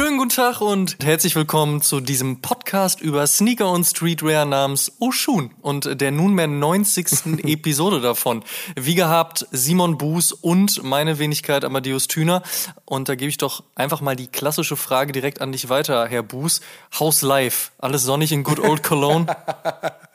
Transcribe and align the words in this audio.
Schönen 0.00 0.16
guten 0.16 0.30
Tag 0.30 0.62
und 0.62 0.96
herzlich 1.04 1.36
willkommen 1.36 1.82
zu 1.82 2.00
diesem 2.00 2.40
Podcast 2.40 3.02
über 3.02 3.26
Sneaker 3.26 3.70
und 3.70 3.84
Streetwear 3.84 4.46
namens 4.46 4.92
Oshun 4.98 5.50
und 5.60 6.00
der 6.00 6.10
nunmehr 6.10 6.46
90. 6.46 7.44
Episode 7.44 8.00
davon. 8.00 8.42
Wie 8.76 8.94
gehabt, 8.94 9.46
Simon 9.50 9.98
Buß 9.98 10.32
und 10.32 10.82
meine 10.82 11.18
Wenigkeit 11.18 11.66
Amadeus 11.66 12.08
Thüner. 12.08 12.42
Und 12.86 13.10
da 13.10 13.14
gebe 13.14 13.28
ich 13.28 13.36
doch 13.36 13.62
einfach 13.74 14.00
mal 14.00 14.16
die 14.16 14.28
klassische 14.28 14.76
Frage 14.76 15.12
direkt 15.12 15.42
an 15.42 15.52
dich 15.52 15.68
weiter, 15.68 16.08
Herr 16.08 16.22
Buß. 16.22 16.62
How's 16.98 17.20
life? 17.20 17.70
Alles 17.76 18.02
sonnig 18.02 18.32
in 18.32 18.42
good 18.42 18.58
old 18.58 18.82
Cologne? 18.82 19.26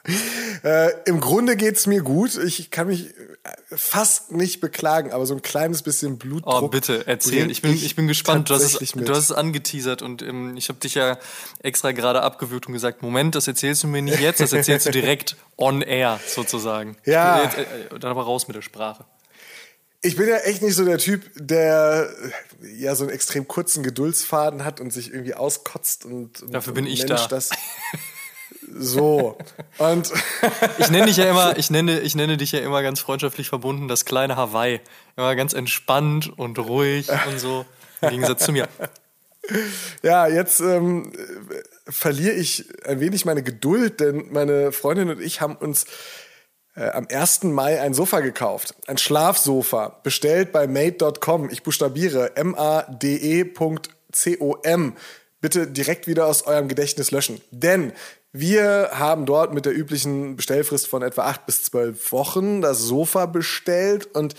äh, 0.64 0.92
Im 1.06 1.20
Grunde 1.20 1.56
geht's 1.56 1.88
mir 1.88 2.02
gut. 2.02 2.38
Ich 2.38 2.72
kann 2.72 2.88
mich 2.88 3.14
fast 3.76 4.32
nicht 4.32 4.62
beklagen, 4.62 5.12
aber 5.12 5.26
so 5.26 5.34
ein 5.34 5.42
kleines 5.42 5.82
bisschen 5.82 6.18
Blutdruck. 6.18 6.64
Oh, 6.64 6.68
bitte, 6.68 7.08
erzähl. 7.08 7.50
Ich 7.50 7.62
bin, 7.62 7.74
ich 7.74 7.96
bin 7.96 8.08
gespannt. 8.08 8.50
Du 8.50 8.54
hast, 8.54 8.82
es, 8.82 8.92
du 8.92 9.10
hast 9.10 9.18
es 9.18 9.32
angeteasert 9.32 10.02
und 10.02 10.22
ähm, 10.22 10.56
ich 10.58 10.70
habe 10.70 10.80
dich 10.80 10.96
ja 10.96 11.18
extra 11.62 11.92
gerade 11.92 12.22
abgewürgt 12.22 12.68
und 12.68 12.74
gesagt, 12.74 13.02
Moment, 13.02 13.36
das 13.36 13.48
erzählst 13.48 13.84
du 13.84 13.88
mir 13.88 14.02
nicht 14.02 14.20
jetzt, 14.20 14.40
das 14.40 14.54
erzählst 14.54 14.88
du 14.88 14.92
direkt 14.92 15.36
on 15.58 15.82
air 15.82 16.20
sozusagen. 16.28 16.98
Ja. 17.06 17.44
Jetzt, 17.44 17.58
äh, 17.58 18.00
dann 18.00 18.12
aber 18.12 18.24
raus 18.24 18.48
mit 18.48 18.56
der 18.56 18.62
Sprache. 18.62 19.06
Ich 20.02 20.16
bin 20.16 20.28
ja 20.28 20.38
echt 20.38 20.62
nicht 20.62 20.76
so 20.76 20.86
der 20.86 21.00
Typ, 21.00 21.24
der 21.36 22.12
ja 22.78 22.94
so 22.94 23.06
einen 23.06 23.14
extrem 23.14 23.48
kurzen 23.48 23.82
Geduldsfaden 23.82 24.64
hat 24.64 24.80
und 24.80 24.94
sich 24.94 25.12
irgendwie 25.12 25.34
auskotzt 25.34 26.06
und, 26.06 26.44
und 26.44 26.54
dafür 26.54 26.74
bin 26.74 26.86
und 26.86 26.92
ich 26.92 27.08
Mensch, 27.08 27.22
da. 27.24 27.28
Das, 27.28 27.50
so. 28.74 29.38
Und 29.78 30.12
ich 30.78 30.90
nenne 30.90 31.08
dich 31.08 31.18
ja 31.18 31.30
immer, 31.30 31.58
ich 31.58 31.70
nenne, 31.70 32.00
ich 32.00 32.16
nenne 32.16 32.38
dich 32.38 32.52
ja 32.52 32.60
immer 32.60 32.82
ganz 32.82 33.00
freundschaftlich 33.00 33.50
verbunden, 33.50 33.88
das 33.88 34.06
kleine 34.06 34.36
Hawaii. 34.36 34.82
Immer 35.16 35.36
ganz 35.36 35.54
entspannt 35.54 36.32
und 36.38 36.60
ruhig 36.60 37.10
und 37.28 37.40
so. 37.40 37.66
Im 38.02 38.10
Gegensatz 38.10 38.46
zu 38.46 38.52
mir. 38.52 38.68
Ja, 40.02 40.28
jetzt 40.28 40.60
ähm, 40.60 41.12
verliere 41.88 42.34
ich 42.34 42.66
ein 42.86 43.00
wenig 43.00 43.26
meine 43.26 43.44
Geduld, 43.44 44.00
denn 44.00 44.32
meine 44.32 44.72
Freundin 44.72 45.10
und 45.10 45.22
ich 45.22 45.42
haben 45.42 45.56
uns 45.56 45.86
äh, 46.76 46.90
am 46.90 47.08
1. 47.10 47.44
Mai 47.44 47.80
ein 47.82 47.94
Sofa 47.94 48.20
gekauft. 48.22 48.74
Ein 48.88 48.98
Schlafsofa. 48.98 50.00
Bestellt 50.04 50.52
bei 50.52 50.68
made.com. 50.68 51.50
Ich 51.50 51.64
buchstabiere 51.64 52.36
M-A-D-E.com. 52.36 53.78
Bitte 55.42 55.68
direkt 55.68 56.08
wieder 56.08 56.26
aus 56.26 56.44
eurem 56.48 56.68
Gedächtnis 56.68 57.12
löschen. 57.12 57.40
Denn 57.52 57.94
wir 58.38 58.90
haben 58.92 59.26
dort 59.26 59.54
mit 59.54 59.66
der 59.66 59.78
üblichen 59.78 60.36
Bestellfrist 60.36 60.88
von 60.88 61.02
etwa 61.02 61.24
acht 61.24 61.46
bis 61.46 61.64
zwölf 61.64 62.12
Wochen 62.12 62.62
das 62.62 62.80
Sofa 62.80 63.28
bestellt 63.28 64.14
und 64.14 64.36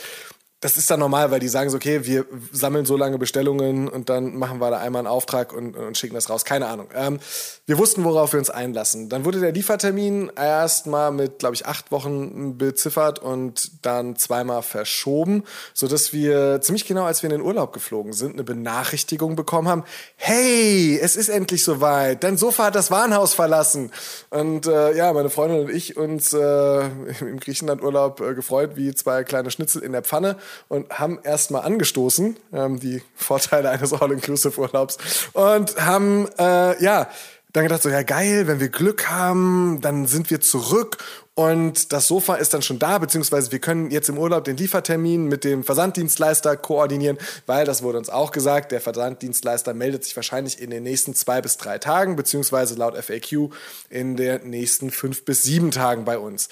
das 0.61 0.79
ist 0.79 0.91
dann 0.91 1.01
normal, 1.01 1.31
weil 1.31 1.39
die 1.39 1.49
sagen 1.49 1.69
so, 1.69 1.77
okay, 1.77 2.07
wir 2.07 2.25
sammeln 2.51 2.87
so 2.87 2.97
lange 2.97 3.19
Bestellungen 3.19 3.89
und 3.89 4.09
dann 4.09 4.37
machen 4.37 4.59
wir 4.59 4.71
da 4.71 4.79
einmal 4.79 5.01
einen 5.01 5.07
Auftrag 5.07 5.53
und, 5.53 5.77
und 5.77 5.99
schicken 5.99 6.15
das 6.15 6.31
raus. 6.31 6.47
Keine 6.47 6.67
Ahnung. 6.67 6.89
Ähm, 6.95 7.19
wir 7.67 7.77
wussten, 7.77 8.05
worauf 8.05 8.33
wir 8.33 8.39
uns 8.39 8.49
einlassen. 8.49 9.11
Dann 9.11 9.27
wurde 9.27 9.41
der 9.41 9.53
Liefertermin 9.53 10.33
erstmal 10.35 11.11
mit, 11.11 11.41
glaube 11.41 11.55
ich, 11.55 11.67
acht 11.67 11.93
Wochen 11.93 12.57
beziffert 12.57 13.19
und 13.19 13.85
dann 13.85 14.17
zweimal 14.17 14.63
verschoben, 14.63 15.45
sodass 15.75 16.15
wir 16.15 16.63
ziemlich 16.63 16.87
genau, 16.87 17.05
als 17.05 17.23
wir 17.23 17.31
in 17.31 17.37
den 17.37 17.47
Urlaub 17.47 17.75
geflogen 17.75 18.15
sind, 18.15 18.33
eine 18.33 18.45
Benachrichtigung 18.45 19.37
bekommen 19.37 19.69
haben, 19.69 19.85
hey, 20.17 20.99
es 20.99 21.17
ist 21.17 21.29
endlich 21.29 21.65
soweit, 21.65 22.25
dein 22.25 22.39
Sofa 22.39 22.65
hat 22.65 22.77
das 22.77 22.91
Warenhaus 22.91 23.35
verlassen. 23.35 23.93
Und 24.31 24.67
äh, 24.67 24.97
ja, 24.97 25.13
meine 25.13 25.29
Freundin 25.29 25.67
und 25.67 25.71
ich 25.71 25.99
uns 25.99 26.33
äh, 26.33 26.81
im 27.21 27.41
Griechenlandurlaub 27.41 28.23
äh, 28.23 28.35
gefreut, 28.35 28.71
wie 28.77 28.95
zwei 28.95 29.23
kleine 29.23 29.51
Schnitzel 29.51 29.83
in 29.83 29.93
der 29.93 30.03
Pfanne 30.03 30.37
und 30.69 30.91
haben 30.91 31.19
erstmal 31.23 31.63
angestoßen, 31.63 32.37
ähm, 32.53 32.81
die 32.81 33.03
Vorteile 33.15 33.71
eines 33.71 33.93
All-Inclusive-Urlaubs 33.93 34.99
und 35.33 35.85
haben, 35.85 36.29
äh, 36.39 36.83
ja, 36.83 37.09
dann 37.53 37.65
gedacht 37.65 37.83
so, 37.83 37.89
ja 37.89 38.03
geil, 38.03 38.47
wenn 38.47 38.61
wir 38.61 38.69
Glück 38.69 39.09
haben, 39.09 39.81
dann 39.81 40.07
sind 40.07 40.31
wir 40.31 40.43
zurück 40.43 40.99
und 41.39 41.93
das 41.93 42.09
Sofa 42.09 42.37
ist 42.37 42.55
dann 42.55 42.63
schon 42.63 42.79
da, 42.79 42.97
beziehungsweise 42.97 43.53
wir 43.53 43.59
können 43.59 43.91
jetzt 43.91 44.09
im 44.09 44.17
Urlaub 44.17 44.45
den 44.45 44.57
Liefertermin 44.57 45.27
mit 45.27 45.45
dem 45.45 45.65
Versanddienstleister 45.65 46.57
koordinieren, 46.57 47.19
weil 47.45 47.67
das 47.67 47.83
wurde 47.83 47.99
uns 47.99 48.09
auch 48.09 48.31
gesagt, 48.31 48.73
der 48.73 48.81
Versanddienstleister 48.81 49.75
meldet 49.75 50.05
sich 50.05 50.17
wahrscheinlich 50.17 50.63
in 50.63 50.71
den 50.71 50.83
nächsten 50.83 51.15
zwei 51.15 51.43
bis 51.43 51.59
drei 51.59 51.79
Tagen, 51.79 52.17
beziehungsweise 52.17 52.75
laut 52.77 52.97
FAQ 52.97 53.51
in 53.91 54.17
den 54.17 54.49
nächsten 54.49 54.91
fünf 54.91 55.27
bis 55.27 55.43
sieben 55.43 55.73
Tagen 55.73 56.07
bei 56.07 56.19
uns. 56.19 56.49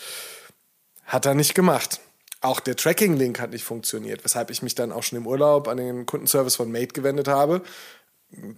Hat 1.07 1.25
er 1.25 1.35
nicht 1.35 1.55
gemacht. 1.55 2.01
Auch 2.45 2.61
der 2.61 2.77
Tracking-Link 2.77 3.41
hat 3.41 3.53
nicht 3.53 3.65
funktioniert, 3.65 4.23
weshalb 4.23 4.51
ich 4.51 4.63
mich 4.63 4.75
dann 4.75 4.93
auch 4.93 5.03
schon 5.03 5.17
im 5.17 5.27
Urlaub 5.27 5.67
an 5.67 5.79
den 5.79 6.05
Kundenservice 6.05 6.57
von 6.57 6.71
Mate 6.71 6.89
gewendet 6.89 7.27
habe. 7.27 7.63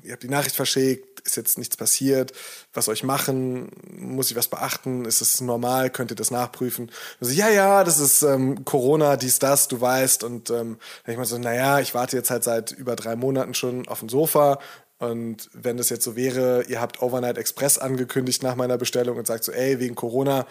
Ihr 0.03 0.13
habt 0.13 0.25
die 0.25 0.29
Nachricht 0.29 0.57
verschickt, 0.57 1.21
ist 1.21 1.37
jetzt 1.37 1.57
nichts 1.57 1.77
passiert, 1.77 2.33
was 2.73 2.87
soll 2.87 2.95
ich 2.95 3.05
machen, 3.05 3.71
muss 3.97 4.29
ich 4.29 4.37
was 4.37 4.49
beachten, 4.49 5.05
ist 5.05 5.21
es 5.21 5.41
normal, 5.41 5.91
könnt 5.91 6.11
ihr 6.11 6.17
das 6.17 6.33
nachprüfen? 6.33 6.91
Also, 7.21 7.33
ja, 7.33 7.49
ja, 7.49 7.85
das 7.85 8.01
ist 8.01 8.23
ähm, 8.23 8.65
Corona, 8.65 9.17
dies, 9.17 9.39
das, 9.39 9.69
du 9.69 9.81
weißt. 9.81 10.25
Und 10.25 10.51
ähm, 10.51 10.79
ich 11.07 11.17
mal 11.17 11.25
so, 11.25 11.39
naja, 11.39 11.79
ich 11.79 11.95
warte 11.95 12.17
jetzt 12.17 12.31
halt 12.31 12.43
seit 12.43 12.73
über 12.73 12.97
drei 12.97 13.15
Monaten 13.15 13.55
schon 13.55 13.87
auf 13.87 14.01
dem 14.01 14.09
Sofa, 14.09 14.59
und 14.99 15.51
wenn 15.53 15.77
das 15.77 15.91
jetzt 15.91 16.05
so 16.05 16.17
wäre, 16.17 16.65
ihr 16.69 16.81
habt 16.81 17.03
Overnight 17.03 17.37
Express 17.37 17.77
angekündigt 17.79 18.43
nach 18.43 18.57
meiner 18.57 18.79
Bestellung 18.79 19.19
und 19.19 19.27
sagt 19.27 19.45
so, 19.45 19.53
ey, 19.53 19.79
wegen 19.79 19.95
Corona 19.95 20.47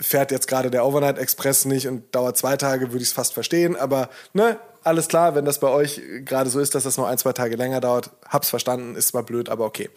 fährt 0.00 0.30
jetzt 0.30 0.48
gerade 0.48 0.70
der 0.70 0.86
Overnight 0.86 1.18
Express 1.18 1.66
nicht 1.66 1.88
und 1.88 2.14
dauert 2.14 2.38
zwei 2.38 2.56
Tage, 2.56 2.92
würde 2.92 3.02
ich 3.02 3.08
es 3.08 3.12
fast 3.12 3.34
verstehen. 3.34 3.76
Aber 3.76 4.08
ne, 4.32 4.58
alles 4.82 5.08
klar, 5.08 5.34
wenn 5.34 5.44
das 5.44 5.60
bei 5.60 5.68
euch 5.68 6.00
gerade 6.24 6.48
so 6.48 6.58
ist, 6.58 6.74
dass 6.74 6.84
das 6.84 6.96
noch 6.96 7.06
ein, 7.06 7.18
zwei 7.18 7.32
Tage 7.32 7.56
länger 7.56 7.80
dauert, 7.80 8.10
hab's 8.26 8.48
verstanden, 8.48 8.96
ist 8.96 9.08
zwar 9.08 9.24
blöd, 9.24 9.50
aber 9.50 9.66
okay. 9.66 9.90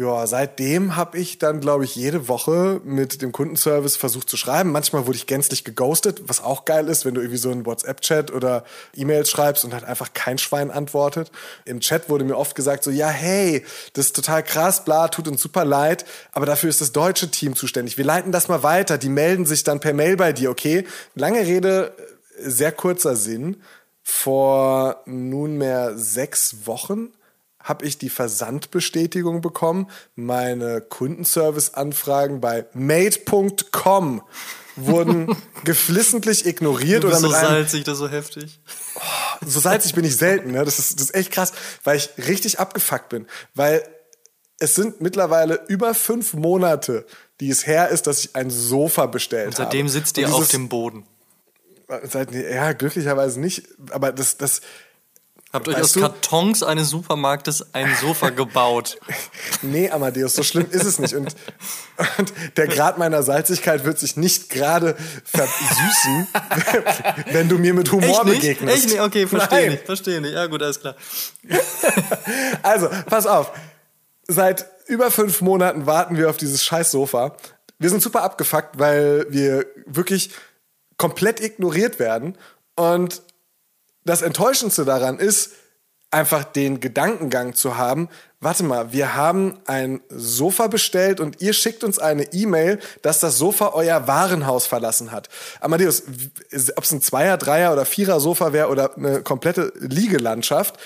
Ja, 0.00 0.26
seitdem 0.26 0.96
habe 0.96 1.18
ich 1.18 1.36
dann, 1.36 1.60
glaube 1.60 1.84
ich, 1.84 1.94
jede 1.94 2.26
Woche 2.26 2.80
mit 2.84 3.20
dem 3.20 3.32
Kundenservice 3.32 3.98
versucht 3.98 4.30
zu 4.30 4.38
schreiben. 4.38 4.72
Manchmal 4.72 5.06
wurde 5.06 5.18
ich 5.18 5.26
gänzlich 5.26 5.62
geghostet, 5.62 6.22
was 6.24 6.42
auch 6.42 6.64
geil 6.64 6.88
ist, 6.88 7.04
wenn 7.04 7.12
du 7.12 7.20
irgendwie 7.20 7.36
so 7.36 7.50
einen 7.50 7.66
WhatsApp-Chat 7.66 8.32
oder 8.32 8.64
E-Mails 8.96 9.28
schreibst 9.28 9.62
und 9.62 9.74
halt 9.74 9.84
einfach 9.84 10.14
kein 10.14 10.38
Schwein 10.38 10.70
antwortet. 10.70 11.30
Im 11.66 11.80
Chat 11.80 12.08
wurde 12.08 12.24
mir 12.24 12.38
oft 12.38 12.54
gesagt 12.54 12.82
so, 12.82 12.90
ja, 12.90 13.08
hey, 13.08 13.62
das 13.92 14.06
ist 14.06 14.16
total 14.16 14.42
krass, 14.42 14.86
bla, 14.86 15.08
tut 15.08 15.28
uns 15.28 15.42
super 15.42 15.66
leid, 15.66 16.06
aber 16.32 16.46
dafür 16.46 16.70
ist 16.70 16.80
das 16.80 16.92
deutsche 16.92 17.30
Team 17.30 17.54
zuständig. 17.54 17.98
Wir 17.98 18.06
leiten 18.06 18.32
das 18.32 18.48
mal 18.48 18.62
weiter, 18.62 18.96
die 18.96 19.10
melden 19.10 19.44
sich 19.44 19.64
dann 19.64 19.80
per 19.80 19.92
Mail 19.92 20.16
bei 20.16 20.32
dir, 20.32 20.50
okay? 20.50 20.86
Lange 21.14 21.40
Rede, 21.40 21.92
sehr 22.38 22.72
kurzer 22.72 23.16
Sinn. 23.16 23.58
Vor 24.02 25.02
nunmehr 25.04 25.98
sechs 25.98 26.64
Wochen 26.64 27.10
habe 27.62 27.86
ich 27.86 27.98
die 27.98 28.10
Versandbestätigung 28.10 29.40
bekommen. 29.40 29.88
Meine 30.14 30.80
Kundenservice-Anfragen 30.80 32.40
bei 32.40 32.66
made.com 32.72 34.22
wurden 34.76 35.36
geflissentlich 35.64 36.46
ignoriert. 36.46 37.04
Oder 37.04 37.20
mit 37.20 37.30
so 37.30 37.30
salzig, 37.30 37.84
das 37.84 37.94
ist 37.94 37.98
so 37.98 38.08
heftig. 38.08 38.60
Oh, 38.96 39.46
so 39.46 39.60
salzig 39.60 39.94
bin 39.94 40.04
ich 40.04 40.16
selten. 40.16 40.52
Ne? 40.52 40.64
Das, 40.64 40.78
ist, 40.78 40.98
das 40.98 41.06
ist 41.06 41.14
echt 41.14 41.32
krass, 41.32 41.52
weil 41.84 41.98
ich 41.98 42.10
richtig 42.16 42.58
abgefuckt 42.60 43.10
bin. 43.10 43.26
Weil 43.54 43.82
es 44.58 44.74
sind 44.74 45.00
mittlerweile 45.00 45.64
über 45.68 45.94
fünf 45.94 46.34
Monate, 46.34 47.06
die 47.40 47.50
es 47.50 47.66
her 47.66 47.88
ist, 47.88 48.06
dass 48.06 48.24
ich 48.24 48.36
ein 48.36 48.50
Sofa 48.50 49.06
bestellt 49.06 49.48
Und 49.48 49.56
seitdem 49.56 49.86
habe. 49.86 49.90
sitzt 49.90 50.18
ihr 50.18 50.32
auf 50.32 50.48
dem 50.48 50.68
Boden. 50.68 51.06
Seit, 52.04 52.32
ja, 52.32 52.72
glücklicherweise 52.72 53.40
nicht. 53.40 53.64
Aber 53.90 54.12
das, 54.12 54.36
das, 54.36 54.60
Habt 55.52 55.66
euch 55.66 55.74
Weißt 55.74 55.84
aus 55.84 55.92
du- 55.94 56.00
Kartons 56.00 56.62
eines 56.62 56.90
Supermarktes 56.90 57.74
ein 57.74 57.92
Sofa 58.00 58.30
gebaut. 58.30 58.98
Nee, 59.62 59.90
Amadeus, 59.90 60.36
so 60.36 60.44
schlimm 60.44 60.66
ist 60.70 60.84
es 60.84 61.00
nicht. 61.00 61.14
Und, 61.14 61.34
und 62.18 62.32
der 62.56 62.68
Grad 62.68 62.98
meiner 62.98 63.22
Salzigkeit 63.24 63.84
wird 63.84 63.98
sich 63.98 64.16
nicht 64.16 64.48
gerade 64.50 64.96
versüßen, 65.24 66.28
wenn 67.32 67.48
du 67.48 67.58
mir 67.58 67.74
mit 67.74 67.90
Humor 67.90 68.08
Echt 68.08 68.24
nicht? 68.26 68.40
begegnest. 68.40 68.76
Echt 68.76 68.88
nicht? 68.90 69.00
Okay, 69.00 69.26
verstehe 69.26 69.70
nicht. 69.70 69.84
Verstehe 69.86 70.20
nicht. 70.20 70.34
Ja, 70.34 70.46
gut, 70.46 70.62
alles 70.62 70.78
klar. 70.80 70.94
Also, 72.62 72.88
pass 73.06 73.26
auf. 73.26 73.50
Seit 74.28 74.66
über 74.86 75.10
fünf 75.10 75.40
Monaten 75.40 75.86
warten 75.86 76.16
wir 76.16 76.30
auf 76.30 76.36
dieses 76.36 76.62
scheiß 76.64 76.90
Sofa. 76.90 77.36
Wir 77.78 77.90
sind 77.90 78.02
super 78.02 78.22
abgefuckt, 78.22 78.78
weil 78.78 79.26
wir 79.30 79.66
wirklich 79.86 80.30
komplett 80.96 81.40
ignoriert 81.40 81.98
werden. 81.98 82.36
Und 82.76 83.22
das 84.04 84.22
Enttäuschendste 84.22 84.84
daran 84.84 85.18
ist, 85.18 85.52
einfach 86.10 86.44
den 86.44 86.80
Gedankengang 86.80 87.54
zu 87.54 87.76
haben, 87.76 88.08
warte 88.40 88.64
mal, 88.64 88.92
wir 88.92 89.14
haben 89.14 89.60
ein 89.66 90.00
Sofa 90.08 90.66
bestellt 90.66 91.20
und 91.20 91.40
ihr 91.40 91.52
schickt 91.52 91.84
uns 91.84 91.98
eine 91.98 92.32
E-Mail, 92.32 92.80
dass 93.02 93.20
das 93.20 93.38
Sofa 93.38 93.72
euer 93.74 94.08
Warenhaus 94.08 94.66
verlassen 94.66 95.12
hat. 95.12 95.28
Amadeus, 95.60 96.02
ob 96.74 96.84
es 96.84 96.92
ein 96.92 97.00
Zweier, 97.00 97.36
Dreier 97.36 97.72
oder 97.72 97.84
Vierer 97.84 98.18
Sofa 98.18 98.52
wäre 98.52 98.68
oder 98.68 98.96
eine 98.96 99.22
komplette 99.22 99.72
Liegelandschaft, 99.78 100.78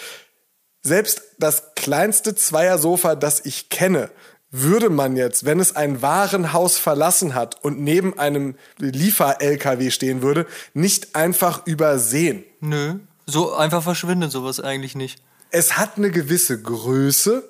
selbst 0.83 1.23
das 1.39 1.75
kleinste 1.75 2.35
Zweier-Sofa, 2.35 3.15
das 3.15 3.47
ich 3.47 3.71
kenne, 3.71 4.11
würde 4.57 4.89
man 4.89 5.17
jetzt, 5.17 5.45
wenn 5.45 5.59
es 5.59 5.75
ein 5.75 6.01
Warenhaus 6.01 6.79
verlassen 6.79 7.35
hat 7.35 7.63
und 7.65 7.81
neben 7.81 8.19
einem 8.19 8.55
Liefer-LKW 8.79 9.91
stehen 9.91 10.23
würde, 10.23 10.47
nicht 10.75 11.17
einfach 11.17 11.67
übersehen. 11.67 12.45
Nö, 12.61 12.95
so 13.27 13.55
einfach 13.55 13.83
verschwindet 13.83 14.31
sowas 14.31 14.61
eigentlich 14.61 14.95
nicht. 14.95 15.21
Es 15.51 15.77
hat 15.77 15.97
eine 15.97 16.11
gewisse 16.11 16.61
Größe 16.61 17.49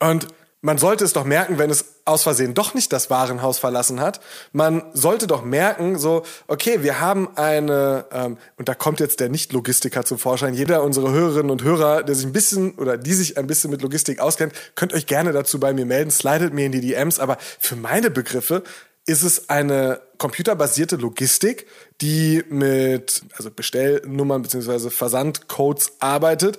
und 0.00 0.28
man 0.64 0.78
sollte 0.78 1.04
es 1.04 1.12
doch 1.12 1.24
merken, 1.24 1.58
wenn 1.58 1.68
es 1.68 1.84
aus 2.06 2.22
Versehen 2.22 2.54
doch 2.54 2.72
nicht 2.72 2.90
das 2.90 3.10
Warenhaus 3.10 3.58
verlassen 3.58 4.00
hat. 4.00 4.20
Man 4.52 4.82
sollte 4.94 5.26
doch 5.26 5.44
merken, 5.44 5.98
so, 5.98 6.22
okay, 6.46 6.82
wir 6.82 7.00
haben 7.00 7.28
eine, 7.36 8.06
ähm, 8.10 8.38
und 8.56 8.66
da 8.66 8.74
kommt 8.74 8.98
jetzt 8.98 9.20
der 9.20 9.28
Nicht-Logistiker 9.28 10.06
zum 10.06 10.18
Vorschein. 10.18 10.54
Jeder 10.54 10.82
unserer 10.82 11.12
Hörerinnen 11.12 11.50
und 11.50 11.62
Hörer, 11.62 12.02
der 12.02 12.14
sich 12.14 12.24
ein 12.24 12.32
bisschen 12.32 12.72
oder 12.76 12.96
die 12.96 13.12
sich 13.12 13.36
ein 13.36 13.46
bisschen 13.46 13.70
mit 13.70 13.82
Logistik 13.82 14.20
auskennt, 14.20 14.54
könnt 14.74 14.94
euch 14.94 15.04
gerne 15.04 15.32
dazu 15.32 15.60
bei 15.60 15.74
mir 15.74 15.84
melden. 15.84 16.10
Slidet 16.10 16.54
mir 16.54 16.64
in 16.64 16.72
die 16.72 16.80
DMs. 16.80 17.20
Aber 17.20 17.36
für 17.58 17.76
meine 17.76 18.10
Begriffe 18.10 18.62
ist 19.04 19.22
es 19.22 19.50
eine 19.50 20.00
computerbasierte 20.16 20.96
Logistik, 20.96 21.66
die 22.00 22.42
mit 22.48 23.22
also 23.36 23.50
Bestellnummern 23.50 24.40
beziehungsweise 24.40 24.90
Versandcodes 24.90 25.92
arbeitet, 25.98 26.56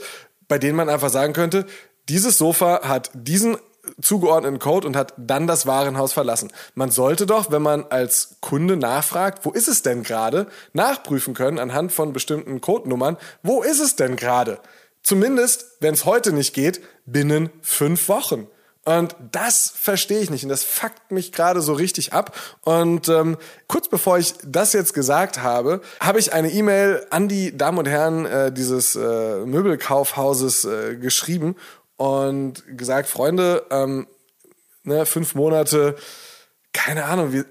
bei 0.47 0.59
denen 0.59 0.75
man 0.75 0.89
einfach 0.89 1.09
sagen 1.09 1.33
könnte, 1.33 1.65
dieses 2.07 2.37
Sofa 2.37 2.87
hat 2.87 3.09
diesen 3.15 3.57
zugeordneten 4.01 4.59
Code 4.59 4.87
und 4.87 4.95
hat 4.95 5.13
dann 5.17 5.47
das 5.47 5.65
Warenhaus 5.65 6.13
verlassen. 6.13 6.51
Man 6.73 6.91
sollte 6.91 7.25
doch, 7.25 7.51
wenn 7.51 7.61
man 7.61 7.85
als 7.89 8.37
Kunde 8.41 8.77
nachfragt, 8.77 9.45
wo 9.45 9.51
ist 9.51 9.67
es 9.67 9.81
denn 9.81 10.03
gerade, 10.03 10.47
nachprüfen 10.73 11.33
können 11.33 11.59
anhand 11.59 11.91
von 11.91 12.13
bestimmten 12.13 12.61
Codenummern, 12.61 13.17
wo 13.43 13.63
ist 13.63 13.79
es 13.79 13.95
denn 13.95 14.15
gerade? 14.15 14.59
Zumindest, 15.03 15.65
wenn 15.81 15.93
es 15.93 16.05
heute 16.05 16.33
nicht 16.33 16.53
geht, 16.53 16.81
binnen 17.05 17.49
fünf 17.61 18.09
Wochen. 18.09 18.47
Und 18.85 19.15
das 19.31 19.73
verstehe 19.75 20.19
ich 20.19 20.29
nicht 20.29 20.43
und 20.43 20.49
das 20.49 20.63
fuckt 20.63 21.11
mich 21.11 21.31
gerade 21.31 21.61
so 21.61 21.73
richtig 21.73 22.13
ab. 22.13 22.35
Und 22.61 23.09
ähm, 23.09 23.35
kurz 23.67 23.87
bevor 23.87 24.19
ich 24.19 24.35
das 24.45 24.73
jetzt 24.73 24.93
gesagt 24.93 25.41
habe, 25.41 25.81
habe 25.99 26.19
ich 26.19 26.33
eine 26.33 26.51
E-Mail 26.51 27.05
an 27.09 27.27
die 27.27 27.57
Damen 27.57 27.79
und 27.79 27.87
Herren 27.87 28.27
äh, 28.27 28.51
dieses 28.51 28.95
äh, 28.95 29.43
Möbelkaufhauses 29.43 30.65
äh, 30.65 30.97
geschrieben 30.97 31.55
und 31.97 32.63
gesagt, 32.77 33.09
Freunde, 33.09 33.65
ähm, 33.69 34.07
ne, 34.83 35.05
fünf 35.05 35.35
Monate, 35.35 35.95
keine 36.73 37.05
Ahnung, 37.05 37.31
wir, 37.31 37.45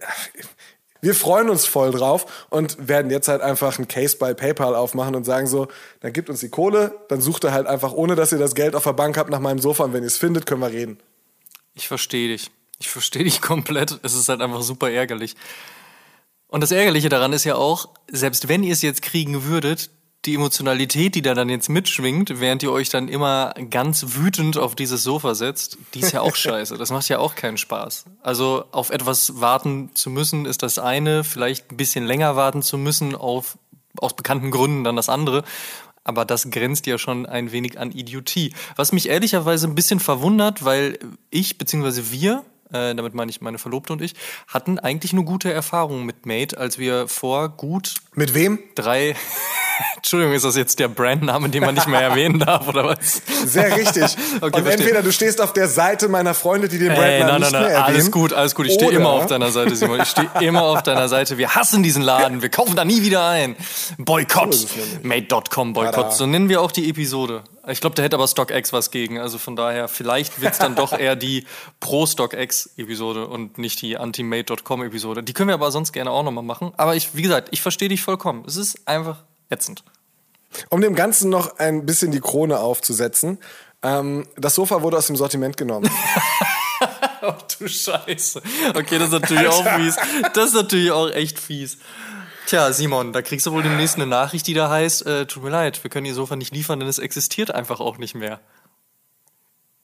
wir 1.01 1.15
freuen 1.15 1.51
uns 1.51 1.67
voll 1.67 1.91
drauf 1.91 2.47
und 2.51 2.89
werden 2.89 3.11
jetzt 3.11 3.29
halt 3.29 3.43
einfach 3.43 3.79
ein 3.79 3.89
Case 3.89 4.17
bei 4.17 4.33
PayPal 4.33 4.75
aufmachen 4.75 5.15
und 5.15 5.25
sagen 5.25 5.47
so, 5.47 5.69
dann 6.01 6.13
gibt 6.13 6.31
uns 6.31 6.41
die 6.41 6.49
Kohle, 6.49 6.99
dann 7.09 7.21
sucht 7.21 7.45
ihr 7.45 7.53
halt 7.53 7.67
einfach, 7.67 7.93
ohne 7.93 8.15
dass 8.15 8.33
ihr 8.33 8.39
das 8.39 8.55
Geld 8.55 8.75
auf 8.75 8.85
der 8.85 8.93
Bank 8.93 9.17
habt, 9.17 9.31
nach 9.31 9.41
meinem 9.41 9.59
Sofa 9.59 9.85
und 9.85 9.93
wenn 9.93 10.03
ihr 10.03 10.09
es 10.09 10.17
findet, 10.17 10.47
können 10.47 10.61
wir 10.61 10.71
reden. 10.71 10.99
Ich 11.75 11.89
verstehe 11.89 12.29
dich. 12.29 12.51
Ich 12.79 12.89
verstehe 12.89 13.25
dich 13.25 13.41
komplett. 13.43 13.99
Es 14.03 14.15
ist 14.15 14.29
halt 14.29 14.41
einfach 14.41 14.63
super 14.63 14.91
ärgerlich. 14.91 15.37
Und 16.47 16.63
das 16.63 16.71
Ärgerliche 16.71 17.09
daran 17.09 17.33
ist 17.33 17.45
ja 17.45 17.57
auch, 17.57 17.89
selbst 18.11 18.49
wenn 18.49 18.63
ihr 18.63 18.73
es 18.73 18.83
jetzt 18.83 19.03
kriegen 19.03 19.45
würdet, 19.45 19.91
die 20.27 20.35
Emotionalität, 20.35 21.15
die 21.15 21.23
da 21.23 21.35
dann 21.35 21.49
jetzt 21.49 21.69
mitschwingt, 21.69 22.41
während 22.41 22.63
ihr 22.63 22.73
euch 22.73 22.89
dann 22.89 23.09
immer 23.09 23.55
ganz 23.71 24.17
wütend 24.17 24.57
auf 24.57 24.75
dieses 24.75 25.03
Sofa 25.03 25.35
setzt, 25.35 25.79
die 25.95 26.01
ist 26.01 26.13
ja 26.13 26.23
auch 26.23 26.35
scheiße. 26.37 26.77
Das 26.79 26.91
macht 26.91 27.09
ja 27.09 27.19
auch 27.19 27.35
keinen 27.35 27.59
Spaß. 27.59 28.05
Also 28.23 28.65
auf 28.73 28.91
etwas 28.91 29.41
warten 29.41 29.91
zu 29.95 30.11
müssen, 30.11 30.47
ist 30.47 30.63
das 30.63 30.79
eine, 30.79 31.25
vielleicht 31.25 31.71
ein 31.71 31.77
bisschen 31.77 32.07
länger 32.07 32.37
warten 32.37 32.63
zu 32.63 32.79
müssen, 32.79 33.15
auf, 33.15 33.59
aus 33.99 34.15
bekannten 34.15 34.51
Gründen 34.51 34.85
dann 34.85 34.97
das 34.97 35.09
andere. 35.09 35.45
Aber 36.05 36.25
das 36.25 36.51
grenzt 36.51 36.87
ja 36.87 36.99
schon 36.99 37.25
ein 37.25 37.51
wenig 37.51 37.79
an 37.79 37.91
Idiotie. 37.91 38.53
Was 38.77 38.93
mich 38.93 39.09
ehrlicherweise 39.09 39.67
ein 39.67 39.75
bisschen 39.75 40.01
verwundert, 40.01 40.65
weil 40.65 40.99
ich 41.31 41.57
bzw. 41.57 42.03
wir, 42.11 42.45
äh, 42.73 42.95
damit 42.95 43.15
meine 43.15 43.31
ich 43.31 43.41
meine 43.41 43.59
Verlobte 43.59 43.93
und 43.93 44.03
ich, 44.03 44.15
hatten 44.49 44.79
eigentlich 44.79 45.13
nur 45.13 45.25
gute 45.25 45.53
Erfahrungen 45.53 46.05
mit 46.05 46.27
Mate, 46.27 46.59
als 46.59 46.79
wir 46.79 47.09
vor 47.09 47.49
gut 47.51 47.95
mit 48.15 48.35
wem? 48.35 48.59
Drei 48.75 49.15
Entschuldigung, 49.97 50.35
ist 50.35 50.45
das 50.45 50.57
jetzt 50.57 50.79
der 50.79 50.89
Brandname, 50.89 51.49
den 51.49 51.63
man 51.63 51.75
nicht 51.75 51.89
mehr 51.89 52.01
erwähnen 52.01 52.39
darf, 52.39 52.69
oder 52.69 52.85
was? 52.85 53.23
Sehr 53.45 53.77
richtig. 53.77 54.05
okay, 54.41 54.61
und 54.61 54.67
entweder 54.67 55.03
du 55.03 55.13
stehst 55.13 55.41
auf 55.41 55.53
der 55.53 55.69
Seite 55.69 56.09
meiner 56.09 56.35
Freunde, 56.35 56.69
die 56.69 56.79
den 56.79 56.89
Brandnamen 56.89 57.11
hey, 57.11 57.25
nein, 57.25 57.41
nicht 57.41 57.53
nein, 57.53 57.63
mehr 57.63 57.71
erwähnen. 57.71 57.97
Alles 57.97 58.11
gut, 58.11 58.33
alles 58.33 58.55
gut. 58.55 58.67
Ich 58.67 58.75
stehe 58.75 58.91
immer 58.91 59.11
auf 59.11 59.27
deiner 59.27 59.51
Seite, 59.51 59.75
Simon. 59.75 60.01
Ich 60.01 60.09
stehe 60.09 60.29
immer 60.41 60.63
auf 60.63 60.83
deiner 60.83 61.09
Seite. 61.09 61.39
Wir 61.39 61.55
hassen 61.55 61.83
diesen 61.83 62.03
Laden. 62.03 62.43
Wir 62.43 62.51
kaufen 62.51 62.77
da 62.77 62.85
nie 62.85 63.03
wieder 63.03 63.27
ein. 63.27 63.57
Boykott. 63.99 64.67
Made.com 65.03 65.73
Boykott. 65.73 66.15
So 66.15 66.27
nennen 66.27 66.49
wir 66.49 66.61
auch 66.61 66.73
die 66.73 66.89
Episode. 66.89 67.43
Ich 67.69 67.81
glaube, 67.81 67.97
da 67.97 68.03
hätte 68.03 68.17
aber 68.17 68.29
StockX 68.29 68.73
was 68.73 68.91
gegen. 68.91 69.19
Also 69.19 69.39
von 69.39 69.57
daher, 69.57 69.89
vielleicht 69.89 70.41
wird's 70.41 70.59
dann 70.59 70.75
doch 70.75 70.93
eher 70.99 71.17
die 71.17 71.47
Pro-StockX-Episode 71.81 73.27
und 73.27 73.59
nicht 73.59 73.81
die 73.83 73.97
Anti-Made.com-Episode. 73.97 75.23
Die 75.23 75.33
können 75.33 75.49
wir 75.49 75.55
aber 75.55 75.71
sonst 75.71 75.93
gerne 75.93 76.11
auch 76.11 76.23
nochmal 76.23 76.45
machen. 76.45 76.73
Aber 76.77 76.95
ich, 76.95 77.15
wie 77.15 77.23
gesagt, 77.23 77.49
ich 77.53 77.63
verstehe 77.63 77.89
dich 77.89 78.03
vollkommen. 78.03 78.45
Es 78.47 78.57
ist 78.57 78.87
einfach 78.87 79.23
ätzend. 79.51 79.83
Um 80.69 80.81
dem 80.81 80.95
Ganzen 80.95 81.31
noch 81.31 81.59
ein 81.59 81.87
bisschen 81.87 82.13
die 82.13 82.21
Krone 82.21 82.61
aufzusetzen, 82.61 83.39
ähm, 83.83 84.27
das 84.37 84.55
Sofa 84.55 84.83
wurde 84.83 84.97
aus 84.97 85.07
dem 85.09 85.17
Sortiment 85.17 85.57
genommen. 85.57 85.91
oh 87.23 87.35
du 87.59 87.69
Scheiße. 87.69 88.43
Okay, 88.75 88.99
das 88.99 89.09
ist 89.09 89.21
natürlich 89.21 89.49
auch 89.49 89.67
fies. 89.77 89.97
Das 90.35 90.49
ist 90.49 90.55
natürlich 90.55 90.91
auch 90.91 91.11
echt 91.11 91.39
fies. 91.39 91.79
Tja, 92.47 92.73
Simon, 92.73 93.13
da 93.13 93.23
kriegst 93.23 93.47
du 93.47 93.53
wohl 93.53 93.63
demnächst 93.63 93.97
eine 93.97 94.07
Nachricht, 94.07 94.47
die 94.47 94.55
da 94.55 94.69
heißt, 94.69 95.07
äh, 95.07 95.27
tut 95.27 95.43
mir 95.43 95.51
leid, 95.51 95.83
wir 95.83 95.91
können 95.91 96.07
Ihr 96.07 96.15
Sofa 96.15 96.37
nicht 96.37 96.55
liefern, 96.55 96.79
denn 96.79 96.89
es 96.89 96.99
existiert 96.99 97.51
einfach 97.51 97.81
auch 97.81 97.97
nicht 97.97 98.15
mehr. 98.15 98.41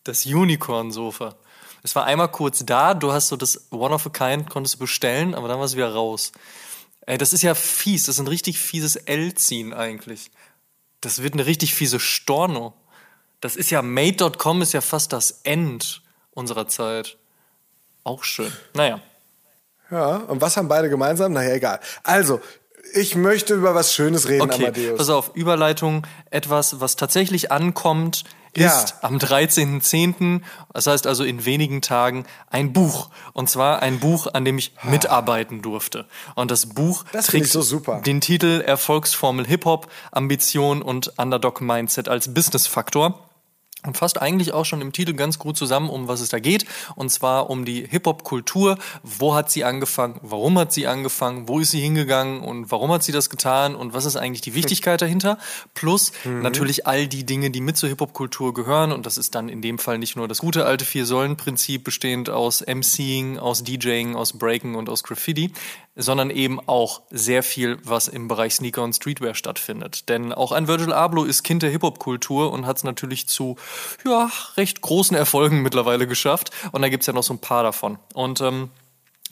Das 0.04 0.26
Unicorn-Sofa. 0.26 1.36
Es 1.82 1.94
war 1.96 2.04
einmal 2.04 2.30
kurz 2.30 2.64
da, 2.66 2.92
du 2.92 3.12
hast 3.12 3.28
so 3.28 3.36
das 3.36 3.68
One 3.70 3.94
of 3.94 4.06
a 4.06 4.10
Kind, 4.10 4.50
konntest 4.50 4.74
du 4.74 4.78
bestellen, 4.80 5.34
aber 5.34 5.48
dann 5.48 5.58
war 5.58 5.64
es 5.64 5.76
wieder 5.76 5.92
raus. 5.94 6.32
Ey, 7.06 7.16
das 7.16 7.32
ist 7.32 7.42
ja 7.42 7.54
fies, 7.54 8.04
das 8.04 8.16
ist 8.16 8.20
ein 8.20 8.26
richtig 8.26 8.58
fieses 8.58 8.96
L-Ziehen 8.96 9.72
eigentlich. 9.72 10.30
Das 11.00 11.22
wird 11.22 11.32
eine 11.32 11.46
richtig 11.46 11.74
fiese 11.74 11.98
Storno. 11.98 12.74
Das 13.40 13.56
ist 13.56 13.70
ja, 13.70 13.80
Made.com 13.80 14.60
ist 14.60 14.74
ja 14.74 14.82
fast 14.82 15.14
das 15.14 15.40
End 15.44 16.02
unserer 16.32 16.68
Zeit. 16.68 17.16
Auch 18.04 18.22
schön. 18.22 18.52
Naja. 18.74 19.00
Ja, 19.90 20.16
und 20.16 20.40
was 20.40 20.56
haben 20.56 20.68
beide 20.68 20.88
gemeinsam? 20.88 21.32
Naja, 21.32 21.54
egal. 21.54 21.80
Also, 22.02 22.40
ich 22.94 23.14
möchte 23.14 23.54
über 23.54 23.74
was 23.74 23.94
Schönes 23.94 24.28
reden, 24.28 24.42
okay, 24.42 24.66
Amadeus. 24.66 24.98
Pass 24.98 25.10
auf, 25.10 25.30
Überleitung, 25.34 26.06
etwas, 26.30 26.80
was 26.80 26.96
tatsächlich 26.96 27.52
ankommt, 27.52 28.24
ist 28.52 28.62
ja. 28.62 28.86
am 29.02 29.18
13.10., 29.18 30.40
das 30.72 30.86
heißt 30.86 31.06
also 31.06 31.22
in 31.22 31.44
wenigen 31.44 31.82
Tagen, 31.82 32.24
ein 32.50 32.72
Buch. 32.72 33.10
Und 33.32 33.48
zwar 33.48 33.80
ein 33.80 34.00
Buch, 34.00 34.26
an 34.32 34.44
dem 34.44 34.58
ich 34.58 34.72
mitarbeiten 34.82 35.62
durfte. 35.62 36.06
Und 36.34 36.50
das 36.50 36.66
Buch 36.66 37.04
das 37.12 37.26
trägt 37.26 37.46
so 37.46 37.62
den 38.04 38.20
Titel 38.20 38.60
Erfolgsformel 38.60 39.46
Hip-Hop, 39.46 39.88
Ambition 40.10 40.82
und 40.82 41.12
Underdog-Mindset 41.16 42.08
als 42.08 42.34
Business-Faktor 42.34 43.29
und 43.86 43.96
fasst 43.96 44.20
eigentlich 44.20 44.52
auch 44.52 44.64
schon 44.64 44.80
im 44.80 44.92
Titel 44.92 45.14
ganz 45.14 45.38
gut 45.38 45.56
zusammen, 45.56 45.88
um 45.88 46.08
was 46.08 46.20
es 46.20 46.28
da 46.28 46.38
geht. 46.38 46.66
Und 46.96 47.10
zwar 47.10 47.48
um 47.48 47.64
die 47.64 47.86
Hip-Hop-Kultur. 47.88 48.78
Wo 49.02 49.34
hat 49.34 49.50
sie 49.50 49.64
angefangen? 49.64 50.18
Warum 50.22 50.58
hat 50.58 50.72
sie 50.72 50.86
angefangen? 50.86 51.48
Wo 51.48 51.60
ist 51.60 51.70
sie 51.70 51.80
hingegangen? 51.80 52.40
Und 52.40 52.70
warum 52.70 52.92
hat 52.92 53.02
sie 53.02 53.12
das 53.12 53.30
getan? 53.30 53.74
Und 53.74 53.94
was 53.94 54.04
ist 54.04 54.16
eigentlich 54.16 54.42
die 54.42 54.54
Wichtigkeit 54.54 55.00
dahinter? 55.02 55.38
Plus 55.74 56.12
mhm. 56.24 56.42
natürlich 56.42 56.86
all 56.86 57.06
die 57.06 57.24
Dinge, 57.24 57.50
die 57.50 57.60
mit 57.60 57.76
zur 57.76 57.88
Hip-Hop-Kultur 57.88 58.52
gehören. 58.52 58.92
Und 58.92 59.06
das 59.06 59.16
ist 59.16 59.34
dann 59.34 59.48
in 59.48 59.62
dem 59.62 59.78
Fall 59.78 59.98
nicht 59.98 60.16
nur 60.16 60.28
das 60.28 60.38
gute 60.38 60.66
alte 60.66 60.84
Vier-Säulen-Prinzip, 60.84 61.84
bestehend 61.84 62.28
aus 62.28 62.62
MCing, 62.66 63.38
aus 63.38 63.64
DJing, 63.64 64.14
aus 64.14 64.34
Breaking 64.34 64.74
und 64.74 64.88
aus 64.88 65.02
Graffiti, 65.02 65.52
sondern 65.96 66.30
eben 66.30 66.60
auch 66.66 67.02
sehr 67.10 67.42
viel, 67.42 67.78
was 67.84 68.08
im 68.08 68.28
Bereich 68.28 68.54
Sneaker 68.54 68.82
und 68.82 68.94
Streetwear 68.94 69.34
stattfindet. 69.34 70.08
Denn 70.08 70.32
auch 70.32 70.52
ein 70.52 70.68
Virgil 70.68 70.92
Abloh 70.92 71.24
ist 71.24 71.42
Kind 71.42 71.62
der 71.62 71.70
Hip-Hop-Kultur 71.70 72.52
und 72.52 72.66
hat 72.66 72.78
es 72.78 72.84
natürlich 72.84 73.28
zu 73.28 73.56
ja, 74.04 74.30
recht 74.56 74.80
großen 74.80 75.16
Erfolgen 75.16 75.62
mittlerweile 75.62 76.06
geschafft. 76.06 76.50
Und 76.72 76.82
da 76.82 76.88
gibt's 76.88 77.06
ja 77.06 77.12
noch 77.12 77.22
so 77.22 77.34
ein 77.34 77.40
paar 77.40 77.62
davon. 77.62 77.98
Und 78.14 78.40
ähm, 78.40 78.70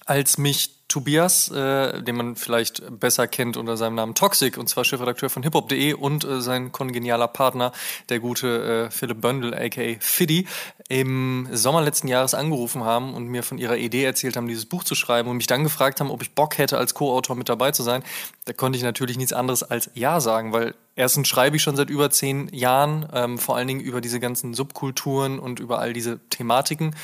als 0.04 0.38
mich 0.38 0.77
Tobias, 0.88 1.50
äh, 1.50 2.02
den 2.02 2.16
man 2.16 2.34
vielleicht 2.34 2.82
besser 2.98 3.28
kennt 3.28 3.58
unter 3.58 3.76
seinem 3.76 3.94
Namen 3.94 4.14
Toxic, 4.14 4.56
und 4.56 4.68
zwar 4.68 4.84
Chefredakteur 4.84 5.28
von 5.28 5.42
hiphop.de 5.42 5.92
und 5.92 6.24
äh, 6.24 6.40
sein 6.40 6.72
kongenialer 6.72 7.28
Partner, 7.28 7.72
der 8.08 8.20
gute 8.20 8.86
äh, 8.86 8.90
Philipp 8.90 9.20
Böndel, 9.20 9.54
aka 9.54 9.96
Fiddy, 10.00 10.46
im 10.88 11.46
Sommer 11.52 11.82
letzten 11.82 12.08
Jahres 12.08 12.32
angerufen 12.32 12.84
haben 12.84 13.14
und 13.14 13.26
mir 13.26 13.42
von 13.42 13.58
ihrer 13.58 13.76
Idee 13.76 14.04
erzählt 14.04 14.36
haben, 14.38 14.48
dieses 14.48 14.64
Buch 14.64 14.82
zu 14.82 14.94
schreiben 14.94 15.28
und 15.28 15.36
mich 15.36 15.46
dann 15.46 15.62
gefragt 15.62 16.00
haben, 16.00 16.10
ob 16.10 16.22
ich 16.22 16.34
Bock 16.34 16.56
hätte, 16.56 16.78
als 16.78 16.94
Co-Autor 16.94 17.36
mit 17.36 17.50
dabei 17.50 17.70
zu 17.72 17.82
sein. 17.82 18.02
Da 18.46 18.54
konnte 18.54 18.78
ich 18.78 18.82
natürlich 18.82 19.18
nichts 19.18 19.34
anderes 19.34 19.62
als 19.62 19.90
Ja 19.92 20.20
sagen, 20.20 20.54
weil 20.54 20.74
erstens 20.96 21.28
schreibe 21.28 21.56
ich 21.56 21.62
schon 21.62 21.76
seit 21.76 21.90
über 21.90 22.10
zehn 22.10 22.48
Jahren, 22.54 23.06
ähm, 23.12 23.38
vor 23.38 23.56
allen 23.56 23.68
Dingen 23.68 23.80
über 23.80 24.00
diese 24.00 24.20
ganzen 24.20 24.54
Subkulturen 24.54 25.38
und 25.38 25.60
über 25.60 25.78
all 25.78 25.92
diese 25.92 26.18
Thematiken. 26.30 26.94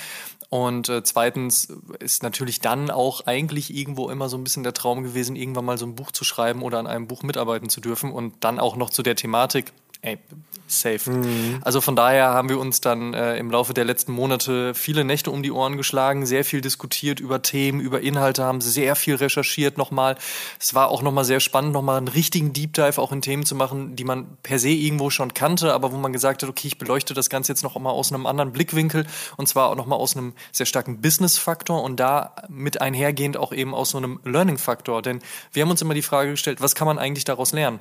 Und 0.54 0.88
äh, 0.88 1.02
zweitens 1.02 1.66
ist 1.98 2.22
natürlich 2.22 2.60
dann 2.60 2.88
auch 2.88 3.26
eigentlich 3.26 3.74
irgendwo 3.74 4.08
immer 4.08 4.28
so 4.28 4.36
ein 4.36 4.44
bisschen 4.44 4.62
der 4.62 4.72
Traum 4.72 5.02
gewesen, 5.02 5.34
irgendwann 5.34 5.64
mal 5.64 5.78
so 5.78 5.84
ein 5.84 5.96
Buch 5.96 6.12
zu 6.12 6.22
schreiben 6.22 6.62
oder 6.62 6.78
an 6.78 6.86
einem 6.86 7.08
Buch 7.08 7.24
mitarbeiten 7.24 7.68
zu 7.68 7.80
dürfen 7.80 8.12
und 8.12 8.34
dann 8.44 8.60
auch 8.60 8.76
noch 8.76 8.90
zu 8.90 9.02
der 9.02 9.16
Thematik 9.16 9.72
ey, 10.04 10.18
safe. 10.66 11.10
Mhm. 11.10 11.60
Also 11.62 11.80
von 11.80 11.96
daher 11.96 12.26
haben 12.28 12.48
wir 12.48 12.58
uns 12.58 12.80
dann 12.80 13.14
äh, 13.14 13.36
im 13.36 13.50
Laufe 13.50 13.74
der 13.74 13.84
letzten 13.84 14.12
Monate 14.12 14.74
viele 14.74 15.04
Nächte 15.04 15.30
um 15.30 15.42
die 15.42 15.50
Ohren 15.50 15.76
geschlagen, 15.76 16.26
sehr 16.26 16.44
viel 16.44 16.60
diskutiert 16.60 17.20
über 17.20 17.42
Themen, 17.42 17.80
über 17.80 18.00
Inhalte, 18.00 18.44
haben 18.44 18.60
sehr 18.60 18.96
viel 18.96 19.14
recherchiert 19.14 19.78
nochmal. 19.78 20.16
Es 20.60 20.74
war 20.74 20.88
auch 20.88 21.02
nochmal 21.02 21.24
sehr 21.24 21.40
spannend, 21.40 21.72
nochmal 21.72 21.98
einen 21.98 22.08
richtigen 22.08 22.52
Deep 22.52 22.74
Dive 22.74 23.00
auch 23.00 23.12
in 23.12 23.22
Themen 23.22 23.46
zu 23.46 23.54
machen, 23.54 23.96
die 23.96 24.04
man 24.04 24.36
per 24.42 24.58
se 24.58 24.68
irgendwo 24.68 25.10
schon 25.10 25.32
kannte, 25.32 25.72
aber 25.72 25.92
wo 25.92 25.96
man 25.96 26.12
gesagt 26.12 26.42
hat, 26.42 26.50
okay, 26.50 26.68
ich 26.68 26.78
beleuchte 26.78 27.14
das 27.14 27.30
Ganze 27.30 27.52
jetzt 27.52 27.62
noch 27.62 27.78
mal 27.78 27.90
aus 27.90 28.12
einem 28.12 28.26
anderen 28.26 28.52
Blickwinkel 28.52 29.06
und 29.36 29.48
zwar 29.48 29.70
auch 29.70 29.76
nochmal 29.76 29.98
aus 29.98 30.16
einem 30.16 30.34
sehr 30.52 30.66
starken 30.66 31.00
Business-Faktor 31.00 31.82
und 31.82 31.98
da 31.98 32.34
mit 32.48 32.80
einhergehend 32.80 33.36
auch 33.36 33.52
eben 33.52 33.74
aus 33.74 33.90
so 33.90 33.98
einem 33.98 34.20
Learning-Faktor. 34.24 35.02
Denn 35.02 35.20
wir 35.52 35.62
haben 35.62 35.70
uns 35.70 35.82
immer 35.82 35.94
die 35.94 36.02
Frage 36.02 36.32
gestellt, 36.32 36.60
was 36.60 36.74
kann 36.74 36.86
man 36.86 36.98
eigentlich 36.98 37.24
daraus 37.24 37.52
lernen? 37.52 37.80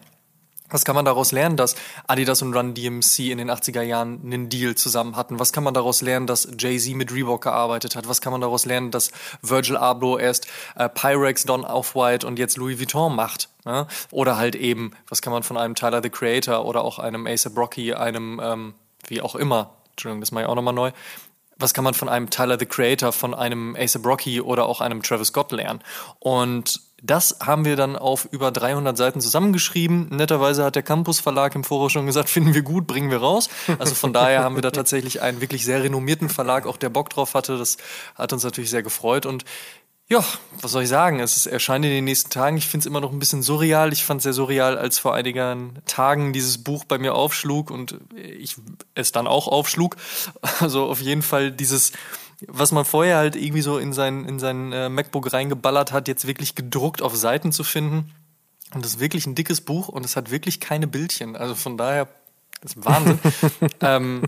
Was 0.73 0.85
kann 0.85 0.95
man 0.95 1.05
daraus 1.05 1.31
lernen, 1.31 1.55
dass 1.55 1.75
Adidas 2.07 2.41
und 2.41 2.55
Run 2.55 2.73
DMC 2.73 3.29
in 3.29 3.37
den 3.37 3.51
80er 3.51 3.83
Jahren 3.83 4.21
einen 4.25 4.49
Deal 4.49 4.73
zusammen 4.73 5.15
hatten? 5.15 5.39
Was 5.39 5.53
kann 5.53 5.63
man 5.63 5.75
daraus 5.75 6.01
lernen, 6.01 6.25
dass 6.25 6.47
Jay-Z 6.57 6.95
mit 6.95 7.13
Reebok 7.13 7.43
gearbeitet 7.43 7.95
hat? 7.95 8.09
Was 8.09 8.21
kann 8.21 8.31
man 8.31 8.41
daraus 8.41 8.65
lernen, 8.65 8.89
dass 8.89 9.11
Virgil 9.43 9.77
Abloh 9.77 10.17
erst 10.17 10.47
äh, 10.75 10.89
Pyrex, 10.89 11.43
Don 11.43 11.63
Off-White 11.63 12.25
und 12.25 12.39
jetzt 12.39 12.57
Louis 12.57 12.79
Vuitton 12.79 13.15
macht? 13.15 13.49
Ne? 13.65 13.85
Oder 14.09 14.37
halt 14.37 14.55
eben, 14.55 14.93
was 15.07 15.21
kann 15.21 15.31
man 15.31 15.43
von 15.43 15.57
einem 15.57 15.75
Tyler 15.75 16.01
the 16.01 16.09
Creator 16.09 16.65
oder 16.65 16.83
auch 16.83 16.97
einem 16.97 17.27
A$AP 17.27 17.55
Rocky, 17.55 17.93
einem 17.93 18.41
ähm, 18.43 18.73
wie 19.05 19.21
auch 19.21 19.35
immer, 19.35 19.75
Entschuldigung, 19.91 20.21
das 20.21 20.31
mache 20.31 20.45
ich 20.45 20.49
auch 20.49 20.55
nochmal 20.55 20.73
neu, 20.73 20.91
was 21.55 21.75
kann 21.75 21.83
man 21.83 21.93
von 21.93 22.09
einem 22.09 22.31
Tyler 22.31 22.57
the 22.57 22.65
Creator, 22.65 23.11
von 23.11 23.35
einem 23.35 23.75
A$AP 23.75 24.03
Rocky 24.03 24.41
oder 24.41 24.65
auch 24.65 24.81
einem 24.81 25.03
Travis 25.03 25.27
Scott 25.27 25.51
lernen? 25.51 25.83
Und 26.17 26.81
das 27.05 27.37
haben 27.41 27.65
wir 27.65 27.75
dann 27.75 27.97
auf 27.97 28.27
über 28.31 28.49
300 28.49 28.97
Seiten 28.97 29.19
zusammengeschrieben. 29.19 30.07
Netterweise 30.09 30.63
hat 30.63 30.75
der 30.75 30.83
Campus 30.83 31.19
Verlag 31.19 31.53
im 31.53 31.65
Voraus 31.65 31.91
schon 31.91 32.05
gesagt, 32.05 32.29
finden 32.31 32.53
wir 32.53 32.63
gut, 32.63 32.87
bringen 32.87 33.11
wir 33.11 33.17
raus. 33.17 33.49
Also 33.77 33.93
von 33.93 34.13
daher 34.13 34.43
haben 34.43 34.55
wir 34.55 34.61
da 34.61 34.71
tatsächlich 34.71 35.21
einen 35.21 35.41
wirklich 35.41 35.65
sehr 35.65 35.83
renommierten 35.83 36.29
Verlag, 36.29 36.65
auch 36.65 36.77
der 36.77 36.89
Bock 36.89 37.09
drauf 37.09 37.33
hatte. 37.33 37.57
Das 37.57 37.77
hat 38.15 38.31
uns 38.31 38.43
natürlich 38.43 38.69
sehr 38.69 38.83
gefreut 38.83 39.25
und 39.25 39.43
ja, 40.09 40.23
was 40.61 40.71
soll 40.71 40.83
ich 40.83 40.89
sagen? 40.89 41.19
Es 41.21 41.45
erscheint 41.45 41.85
in 41.85 41.91
den 41.91 42.03
nächsten 42.03 42.29
Tagen. 42.29 42.57
Ich 42.57 42.67
finde 42.67 42.83
es 42.83 42.85
immer 42.85 42.99
noch 42.99 43.11
ein 43.11 43.19
bisschen 43.19 43.41
surreal. 43.41 43.93
Ich 43.93 44.03
fand 44.03 44.19
es 44.19 44.23
sehr 44.23 44.33
surreal, 44.33 44.77
als 44.77 44.99
vor 44.99 45.13
einigen 45.13 45.79
Tagen 45.85 46.33
dieses 46.33 46.61
Buch 46.61 46.83
bei 46.83 46.97
mir 46.97 47.15
aufschlug 47.15 47.71
und 47.71 47.99
ich 48.15 48.57
es 48.95 49.11
dann 49.11 49.27
auch 49.27 49.47
aufschlug. 49.47 49.95
Also 50.59 50.85
auf 50.85 50.99
jeden 50.99 51.21
Fall 51.21 51.51
dieses 51.51 51.93
was 52.47 52.71
man 52.71 52.85
vorher 52.85 53.17
halt 53.17 53.35
irgendwie 53.35 53.61
so 53.61 53.77
in 53.77 53.93
sein, 53.93 54.25
in 54.25 54.39
sein 54.39 54.71
äh, 54.71 54.89
MacBook 54.89 55.31
reingeballert 55.33 55.91
hat, 55.91 56.07
jetzt 56.07 56.27
wirklich 56.27 56.55
gedruckt 56.55 57.01
auf 57.01 57.15
Seiten 57.15 57.51
zu 57.51 57.63
finden. 57.63 58.11
Und 58.73 58.83
das 58.83 58.95
ist 58.95 58.99
wirklich 58.99 59.27
ein 59.27 59.35
dickes 59.35 59.61
Buch 59.61 59.87
und 59.87 60.03
es 60.03 60.15
hat 60.15 60.31
wirklich 60.31 60.59
keine 60.59 60.87
Bildchen. 60.87 61.35
Also 61.35 61.55
von 61.55 61.77
daher 61.77 62.07
das 62.63 62.77
ist 62.77 62.85
Wahnsinn. 62.85 63.19
ähm, 63.81 64.23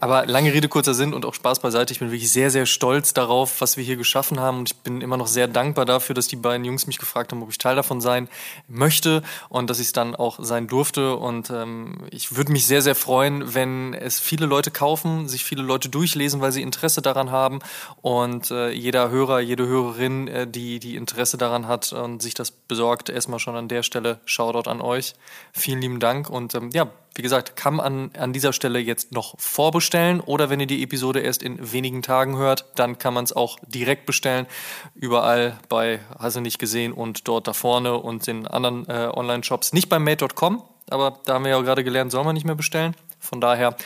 aber 0.00 0.24
lange 0.26 0.52
Rede, 0.52 0.68
kurzer 0.68 0.94
Sinn 0.94 1.12
und 1.12 1.26
auch 1.26 1.34
Spaß 1.34 1.58
beiseite. 1.58 1.92
Ich 1.92 1.98
bin 1.98 2.12
wirklich 2.12 2.30
sehr, 2.30 2.50
sehr 2.50 2.64
stolz 2.64 3.12
darauf, 3.14 3.60
was 3.60 3.76
wir 3.76 3.82
hier 3.82 3.96
geschaffen 3.96 4.38
haben. 4.38 4.58
Und 4.58 4.70
ich 4.70 4.76
bin 4.76 5.00
immer 5.00 5.16
noch 5.16 5.26
sehr 5.26 5.48
dankbar 5.48 5.86
dafür, 5.86 6.14
dass 6.14 6.28
die 6.28 6.36
beiden 6.36 6.64
Jungs 6.64 6.86
mich 6.86 6.98
gefragt 6.98 7.32
haben, 7.32 7.42
ob 7.42 7.50
ich 7.50 7.58
Teil 7.58 7.74
davon 7.74 8.00
sein 8.00 8.28
möchte 8.68 9.22
und 9.48 9.68
dass 9.68 9.80
ich 9.80 9.88
es 9.88 9.92
dann 9.92 10.14
auch 10.14 10.38
sein 10.40 10.68
durfte. 10.68 11.16
Und 11.16 11.50
ähm, 11.50 12.06
ich 12.10 12.36
würde 12.36 12.52
mich 12.52 12.64
sehr, 12.64 12.80
sehr 12.80 12.94
freuen, 12.94 13.54
wenn 13.54 13.92
es 13.94 14.20
viele 14.20 14.46
Leute 14.46 14.70
kaufen, 14.70 15.28
sich 15.28 15.44
viele 15.44 15.62
Leute 15.62 15.88
durchlesen, 15.88 16.40
weil 16.40 16.52
sie 16.52 16.62
Interesse 16.62 17.02
daran 17.02 17.32
haben. 17.32 17.58
Und 18.02 18.52
äh, 18.52 18.70
jeder 18.70 19.10
Hörer, 19.10 19.40
jede 19.40 19.66
Hörerin, 19.66 20.28
äh, 20.28 20.46
die, 20.46 20.78
die 20.78 20.94
Interesse 20.94 21.38
daran 21.38 21.66
hat 21.66 21.92
und 21.92 22.22
sich 22.22 22.34
das 22.34 22.52
besorgt, 22.52 23.08
erstmal 23.08 23.40
schon 23.40 23.56
an 23.56 23.66
der 23.66 23.82
Stelle 23.82 24.20
Shoutout 24.26 24.70
an 24.70 24.80
euch. 24.80 25.14
Vielen 25.52 25.80
lieben 25.80 25.98
Dank. 25.98 26.30
Und 26.30 26.54
ähm, 26.54 26.70
ja, 26.72 26.88
wie 27.14 27.22
gesagt, 27.22 27.56
kann 27.56 27.79
man 27.82 28.10
an 28.18 28.32
dieser 28.32 28.52
Stelle 28.52 28.78
jetzt 28.78 29.12
noch 29.12 29.38
vorbestellen 29.38 30.20
oder 30.20 30.50
wenn 30.50 30.60
ihr 30.60 30.66
die 30.66 30.82
Episode 30.82 31.20
erst 31.20 31.42
in 31.42 31.72
wenigen 31.72 32.02
Tagen 32.02 32.36
hört, 32.36 32.66
dann 32.76 32.98
kann 32.98 33.14
man 33.14 33.24
es 33.24 33.32
auch 33.32 33.58
direkt 33.66 34.06
bestellen. 34.06 34.46
Überall 34.94 35.58
bei 35.68 36.00
Hast 36.18 36.36
du 36.36 36.40
nicht 36.40 36.58
gesehen 36.58 36.92
und 36.92 37.28
dort 37.28 37.48
da 37.48 37.52
vorne 37.52 37.96
und 37.96 38.26
in 38.28 38.46
anderen 38.46 38.88
äh, 38.88 39.10
Online-Shops. 39.12 39.72
Nicht 39.72 39.88
bei 39.88 39.98
made.com, 39.98 40.62
aber 40.90 41.20
da 41.24 41.34
haben 41.34 41.44
wir 41.44 41.50
ja 41.50 41.60
gerade 41.60 41.84
gelernt, 41.84 42.12
soll 42.12 42.24
man 42.24 42.34
nicht 42.34 42.46
mehr 42.46 42.54
bestellen. 42.54 42.94
Von 43.18 43.40
daher 43.40 43.76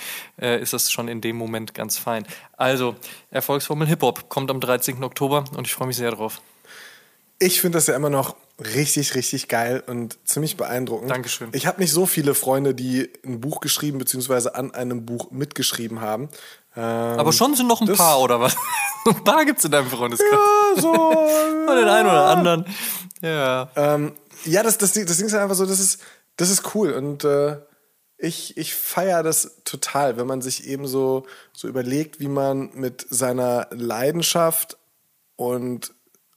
äh, 0.41 0.61
ist 0.61 0.73
das 0.73 0.91
schon 0.91 1.09
in 1.09 1.21
dem 1.21 1.37
Moment 1.37 1.75
ganz 1.75 1.99
fein. 1.99 2.25
Also, 2.57 2.95
Erfolgsformel 3.31 3.89
Hip-Hop 3.89 4.29
kommt 4.29 4.51
am 4.51 4.61
13. 4.61 5.03
Oktober 5.03 5.45
und 5.57 5.67
ich 5.67 5.75
freue 5.75 5.89
mich 5.89 5.97
sehr 5.97 6.13
drauf. 6.13 6.41
Ich 7.41 7.61
finde 7.61 7.79
das 7.79 7.89
ja 7.89 7.97
immer 7.97 8.11
noch 8.11 8.37
richtig, 8.58 9.14
richtig 9.14 9.49
geil 9.49 9.82
und 9.87 10.18
ziemlich 10.25 10.56
beeindruckend. 10.56 11.11
Dankeschön. 11.11 11.49
Ich 11.52 11.66
habe 11.66 11.80
nicht 11.80 11.92
so 11.92 12.06
viele 12.06 12.34
Freunde, 12.34 12.75
die 12.75 13.11
ein 13.25 13.40
Buch 13.40 13.61
geschrieben 13.61 13.99
bzw. 13.99 14.50
an 14.50 14.75
einem 14.75 15.04
Buch 15.04 15.30
mitgeschrieben 15.30 16.00
haben. 16.00 16.28
Ähm, 16.76 16.82
Aber 16.82 17.32
schon 17.32 17.54
sind 17.54 17.66
noch 17.66 17.80
ein 17.80 17.92
paar, 17.94 18.20
oder 18.20 18.40
was? 18.40 18.56
ein 19.06 19.25
paar 19.25 19.44
gibt 19.44 19.58
es 19.58 19.64
in 19.64 19.70
deinem 19.70 19.88
Freundeskreis. 19.88 20.30
Ja, 20.76 20.80
so. 20.80 20.92
Und 21.68 21.76
den 21.76 21.88
einen 21.88 22.08
oder 22.08 22.26
anderen. 22.26 22.66
Ja. 23.23 23.70
Ähm, 23.76 24.12
ja, 24.44 24.62
das, 24.62 24.78
das, 24.78 24.92
das 24.92 25.16
Ding 25.16 25.26
ist 25.26 25.34
einfach 25.34 25.56
so, 25.56 25.66
das 25.66 25.80
ist, 25.80 26.00
das 26.37 26.50
ist 26.50 26.75
cool 26.75 26.92
und 26.92 27.25
äh, 27.25 27.58
ich, 28.18 28.56
ich 28.56 28.75
feiere 28.75 29.23
das 29.23 29.62
total, 29.64 30.16
wenn 30.16 30.26
man 30.26 30.42
sich 30.42 30.66
eben 30.66 30.87
so, 30.87 31.26
so 31.52 31.68
überlegt, 31.68 32.20
wie 32.20 32.28
man 32.28 32.70
mit 32.75 33.06
seiner 33.08 33.68
Leidenschaft 33.70 34.78
und 35.37 35.94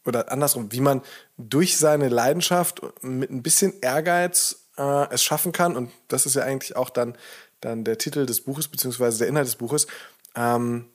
oder 0.08 0.32
andersrum, 0.32 0.72
wie 0.72 0.82
man 0.82 1.02
durch 1.38 1.78
seine 1.78 2.10
Leidenschaft 2.10 2.82
mit 3.02 3.30
ein 3.30 3.44
bisschen 3.44 3.74
Ehrgeiz 3.82 4.68
äh, 4.78 5.14
es 5.14 5.24
schaffen 5.24 5.52
kann. 5.52 5.76
Und 5.76 5.92
das 6.08 6.26
ist 6.26 6.36
ja 6.36 6.44
eigentlich 6.44 6.76
auch 6.76 6.90
dann, 6.90 7.18
dann 7.62 7.84
der 7.84 7.98
Titel 7.98 8.26
des 8.26 8.42
Buches, 8.42 8.68
beziehungsweise 8.68 9.20
der 9.20 9.28
Inhalt 9.28 9.48
des 9.48 9.56
Buches, 9.56 9.88
ähm, 10.36 10.86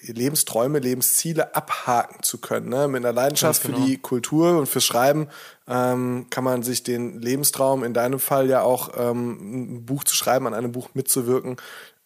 Lebensträume, 0.00 0.78
Lebensziele 0.78 1.56
abhaken 1.56 2.22
zu 2.22 2.38
können. 2.38 2.68
Ne? 2.68 2.86
Mit 2.86 3.04
einer 3.04 3.12
Leidenschaft 3.12 3.62
genau. 3.62 3.78
für 3.78 3.84
die 3.84 3.98
Kultur 3.98 4.58
und 4.58 4.66
fürs 4.66 4.84
Schreiben 4.84 5.28
ähm, 5.66 6.26
kann 6.30 6.44
man 6.44 6.62
sich 6.62 6.84
den 6.84 7.20
Lebenstraum, 7.20 7.82
in 7.82 7.92
deinem 7.92 8.20
Fall 8.20 8.48
ja 8.48 8.62
auch 8.62 8.90
ähm, 8.96 9.74
ein 9.74 9.86
Buch 9.86 10.04
zu 10.04 10.14
schreiben, 10.14 10.46
an 10.46 10.54
einem 10.54 10.70
Buch 10.70 10.90
mitzuwirken, 10.94 11.56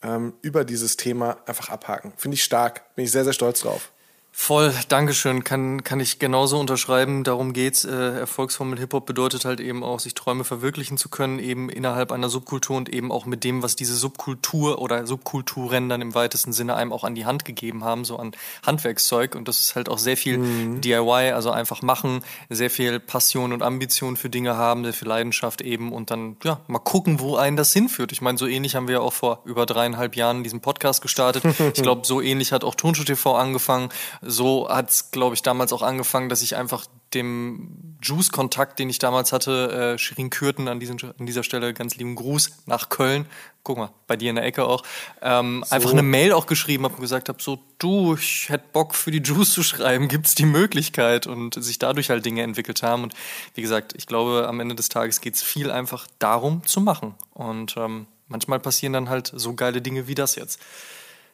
ähm, 0.02 0.32
über 0.40 0.64
dieses 0.64 0.96
Thema 0.96 1.36
einfach 1.46 1.68
abhaken. 1.68 2.14
Finde 2.16 2.36
ich 2.36 2.44
stark. 2.44 2.94
Bin 2.94 3.04
ich 3.04 3.12
sehr, 3.12 3.24
sehr 3.24 3.34
stolz 3.34 3.60
drauf. 3.60 3.92
Voll, 4.42 4.72
Dankeschön. 4.88 5.44
Kann, 5.44 5.84
kann 5.84 6.00
ich 6.00 6.18
genauso 6.18 6.58
unterschreiben. 6.58 7.24
Darum 7.24 7.52
geht's. 7.52 7.84
Äh, 7.84 7.90
Erfolgsformel 7.90 8.78
Hip-Hop 8.78 9.04
bedeutet 9.04 9.44
halt 9.44 9.60
eben 9.60 9.84
auch, 9.84 10.00
sich 10.00 10.14
Träume 10.14 10.44
verwirklichen 10.44 10.96
zu 10.96 11.10
können, 11.10 11.38
eben 11.38 11.68
innerhalb 11.68 12.10
einer 12.10 12.30
Subkultur 12.30 12.78
und 12.78 12.88
eben 12.88 13.12
auch 13.12 13.26
mit 13.26 13.44
dem, 13.44 13.62
was 13.62 13.76
diese 13.76 13.94
Subkultur 13.94 14.80
oder 14.80 15.06
Subkulturen 15.06 15.90
dann 15.90 16.00
im 16.00 16.14
weitesten 16.14 16.54
Sinne 16.54 16.74
einem 16.74 16.90
auch 16.90 17.04
an 17.04 17.14
die 17.14 17.26
Hand 17.26 17.44
gegeben 17.44 17.84
haben, 17.84 18.06
so 18.06 18.16
an 18.16 18.32
Handwerkszeug. 18.66 19.34
Und 19.34 19.46
das 19.46 19.60
ist 19.60 19.76
halt 19.76 19.90
auch 19.90 19.98
sehr 19.98 20.16
viel 20.16 20.38
mhm. 20.38 20.80
DIY, 20.80 21.32
also 21.32 21.50
einfach 21.50 21.82
machen, 21.82 22.24
sehr 22.48 22.70
viel 22.70 22.98
Passion 22.98 23.52
und 23.52 23.62
Ambition 23.62 24.16
für 24.16 24.30
Dinge 24.30 24.56
haben, 24.56 24.84
sehr 24.84 24.94
viel 24.94 25.06
Leidenschaft 25.06 25.60
eben 25.60 25.92
und 25.92 26.10
dann, 26.10 26.38
ja, 26.44 26.60
mal 26.66 26.78
gucken, 26.78 27.20
wo 27.20 27.36
einen 27.36 27.58
das 27.58 27.74
hinführt. 27.74 28.10
Ich 28.10 28.22
meine, 28.22 28.38
so 28.38 28.46
ähnlich 28.46 28.74
haben 28.74 28.88
wir 28.88 28.94
ja 28.94 29.00
auch 29.00 29.12
vor 29.12 29.42
über 29.44 29.66
dreieinhalb 29.66 30.16
Jahren 30.16 30.42
diesen 30.42 30.60
Podcast 30.60 31.02
gestartet. 31.02 31.44
ich 31.74 31.82
glaube, 31.82 32.06
so 32.06 32.22
ähnlich 32.22 32.52
hat 32.52 32.64
auch 32.64 32.74
Tonschuh 32.74 33.04
TV 33.04 33.36
angefangen 33.36 33.90
so 34.30 34.68
hat 34.68 34.90
es, 34.90 35.10
glaube 35.10 35.34
ich, 35.34 35.42
damals 35.42 35.72
auch 35.72 35.82
angefangen, 35.82 36.28
dass 36.28 36.42
ich 36.42 36.56
einfach 36.56 36.86
dem 37.14 37.96
Juice-Kontakt, 38.02 38.78
den 38.78 38.88
ich 38.88 38.98
damals 38.98 39.32
hatte, 39.32 39.94
äh, 39.94 39.98
Shirin 39.98 40.30
Kürten 40.30 40.68
an, 40.68 40.80
diesen, 40.80 40.98
an 41.18 41.26
dieser 41.26 41.42
Stelle 41.42 41.74
ganz 41.74 41.96
lieben 41.96 42.14
Gruß 42.14 42.62
nach 42.66 42.88
Köln, 42.88 43.26
guck 43.62 43.78
mal, 43.78 43.90
bei 44.06 44.16
dir 44.16 44.30
in 44.30 44.36
der 44.36 44.44
Ecke 44.44 44.64
auch, 44.64 44.82
ähm, 45.20 45.64
so. 45.66 45.74
einfach 45.74 45.90
eine 45.90 46.02
Mail 46.02 46.32
auch 46.32 46.46
geschrieben 46.46 46.84
habe 46.84 46.94
und 46.94 47.00
gesagt 47.00 47.28
habe, 47.28 47.42
so 47.42 47.58
du, 47.78 48.14
ich 48.14 48.48
hätte 48.48 48.64
Bock 48.72 48.94
für 48.94 49.10
die 49.10 49.18
Juice 49.18 49.52
zu 49.52 49.62
schreiben, 49.62 50.08
gibt's 50.08 50.34
die 50.34 50.46
Möglichkeit? 50.46 51.26
Und 51.26 51.62
sich 51.62 51.78
dadurch 51.78 52.10
halt 52.10 52.24
Dinge 52.24 52.42
entwickelt 52.42 52.82
haben. 52.82 53.02
Und 53.02 53.14
wie 53.54 53.62
gesagt, 53.62 53.94
ich 53.96 54.06
glaube, 54.06 54.46
am 54.48 54.60
Ende 54.60 54.74
des 54.74 54.88
Tages 54.88 55.20
geht's 55.20 55.42
viel 55.42 55.70
einfach 55.70 56.06
darum 56.18 56.64
zu 56.64 56.80
machen. 56.80 57.14
Und 57.34 57.76
ähm, 57.76 58.06
manchmal 58.28 58.60
passieren 58.60 58.92
dann 58.92 59.08
halt 59.08 59.32
so 59.34 59.54
geile 59.54 59.82
Dinge 59.82 60.06
wie 60.06 60.14
das 60.14 60.36
jetzt. 60.36 60.60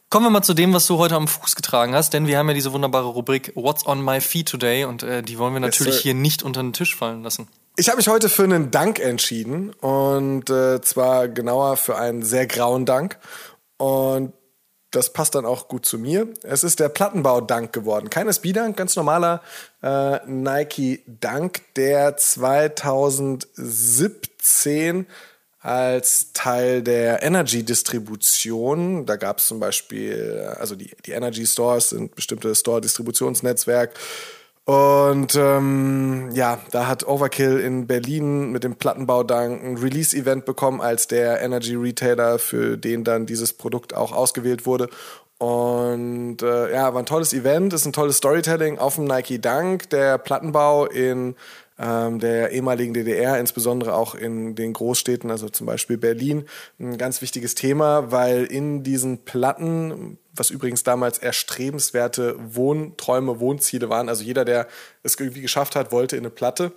Kommen 0.09 0.27
wir 0.27 0.31
mal 0.31 0.43
zu 0.43 0.55
dem, 0.55 0.73
was 0.73 0.87
du 0.87 0.99
heute 0.99 1.17
am 1.17 1.27
Fuß 1.27 1.57
getragen 1.57 1.93
hast, 1.93 2.15
denn 2.15 2.29
wir 2.29 2.39
haben 2.39 2.47
ja 2.47 2.55
diese 2.55 2.73
wunderbare 2.73 3.09
Rubrik 3.09 3.51
What's 3.57 3.85
on 3.87 4.05
my 4.05 4.21
feet 4.21 4.49
today 4.49 4.85
und 4.85 5.03
äh, 5.03 5.21
die 5.23 5.37
wollen 5.37 5.53
wir 5.53 5.59
natürlich 5.59 5.99
hier 5.99 6.15
nicht 6.15 6.45
unter 6.45 6.63
den 6.63 6.73
Tisch 6.73 6.95
fallen 6.95 7.25
lassen. 7.25 7.49
Ich 7.77 7.89
habe 7.89 7.97
mich 7.97 8.07
heute 8.07 8.29
für 8.29 8.45
einen 8.45 8.71
Dank 8.71 9.01
entschieden 9.01 9.73
und 9.73 10.49
äh, 10.49 10.81
zwar 10.81 11.27
genauer 11.27 11.77
für 11.77 11.97
einen 11.97 12.23
sehr 12.23 12.47
grauen 12.47 12.87
Dank 12.87 13.19
und 13.79 14.33
das 14.93 15.13
passt 15.13 15.35
dann 15.35 15.45
auch 15.45 15.67
gut 15.67 15.85
zu 15.85 15.99
mir. 15.99 16.29
Es 16.43 16.63
ist 16.63 16.79
der 16.79 16.89
Plattenbau-Dank 16.89 17.73
geworden. 17.73 18.09
Kein 18.09 18.29
SB-Dank, 18.29 18.77
ganz 18.77 18.95
normaler 18.95 19.43
äh, 19.83 20.25
Nike-Dank, 20.25 21.75
der 21.75 22.17
2017 22.17 25.07
als 25.67 26.33
Teil 26.33 26.81
der 26.81 27.25
Energy-Distribution, 27.25 29.05
da 29.05 29.17
gab 29.17 29.39
es 29.39 29.47
zum 29.47 29.59
Beispiel, 29.59 30.55
also 30.59 30.77
die, 30.77 30.91
die 31.05 31.11
Energy 31.11 31.45
Stores 31.45 31.91
sind 31.91 32.15
bestimmte 32.15 32.55
Store-Distributionsnetzwerk 32.55 33.95
und 34.65 35.35
ähm, 35.35 36.31
ja, 36.35 36.61
da 36.71 36.87
hat 36.87 37.07
Overkill 37.07 37.59
in 37.59 37.89
Berlin 37.89 38.53
mit 38.53 38.63
dem 38.63 38.77
Plattenbaudank 38.77 39.63
ein 39.65 39.77
Release-Event 39.77 40.45
bekommen, 40.45 40.81
als 40.81 41.09
der 41.09 41.41
Energy-Retailer, 41.41 42.39
für 42.39 42.77
den 42.77 43.03
dann 43.03 43.27
dieses 43.27 43.53
Produkt 43.53 43.93
auch 43.95 44.13
ausgewählt 44.13 44.67
wurde. 44.67 44.89
Und 45.39 46.43
äh, 46.43 46.73
ja, 46.73 46.95
war 46.95 47.03
ein 47.03 47.07
tolles 47.07 47.33
Event, 47.33 47.73
ist 47.73 47.87
ein 47.87 47.93
tolles 47.93 48.19
Storytelling 48.19 48.79
auf 48.79 48.95
dem 48.95 49.05
Nike 49.05 49.41
Dank. 49.41 49.91
Der 49.91 50.19
Plattenbau 50.19 50.87
in 50.87 51.35
der 51.79 52.53
ehemaligen 52.53 52.95
DDR, 52.95 53.39
insbesondere 53.39 53.95
auch 53.95 54.15
in 54.15 54.55
den 54.55 54.73
Großstädten, 54.73 55.31
also 55.31 55.51
zum 55.51 55.67
Beispiel 55.67 55.99
Berlin, 55.99 56.47
ein 56.79 56.97
ganz 56.97 57.21
wichtiges 57.21 57.55
Thema, 57.55 58.11
weil 58.11 58.45
in 58.45 58.83
diesen 58.83 59.19
Platten, 59.25 60.19
was 60.35 60.49
übrigens 60.49 60.85
damals 60.85 61.19
erstrebenswerte 61.19 62.37
Wohnträume, 62.39 63.41
Wohnziele 63.41 63.91
waren, 63.91 64.09
also 64.09 64.25
jeder, 64.25 64.47
der 64.47 64.69
es 65.03 65.21
irgendwie 65.21 65.43
geschafft 65.43 65.77
hat, 65.77 65.93
wollte 65.93 66.17
in 66.17 66.23
eine 66.23 66.31
Platte. 66.31 66.73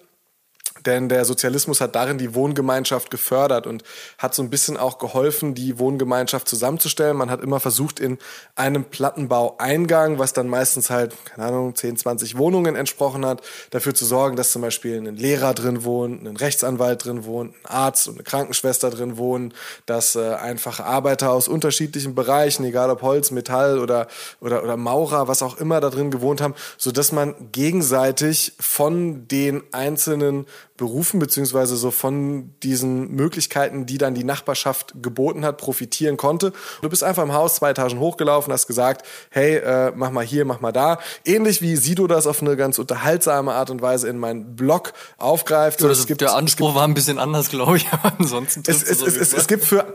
Denn 0.86 1.09
der 1.09 1.25
Sozialismus 1.25 1.81
hat 1.81 1.95
darin 1.95 2.17
die 2.17 2.33
Wohngemeinschaft 2.36 3.12
gefördert 3.12 3.67
und 3.67 3.83
hat 4.17 4.33
so 4.33 4.41
ein 4.41 4.50
bisschen 4.50 4.77
auch 4.77 4.98
geholfen, 4.98 5.55
die 5.55 5.79
Wohngemeinschaft 5.79 6.48
zusammenzustellen. 6.48 7.17
Man 7.17 7.29
hat 7.29 7.41
immer 7.41 7.59
versucht, 7.59 8.00
in 8.00 8.17
einem 8.55 8.86
Plattenbaueingang, 8.86 10.19
was 10.19 10.33
dann 10.33 10.48
meistens 10.48 10.89
halt, 10.89 11.13
keine 11.25 11.48
Ahnung, 11.48 11.75
10, 11.75 11.98
20 11.98 12.38
Wohnungen 12.38 12.75
entsprochen 12.75 13.25
hat, 13.25 13.41
dafür 13.71 13.93
zu 13.93 14.05
sorgen, 14.05 14.36
dass 14.36 14.51
zum 14.51 14.62
Beispiel 14.62 14.98
ein 14.98 15.15
Lehrer 15.15 15.53
drin 15.53 15.83
wohnt, 15.83 16.25
ein 16.25 16.38
Rechtsanwalt 16.38 17.05
drin 17.05 17.25
wohnt, 17.25 17.53
ein 17.55 17.71
Arzt 17.71 18.07
und 18.07 18.15
eine 18.15 18.24
Krankenschwester 18.24 18.89
drin 18.89 19.17
wohnen, 19.17 19.53
dass 19.86 20.15
äh, 20.15 20.33
einfache 20.33 20.86
Arbeiter 20.86 21.31
aus 21.31 21.48
unterschiedlichen 21.48 22.15
Bereichen, 22.15 22.63
egal 22.63 22.89
ob 22.89 23.01
Holz, 23.01 23.31
Metall 23.31 23.79
oder, 23.79 24.07
oder, 24.39 24.63
oder 24.63 24.77
Maurer, 24.77 25.27
was 25.27 25.43
auch 25.43 25.57
immer 25.57 25.79
da 25.79 25.89
drin 25.89 26.12
gewohnt 26.12 26.41
haben, 26.41 26.55
so 26.77 26.91
dass 26.91 27.12
man 27.12 27.36
gegenseitig 27.51 28.53
von 28.59 29.27
den 29.27 29.63
einzelnen 29.71 30.45
Berufen 30.79 31.19
beziehungsweise 31.19 31.75
so 31.75 31.91
von 31.91 32.53
diesen 32.63 33.12
Möglichkeiten, 33.12 33.86
die 33.86 33.98
dann 33.98 34.15
die 34.15 34.24
Nachbarschaft 34.24 34.93
geboten 35.01 35.45
hat, 35.45 35.57
profitieren 35.57 36.17
konnte. 36.17 36.53
Du 36.81 36.89
bist 36.89 37.03
einfach 37.03 37.24
im 37.24 37.33
Haus 37.33 37.55
zwei 37.55 37.71
Etagen 37.71 38.00
hochgelaufen, 38.00 38.51
hast 38.51 38.65
gesagt, 38.65 39.05
hey, 39.29 39.57
äh, 39.57 39.91
mach 39.95 40.12
mal 40.12 40.25
hier, 40.25 40.45
mach 40.45 40.62
mal 40.62 40.71
da. 40.71 41.00
Ähnlich 41.25 41.62
wie 41.62 41.75
Sido 41.75 42.07
das 42.07 42.25
auf 42.25 42.41
eine 42.41 42.57
ganz 42.57 42.79
unterhaltsame 42.79 43.53
Art 43.53 43.69
und 43.69 43.81
Weise 43.81 44.07
in 44.07 44.17
meinen 44.17 44.55
Blog 44.55 44.93
aufgreift. 45.17 45.79
So, 45.79 45.88
das, 45.88 46.05
der 46.05 46.36
Anspruch 46.36 46.74
war 46.75 46.88
ein 46.88 46.93
bisschen 46.93 47.19
anders, 47.19 47.50
glaube 47.50 47.77
ich, 47.77 47.88
aber 47.91 48.13
ansonsten 48.17 48.63
es, 48.65 48.81
es, 48.81 49.01
es, 49.01 49.17
es, 49.17 49.33
es 49.33 49.48
gibt 49.48 49.65
für 49.65 49.86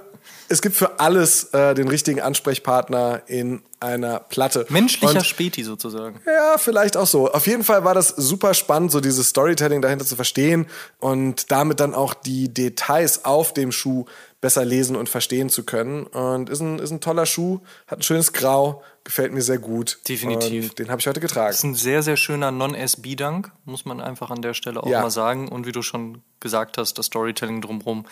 es 0.49 0.61
gibt 0.63 0.77
für 0.77 1.01
alles 1.01 1.45
äh, 1.55 1.75
den 1.75 1.89
richtigen 1.89 2.21
Ansprechpartner 2.21 3.23
in 3.27 3.63
einer 3.81 4.21
Platte. 4.21 4.67
Menschlicher 4.69 5.19
Und- 5.19 5.27
Späti 5.27 5.63
sozusagen. 5.65 6.21
ja, 6.27 6.57
vielleicht 6.59 6.97
auch 6.97 7.07
so. 7.07 7.31
Auf 7.33 7.47
jeden 7.47 7.65
Fall 7.65 7.85
war 7.85 7.95
das 7.95 8.09
super 8.09 8.55
spannend, 8.55 8.93
so 8.93 9.01
dieses 9.01 9.29
Storytelling 9.29 9.83
dahinter 9.83 10.05
zu 10.05 10.17
verstehen 10.17 10.67
und 10.99 11.51
damit 11.51 11.81
dann 11.81 11.95
auch 11.95 12.15
die 12.15 12.53
Details 12.53 13.25
auf 13.25 13.53
dem 13.55 13.73
Schuh 13.73 14.05
besser 14.41 14.65
lesen 14.65 14.97
und 14.97 15.09
verstehen 15.09 15.49
zu 15.49 15.65
können. 15.65 16.05
Und 16.07 16.51
ist 16.51 16.61
ein, 16.61 16.79
ist 16.79 16.91
ein 16.91 17.01
toller 17.01 17.25
Schuh, 17.27 17.61
hat 17.87 18.01
ein 18.01 18.03
schönes 18.03 18.33
Grau, 18.35 18.83
gefällt 19.03 19.33
mir 19.33 19.41
sehr 19.43 19.59
gut. 19.59 19.99
Definitiv. 20.09 20.71
Und 20.71 20.79
den 20.79 20.91
habe 20.91 21.01
ich 21.01 21.07
heute 21.07 21.21
getragen. 21.21 21.49
Das 21.49 21.57
ist 21.59 21.65
ein 21.65 21.75
sehr, 21.75 22.03
sehr 22.03 22.17
schöner 22.19 22.51
Non-SB-Dank, 22.51 23.51
muss 23.65 23.85
man 23.87 24.01
einfach 24.03 24.31
an 24.31 24.43
der 24.43 24.53
Stelle 24.55 24.83
auch 24.83 24.87
Ja. 24.89 25.01
mal 25.03 25.11
sagen. 25.11 25.49
Und 25.49 25.66
wie 25.66 25.73
du 25.73 25.81
schon 25.83 26.23
gesagt 26.40 26.77
hast, 26.79 26.99
das 26.99 27.07
Storytelling 27.07 27.62
drumherum 27.62 28.05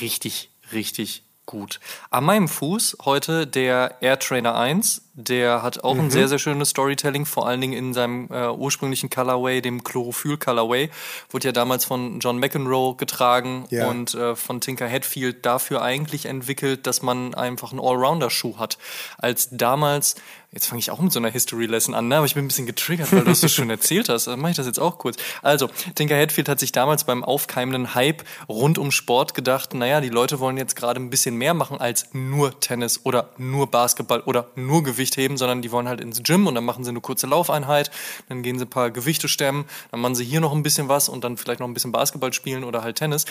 richtig, 0.00 0.50
richtig 0.72 1.24
gut. 1.50 1.80
An 2.10 2.24
meinem 2.24 2.48
Fuß 2.48 2.98
heute 3.04 3.46
der 3.46 3.96
Air 4.00 4.20
Trainer 4.20 4.56
1. 4.56 5.09
Der 5.24 5.62
hat 5.62 5.84
auch 5.84 5.94
Mhm. 5.94 6.00
ein 6.00 6.10
sehr, 6.10 6.28
sehr 6.28 6.38
schönes 6.38 6.70
Storytelling, 6.70 7.26
vor 7.26 7.46
allen 7.46 7.60
Dingen 7.60 7.72
in 7.74 7.94
seinem 7.94 8.28
äh, 8.30 8.48
ursprünglichen 8.48 9.10
Colorway, 9.10 9.60
dem 9.60 9.84
Chlorophyll 9.84 10.36
Colorway. 10.38 10.90
Wurde 11.30 11.48
ja 11.48 11.52
damals 11.52 11.84
von 11.84 12.20
John 12.20 12.38
McEnroe 12.38 12.96
getragen 12.96 13.66
Ja. 13.70 13.88
und 13.88 14.14
äh, 14.14 14.34
von 14.36 14.60
Tinker 14.60 14.88
Hatfield 14.88 15.44
dafür 15.46 15.82
eigentlich 15.82 16.26
entwickelt, 16.26 16.86
dass 16.86 17.02
man 17.02 17.34
einfach 17.34 17.70
einen 17.72 17.80
Allrounder-Schuh 17.80 18.58
hat. 18.58 18.78
Als 19.18 19.48
damals, 19.52 20.16
jetzt 20.52 20.66
fange 20.66 20.80
ich 20.80 20.90
auch 20.90 20.98
mit 21.00 21.12
so 21.12 21.18
einer 21.18 21.30
History-Lesson 21.30 21.94
an, 21.94 22.08
ne? 22.08 22.16
aber 22.16 22.26
ich 22.26 22.34
bin 22.34 22.44
ein 22.44 22.48
bisschen 22.48 22.66
getriggert, 22.66 23.12
weil 23.12 23.24
du 23.24 23.30
es 23.30 23.40
so 23.40 23.48
schön 23.48 23.70
erzählt 23.70 24.08
hast. 24.08 24.26
Dann 24.26 24.40
mache 24.40 24.50
ich 24.52 24.56
das 24.56 24.66
jetzt 24.66 24.80
auch 24.80 24.98
kurz. 24.98 25.16
Also, 25.42 25.68
Tinker 25.94 26.16
Hatfield 26.20 26.48
hat 26.48 26.58
sich 26.58 26.72
damals 26.72 27.04
beim 27.04 27.22
aufkeimenden 27.24 27.94
Hype 27.94 28.24
rund 28.48 28.78
um 28.78 28.90
Sport 28.90 29.34
gedacht, 29.34 29.74
naja, 29.74 30.00
die 30.00 30.08
Leute 30.08 30.40
wollen 30.40 30.56
jetzt 30.56 30.74
gerade 30.76 31.00
ein 31.00 31.10
bisschen 31.10 31.36
mehr 31.36 31.54
machen 31.54 31.78
als 31.80 32.06
nur 32.12 32.58
Tennis 32.60 33.00
oder 33.04 33.30
nur 33.38 33.70
Basketball 33.70 34.20
oder 34.20 34.48
nur 34.56 34.82
Gewicht 34.82 35.09
heben, 35.16 35.36
sondern 35.36 35.62
die 35.62 35.70
wollen 35.72 35.88
halt 35.88 36.00
ins 36.00 36.22
Gym 36.22 36.46
und 36.46 36.54
dann 36.54 36.64
machen 36.64 36.84
sie 36.84 36.90
eine 36.90 37.00
kurze 37.00 37.26
Laufeinheit, 37.26 37.90
dann 38.28 38.42
gehen 38.42 38.58
sie 38.58 38.64
ein 38.64 38.70
paar 38.70 38.90
Gewichte 38.90 39.28
stemmen, 39.28 39.64
dann 39.90 40.00
machen 40.00 40.14
sie 40.14 40.24
hier 40.24 40.40
noch 40.40 40.52
ein 40.52 40.62
bisschen 40.62 40.88
was 40.88 41.08
und 41.08 41.24
dann 41.24 41.36
vielleicht 41.36 41.60
noch 41.60 41.68
ein 41.68 41.74
bisschen 41.74 41.92
Basketball 41.92 42.32
spielen 42.32 42.64
oder 42.64 42.82
halt 42.82 42.96
Tennis. 42.96 43.26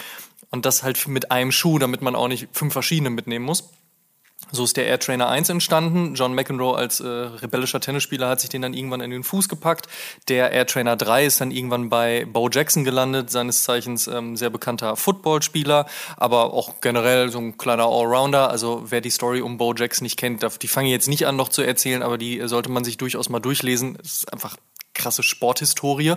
Und 0.51 0.65
das 0.65 0.83
halt 0.83 1.07
mit 1.07 1.31
einem 1.31 1.51
Schuh, 1.51 1.77
damit 1.77 2.01
man 2.01 2.15
auch 2.15 2.27
nicht 2.27 2.47
fünf 2.53 2.73
verschiedene 2.73 3.09
mitnehmen 3.09 3.45
muss. 3.45 3.69
So 4.51 4.63
ist 4.63 4.77
der 4.77 4.87
Air 4.87 4.99
Trainer 4.99 5.29
1 5.29 5.49
entstanden. 5.49 6.15
John 6.15 6.33
McEnroe 6.33 6.75
als 6.75 6.99
äh, 6.99 7.07
rebellischer 7.07 7.79
Tennisspieler 7.79 8.29
hat 8.29 8.41
sich 8.41 8.49
den 8.49 8.61
dann 8.61 8.73
irgendwann 8.73 9.01
in 9.01 9.11
den 9.11 9.23
Fuß 9.23 9.47
gepackt. 9.47 9.87
Der 10.27 10.51
Air 10.51 10.65
Trainer 10.65 10.95
3 10.95 11.25
ist 11.25 11.41
dann 11.41 11.51
irgendwann 11.51 11.89
bei 11.89 12.25
Bo 12.25 12.49
Jackson 12.49 12.83
gelandet, 12.83 13.29
seines 13.29 13.63
Zeichens 13.63 14.07
ähm, 14.07 14.35
sehr 14.35 14.49
bekannter 14.49 14.95
Footballspieler, 14.95 15.85
aber 16.17 16.53
auch 16.53 16.81
generell 16.81 17.29
so 17.29 17.39
ein 17.39 17.57
kleiner 17.57 17.85
Allrounder. 17.85 18.49
Also 18.49 18.83
wer 18.85 19.01
die 19.01 19.11
Story 19.11 19.41
um 19.41 19.57
Bo 19.57 19.73
Jackson 19.75 20.03
nicht 20.05 20.17
kennt, 20.17 20.43
die 20.61 20.67
fange 20.67 20.87
ich 20.87 20.93
jetzt 20.93 21.07
nicht 21.07 21.27
an 21.27 21.35
noch 21.35 21.49
zu 21.49 21.61
erzählen, 21.61 22.01
aber 22.01 22.17
die 22.17 22.41
sollte 22.47 22.71
man 22.71 22.83
sich 22.83 22.97
durchaus 22.97 23.29
mal 23.29 23.39
durchlesen. 23.39 23.97
Es 24.01 24.19
ist 24.19 24.33
einfach 24.33 24.57
krasse 24.99 25.23
Sporthistorie. 25.23 26.13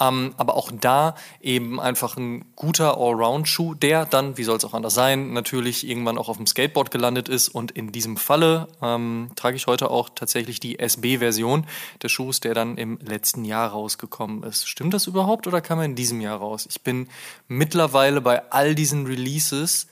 Ähm, 0.00 0.34
aber 0.38 0.56
auch 0.56 0.70
da 0.72 1.14
eben 1.42 1.78
einfach 1.78 2.16
ein 2.16 2.46
guter 2.56 2.96
Allround-Schuh, 2.96 3.74
der 3.74 4.06
dann, 4.06 4.38
wie 4.38 4.44
soll 4.44 4.56
es 4.56 4.64
auch 4.64 4.72
anders 4.72 4.94
sein, 4.94 5.34
natürlich 5.34 5.86
irgendwann 5.86 6.16
auch 6.16 6.30
auf 6.30 6.38
dem 6.38 6.46
Skateboard 6.46 6.90
gelandet 6.90 7.28
ist. 7.28 7.48
Und 7.48 7.72
in 7.72 7.92
diesem 7.92 8.16
Falle 8.16 8.68
ähm, 8.80 9.30
trage 9.36 9.56
ich 9.56 9.66
heute 9.66 9.90
auch 9.90 10.08
tatsächlich 10.14 10.60
die 10.60 10.78
SB-Version 10.78 11.66
des 12.02 12.10
Schuhs, 12.10 12.40
der 12.40 12.54
dann 12.54 12.78
im 12.78 12.98
letzten 12.98 13.44
Jahr 13.44 13.68
rausgekommen 13.70 14.42
ist. 14.44 14.66
Stimmt 14.66 14.94
das 14.94 15.06
überhaupt 15.06 15.46
oder 15.46 15.60
kam 15.60 15.80
er 15.80 15.84
in 15.84 15.96
diesem 15.96 16.20
Jahr 16.20 16.38
raus? 16.38 16.66
Ich 16.70 16.82
bin 16.82 17.08
mittlerweile 17.48 18.20
bei 18.20 18.50
all 18.50 18.74
diesen 18.74 19.06
Releases 19.06 19.88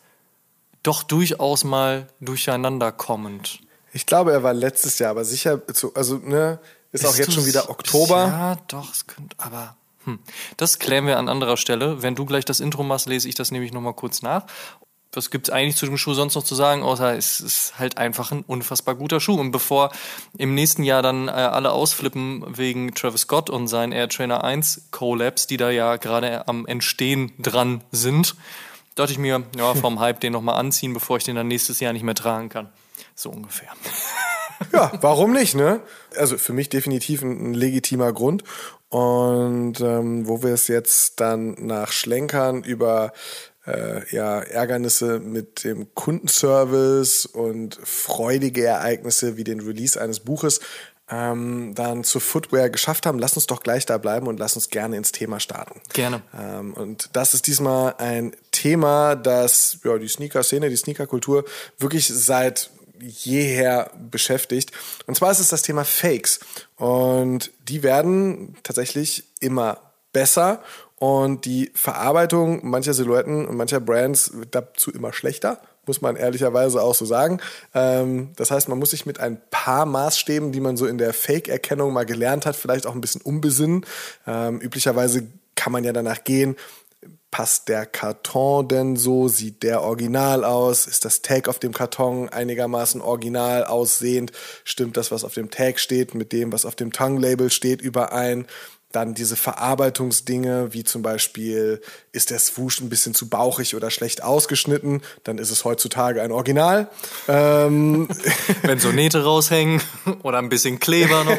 doch 0.83 1.03
durchaus 1.03 1.65
mal 1.65 2.07
durcheinander 2.21 2.93
kommend. 2.93 3.61
Ich 3.93 4.07
glaube, 4.07 4.33
er 4.33 4.43
war 4.43 4.55
letztes 4.55 4.99
Jahr, 4.99 5.11
aber 5.11 5.25
sicher, 5.25 5.67
zu, 5.75 5.95
also 5.95 6.17
ne, 6.19 6.61
ist, 6.93 7.05
auch 7.05 7.09
Bist 7.09 7.19
jetzt 7.19 7.35
schon 7.35 7.47
wieder 7.47 7.71
Oktober. 7.71 8.27
Ja, 8.27 8.57
doch, 8.69 8.93
es 8.93 9.07
könnte, 9.07 9.37
aber 9.39 9.77
hm. 10.05 10.19
das 10.57 10.79
klären 10.79 11.07
wir 11.07 11.19
an 11.19 11.29
anderer 11.29 11.57
Stelle. 11.57 12.03
Wenn 12.03 12.15
du 12.15 12.25
gleich 12.25 12.45
das 12.45 12.61
Intro 12.61 12.83
machst, 12.83 13.07
lese 13.07 13.29
ich 13.29 13.35
das 13.35 13.51
nämlich 13.51 13.73
nochmal 13.73 13.95
kurz 13.95 14.23
nach. 14.23 14.45
Was 15.13 15.31
gibt's 15.31 15.49
eigentlich 15.49 15.77
zu 15.77 15.87
dem 15.87 15.97
Schuh 15.97 16.13
sonst 16.13 16.35
noch 16.35 16.45
zu 16.45 16.55
sagen, 16.55 16.83
außer 16.83 17.17
es 17.17 17.41
ist 17.41 17.79
halt 17.79 17.97
einfach 17.97 18.31
ein 18.31 18.45
unfassbar 18.47 18.95
guter 18.95 19.21
Schuh. 19.21 19.41
Und 19.41 19.53
bevor 19.53 19.91
im 20.37 20.55
nächsten 20.55 20.83
Jahr 20.83 21.03
dann 21.03 21.29
äh, 21.29 21.33
alle 21.33 21.73
ausflippen 21.73 22.45
wegen 22.57 22.95
Travis 22.95 23.23
Scott 23.23 23.49
und 23.49 23.69
seinen 23.69 23.93
Air 23.93 24.09
Trainer 24.09 24.45
1 24.45 24.89
Collabs, 24.91 25.47
die 25.47 25.57
da 25.57 25.71
ja 25.71 25.97
gerade 25.97 26.47
am 26.47 26.67
Entstehen 26.67 27.33
dran 27.39 27.83
sind, 27.91 28.37
dachte 28.95 29.13
ich 29.13 29.19
mir, 29.19 29.45
ja, 29.57 29.75
vom 29.75 29.99
Hype 29.99 30.21
den 30.21 30.35
nochmal 30.35 30.57
anziehen, 30.57 30.93
bevor 30.93 31.17
ich 31.17 31.25
den 31.25 31.37
dann 31.37 31.49
nächstes 31.49 31.81
Jahr 31.81 31.95
nicht 31.95 32.03
mehr 32.03 32.15
tragen 32.15 32.51
kann. 32.51 32.69
So 33.15 33.31
ungefähr. 33.31 33.71
Ja, 34.73 34.93
warum 35.01 35.33
nicht, 35.33 35.55
ne? 35.55 35.81
Also 36.17 36.39
für 36.39 36.53
mich 36.53 36.69
definitiv 36.69 37.23
ein, 37.23 37.51
ein 37.51 37.55
legitimer 37.55 38.13
Grund. 38.13 38.45
Und 38.89 39.81
ähm, 39.81 40.27
wo 40.27 40.43
wir 40.43 40.55
es 40.55 40.69
jetzt 40.69 41.21
dann 41.21 41.57
nach 41.61 41.93
Schlenkern 41.93 42.65
über 42.65 43.13
äh, 43.67 44.01
ja, 44.15 44.41
Ärgernisse 44.41 45.21
mit 45.21 45.65
dem 45.65 45.95
Kundenservice 45.95 47.27
und 47.27 47.79
freudige 47.83 48.65
Ereignisse 48.65 49.37
wie 49.37 49.45
den 49.45 49.61
Release 49.61 50.01
eines 50.01 50.21
Buches 50.21 50.61
ähm, 51.11 51.75
dann 51.75 52.05
zu 52.05 52.21
Footwear 52.21 52.69
geschafft 52.71 53.07
haben, 53.07 53.19
lass 53.19 53.35
uns 53.35 53.47
doch 53.47 53.63
gleich 53.63 53.87
da 53.87 53.99
bleiben 53.99 54.27
und 54.27 54.39
lass 54.39 54.57
uns 54.57 54.71
gerne 54.71 54.97
ins 54.97 55.13
Thema 55.13 55.41
starten. 55.41 55.81
Gerne. 55.93 56.23
Ähm, 56.39 56.75
und 56.75 57.11
das 57.15 57.35
ist 57.35 57.47
diesmal 57.47 57.95
ein 57.99 58.35
Thema, 58.51 59.17
das 59.17 59.79
ja, 59.85 59.97
die 59.99 60.09
Sneaker-Szene, 60.09 60.69
die 60.69 60.77
Sneaker-Kultur 60.77 61.45
wirklich 61.79 62.09
seit 62.09 62.71
jeher 63.01 63.91
beschäftigt. 64.11 64.73
Und 65.07 65.17
zwar 65.17 65.31
ist 65.31 65.41
es 65.41 65.49
das 65.49 65.63
Thema 65.63 65.85
Fakes. 65.85 66.41
Und 66.77 67.51
die 67.69 67.83
werden 67.83 68.57
tatsächlich 68.63 69.25
immer 69.41 69.79
besser 70.13 70.63
und 70.99 71.45
die 71.45 71.71
Verarbeitung 71.75 72.69
mancher 72.69 72.93
Silhouetten 72.93 73.47
und 73.47 73.57
mancher 73.57 73.81
Brands 73.81 74.33
wird 74.35 74.55
dazu 74.55 74.91
immer 74.91 75.13
schlechter, 75.13 75.61
muss 75.87 76.01
man 76.01 76.17
ehrlicherweise 76.17 76.83
auch 76.83 76.95
so 76.95 77.05
sagen. 77.05 77.41
Ähm, 77.73 78.31
das 78.37 78.51
heißt, 78.51 78.69
man 78.69 78.79
muss 78.79 78.91
sich 78.91 79.07
mit 79.07 79.21
ein 79.21 79.41
paar 79.51 79.87
Maßstäben, 79.87 80.51
die 80.51 80.61
man 80.61 80.77
so 80.77 80.87
in 80.87 80.99
der 80.99 81.13
Fake-Erkennung 81.13 81.93
mal 81.93 82.05
gelernt 82.05 82.47
hat, 82.47 82.57
vielleicht 82.57 82.87
auch 82.87 82.95
ein 82.95 83.01
bisschen 83.01 83.23
umbesinnen. 83.23 83.87
Ähm, 84.27 84.61
üblicherweise 84.61 85.29
kann 85.55 85.73
man 85.73 85.85
ja 85.85 85.93
danach 85.93 86.25
gehen, 86.25 86.57
passt 87.31 87.69
der 87.69 87.87
Karton 87.87 88.69
denn 88.69 88.97
so? 88.97 89.29
Sieht 89.29 89.63
der 89.63 89.83
original 89.83 90.45
aus? 90.45 90.87
Ist 90.87 91.05
das 91.05 91.23
Tag 91.23 91.49
auf 91.49 91.59
dem 91.59 91.73
Karton 91.73 92.29
einigermaßen 92.29 93.01
original 93.01 93.65
aussehend? 93.65 94.33
Stimmt 94.65 94.97
das, 94.97 95.11
was 95.11 95.25
auf 95.25 95.35
dem 95.35 95.51
Tag 95.51 95.79
steht, 95.79 96.15
mit 96.15 96.33
dem, 96.33 96.53
was 96.53 96.65
auf 96.65 96.75
dem 96.75 96.93
Tongue-Label 96.93 97.51
steht, 97.51 97.81
überein? 97.83 98.47
Dann 98.91 99.13
diese 99.13 99.37
Verarbeitungsdinge, 99.37 100.73
wie 100.73 100.83
zum 100.83 101.03
Beispiel, 101.03 101.83
ist 102.13 102.31
der 102.31 102.39
Swoosh 102.39 102.81
ein 102.81 102.89
bisschen 102.89 103.13
zu 103.13 103.29
bauchig 103.29 103.77
oder 103.77 103.91
schlecht 103.91 104.23
ausgeschnitten, 104.23 105.03
dann 105.25 105.37
ist 105.37 105.51
es 105.51 105.67
heutzutage 105.67 106.23
ein 106.23 106.33
Original. 106.33 106.89
Ähm 107.29 108.09
Wenn 108.63 108.79
so 108.79 108.91
Nähte 108.91 109.25
raushängen 109.25 109.83
oder 110.23 110.39
ein 110.39 110.49
bisschen 110.49 110.79
Kleber 110.81 111.25
noch. 111.25 111.37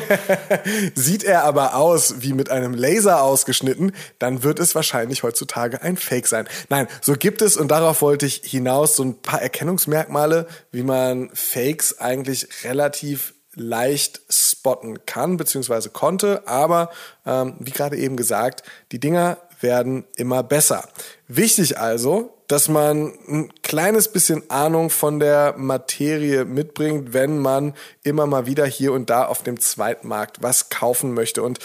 Sieht 0.96 1.24
er 1.24 1.44
aber 1.44 1.76
aus 1.76 2.22
wie 2.22 2.34
mit 2.34 2.52
einem 2.52 2.76
Laser 2.76 3.24
ausgeschnitten, 3.24 3.94
dann 4.20 4.44
wird 4.44 4.60
es 4.60 4.76
wahrscheinlich 4.76 5.24
heutzutage 5.24 5.82
ein 5.82 5.98
Fake 5.98 6.28
sein. 6.28 6.48
Nein, 6.70 6.88
so 7.02 7.14
gibt 7.14 7.42
es, 7.42 7.58
und 7.58 7.70
darauf 7.70 8.04
wollte 8.04 8.28
ich 8.28 8.42
hinaus, 8.44 8.96
so 8.96 9.04
ein 9.04 9.22
paar 9.22 9.42
Erkennungsmerkmale, 9.42 10.48
wie 10.72 10.84
man 10.84 11.32
Fakes 11.34 12.00
eigentlich 12.00 12.48
relativ 12.64 13.34
leicht 13.56 14.22
spotten 14.30 15.06
kann 15.06 15.38
bzw. 15.38 15.90
konnte. 15.90 16.48
Aber 16.48 16.90
ähm, 17.26 17.56
wie 17.60 17.72
gerade 17.72 17.98
eben 17.98 18.18
gesagt, 18.18 18.64
die 18.92 19.00
Dinger 19.00 19.38
werden 19.62 20.06
immer 20.16 20.44
besser. 20.44 20.88
Wichtig 21.28 21.78
also, 21.78 22.34
dass 22.48 22.68
man 22.68 23.14
ein 23.28 23.54
kleines 23.62 24.12
bisschen 24.12 24.50
Ahnung 24.50 24.90
von 24.90 25.20
der 25.20 25.54
Materie 25.58 26.46
mitbringt, 26.46 27.14
wenn 27.14 27.40
man 27.40 27.76
immer 28.04 28.26
mal 28.26 28.46
wieder 28.48 28.66
hier 28.66 28.94
und 28.94 29.10
da 29.10 29.26
auf 29.26 29.44
dem 29.44 29.60
Zweitmarkt 29.60 30.42
was 30.42 30.70
kaufen 30.70 31.14
möchte. 31.14 31.44
Und 31.44 31.60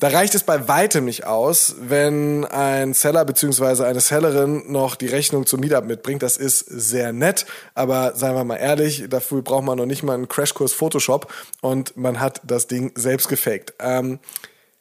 da 0.00 0.08
reicht 0.08 0.34
es 0.34 0.42
bei 0.42 0.66
weitem 0.66 1.04
nicht 1.04 1.26
aus, 1.26 1.76
wenn 1.78 2.46
ein 2.46 2.94
Seller 2.94 3.24
bzw. 3.24 3.84
eine 3.84 4.00
Sellerin 4.00 4.72
noch 4.72 4.96
die 4.96 5.06
Rechnung 5.06 5.46
zum 5.46 5.60
Meetup 5.60 5.84
mitbringt. 5.84 6.22
Das 6.22 6.38
ist 6.38 6.60
sehr 6.60 7.12
nett, 7.12 7.44
aber 7.74 8.14
seien 8.16 8.34
wir 8.34 8.44
mal 8.44 8.56
ehrlich, 8.56 9.04
dafür 9.08 9.42
braucht 9.42 9.64
man 9.64 9.76
noch 9.76 9.86
nicht 9.86 10.02
mal 10.02 10.14
einen 10.14 10.28
Crashkurs 10.28 10.72
Photoshop 10.72 11.32
und 11.60 11.96
man 11.96 12.18
hat 12.18 12.40
das 12.44 12.66
Ding 12.66 12.92
selbst 12.94 13.28
gefaked. 13.28 13.74
Ähm, 13.78 14.18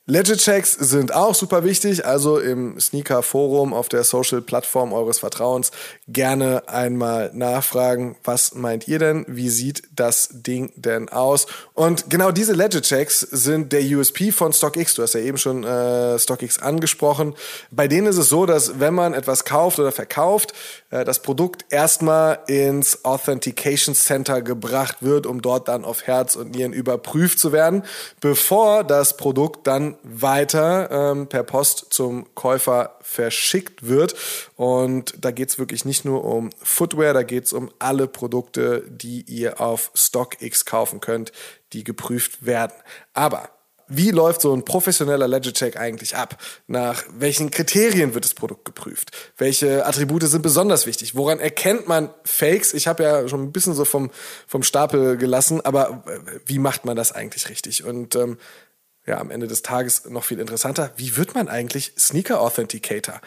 Legit-Checks 0.09 0.73
sind 0.73 1.13
auch 1.13 1.35
super 1.35 1.63
wichtig, 1.63 2.03
also 2.03 2.39
im 2.39 2.79
Sneaker-Forum 2.79 3.75
auf 3.75 3.89
der 3.89 4.03
Social-Plattform 4.03 4.91
eures 4.91 5.19
Vertrauens 5.19 5.69
gerne 6.07 6.63
einmal 6.67 7.29
nachfragen, 7.35 8.15
was 8.23 8.55
meint 8.55 8.87
ihr 8.87 8.97
denn, 8.97 9.23
wie 9.27 9.49
sieht 9.49 9.83
das 9.95 10.29
Ding 10.31 10.71
denn 10.75 11.09
aus? 11.09 11.45
Und 11.75 12.09
genau 12.09 12.31
diese 12.31 12.53
Legit-Checks 12.53 13.19
sind 13.19 13.71
der 13.71 13.83
USP 13.83 14.31
von 14.31 14.51
StockX, 14.51 14.95
du 14.95 15.03
hast 15.03 15.13
ja 15.13 15.19
eben 15.19 15.37
schon 15.37 15.63
äh, 15.63 16.17
StockX 16.17 16.57
angesprochen. 16.57 17.35
Bei 17.69 17.87
denen 17.87 18.07
ist 18.07 18.17
es 18.17 18.29
so, 18.29 18.47
dass 18.47 18.79
wenn 18.79 18.95
man 18.95 19.13
etwas 19.13 19.45
kauft 19.45 19.77
oder 19.77 19.91
verkauft, 19.91 20.55
äh, 20.89 21.05
das 21.05 21.21
Produkt 21.21 21.65
erstmal 21.69 22.39
ins 22.47 23.05
Authentication 23.05 23.93
Center 23.93 24.41
gebracht 24.41 24.97
wird, 25.01 25.27
um 25.27 25.43
dort 25.43 25.67
dann 25.67 25.85
auf 25.85 26.07
Herz 26.07 26.35
und 26.35 26.55
Nieren 26.55 26.73
überprüft 26.73 27.37
zu 27.37 27.51
werden, 27.51 27.83
bevor 28.21 28.83
das 28.83 29.15
Produkt 29.15 29.67
dann 29.67 29.97
weiter 30.03 30.89
ähm, 30.91 31.27
per 31.27 31.43
Post 31.43 31.87
zum 31.89 32.33
Käufer 32.35 32.97
verschickt 33.01 33.87
wird. 33.87 34.15
Und 34.55 35.13
da 35.23 35.31
geht 35.31 35.49
es 35.49 35.59
wirklich 35.59 35.85
nicht 35.85 36.05
nur 36.05 36.23
um 36.23 36.49
Footwear, 36.61 37.13
da 37.13 37.23
geht 37.23 37.45
es 37.45 37.53
um 37.53 37.71
alle 37.79 38.07
Produkte, 38.07 38.83
die 38.87 39.21
ihr 39.21 39.61
auf 39.61 39.91
StockX 39.93 40.65
kaufen 40.65 40.99
könnt, 40.99 41.31
die 41.73 41.83
geprüft 41.83 42.45
werden. 42.45 42.73
Aber 43.13 43.49
wie 43.91 44.11
läuft 44.11 44.41
so 44.41 44.53
ein 44.53 44.63
professioneller 44.63 45.27
Ledger 45.27 45.51
Check 45.51 45.75
eigentlich 45.75 46.15
ab? 46.15 46.37
Nach 46.67 47.03
welchen 47.11 47.49
Kriterien 47.49 48.13
wird 48.13 48.23
das 48.23 48.35
Produkt 48.35 48.63
geprüft? 48.63 49.11
Welche 49.37 49.85
Attribute 49.85 50.23
sind 50.23 50.43
besonders 50.43 50.85
wichtig? 50.85 51.15
Woran 51.15 51.39
erkennt 51.39 51.87
man 51.87 52.11
Fakes? 52.23 52.75
Ich 52.75 52.87
habe 52.87 53.03
ja 53.03 53.27
schon 53.27 53.41
ein 53.41 53.51
bisschen 53.51 53.73
so 53.73 53.85
vom, 53.85 54.11
vom 54.45 54.61
Stapel 54.61 55.17
gelassen, 55.17 55.61
aber 55.61 56.03
wie 56.45 56.59
macht 56.59 56.85
man 56.85 56.95
das 56.95 57.11
eigentlich 57.11 57.49
richtig? 57.49 57.83
Und 57.83 58.15
ähm, 58.15 58.37
ja, 59.09 59.19
am 59.19 59.31
Ende 59.31 59.47
des 59.47 59.61
Tages 59.61 60.05
noch 60.09 60.23
viel 60.23 60.39
interessanter. 60.39 60.91
Wie 60.95 61.17
wird 61.17 61.35
man 61.35 61.49
eigentlich 61.49 61.91
Sneaker 61.97 62.39
Authenticator? 62.39 63.19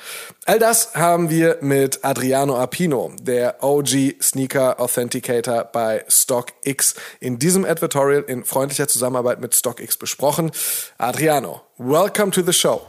All 0.47 0.59
das 0.59 0.95
haben 0.95 1.29
wir 1.29 1.59
mit 1.61 2.05
Adriano 2.05 2.57
Apino, 2.57 3.13
der 3.21 3.63
OG 3.63 4.23
Sneaker 4.23 4.81
Authenticator 4.81 5.65
bei 5.65 6.05
StockX, 6.09 6.95
in 7.21 7.39
diesem 7.39 7.65
Advertorial 7.65 8.23
in 8.23 8.45
freundlicher 8.45 8.89
Zusammenarbeit 8.89 9.41
mit 9.41 9.55
StockX 9.55 9.97
besprochen. 9.97 10.53
Adriano, 10.99 11.63
welcome 11.77 12.31
to 12.31 12.43
the 12.43 12.53
show. 12.53 12.87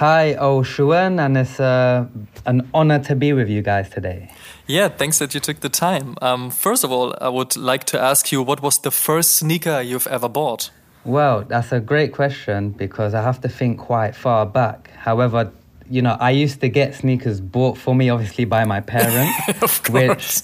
Hi, 0.00 0.36
Oshuan, 0.36 1.20
and 1.20 1.36
it's 1.36 1.60
uh, 1.60 2.06
an 2.46 2.68
honor 2.74 2.98
to 3.04 3.14
be 3.14 3.32
with 3.32 3.48
you 3.48 3.62
guys 3.62 3.88
today. 3.88 4.28
Yeah, 4.66 4.88
thanks 4.88 5.18
that 5.18 5.34
you 5.34 5.40
took 5.40 5.60
the 5.60 5.68
time. 5.68 6.16
Um, 6.20 6.50
first 6.50 6.82
of 6.82 6.90
all, 6.90 7.14
I 7.20 7.28
would 7.28 7.56
like 7.56 7.84
to 7.84 8.00
ask 8.00 8.32
you 8.32 8.42
what 8.42 8.60
was 8.60 8.80
the 8.80 8.90
first 8.90 9.36
sneaker 9.36 9.80
you've 9.80 10.08
ever 10.08 10.28
bought? 10.28 10.70
Well, 11.04 11.42
that's 11.42 11.70
a 11.72 11.80
great 11.80 12.12
question 12.12 12.70
because 12.70 13.14
I 13.14 13.22
have 13.22 13.40
to 13.42 13.48
think 13.48 13.78
quite 13.78 14.16
far 14.16 14.46
back. 14.46 14.90
However, 14.90 15.52
you 15.90 16.00
know, 16.00 16.16
I 16.18 16.30
used 16.30 16.60
to 16.62 16.68
get 16.68 16.94
sneakers 16.94 17.40
bought 17.40 17.76
for 17.76 17.94
me, 17.94 18.08
obviously, 18.08 18.46
by 18.46 18.64
my 18.64 18.80
parents, 18.80 19.86
which 19.90 20.42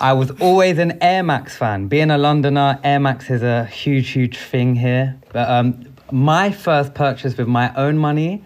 I 0.00 0.12
was 0.12 0.30
always 0.40 0.78
an 0.78 0.98
Air 1.02 1.22
Max 1.22 1.56
fan. 1.56 1.88
Being 1.88 2.10
a 2.10 2.18
Londoner, 2.18 2.78
Air 2.84 3.00
Max 3.00 3.28
is 3.28 3.42
a 3.42 3.64
huge, 3.64 4.10
huge 4.10 4.38
thing 4.38 4.76
here. 4.76 5.16
But 5.32 5.48
um, 5.50 5.84
my 6.12 6.52
first 6.52 6.94
purchase 6.94 7.36
with 7.36 7.48
my 7.48 7.74
own 7.74 7.98
money, 7.98 8.44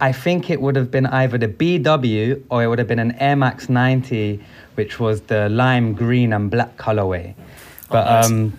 I 0.00 0.12
think 0.12 0.48
it 0.48 0.60
would 0.60 0.76
have 0.76 0.92
been 0.92 1.06
either 1.06 1.38
the 1.38 1.48
BW 1.48 2.44
or 2.50 2.62
it 2.62 2.68
would 2.68 2.78
have 2.78 2.88
been 2.88 3.00
an 3.00 3.12
Air 3.12 3.34
Max 3.34 3.68
90, 3.68 4.40
which 4.76 5.00
was 5.00 5.22
the 5.22 5.48
lime 5.48 5.92
green 5.92 6.32
and 6.32 6.48
black 6.50 6.76
colorway. 6.76 7.34
But 7.90 8.06
oh, 8.06 8.10
nice. 8.10 8.30
um, 8.30 8.58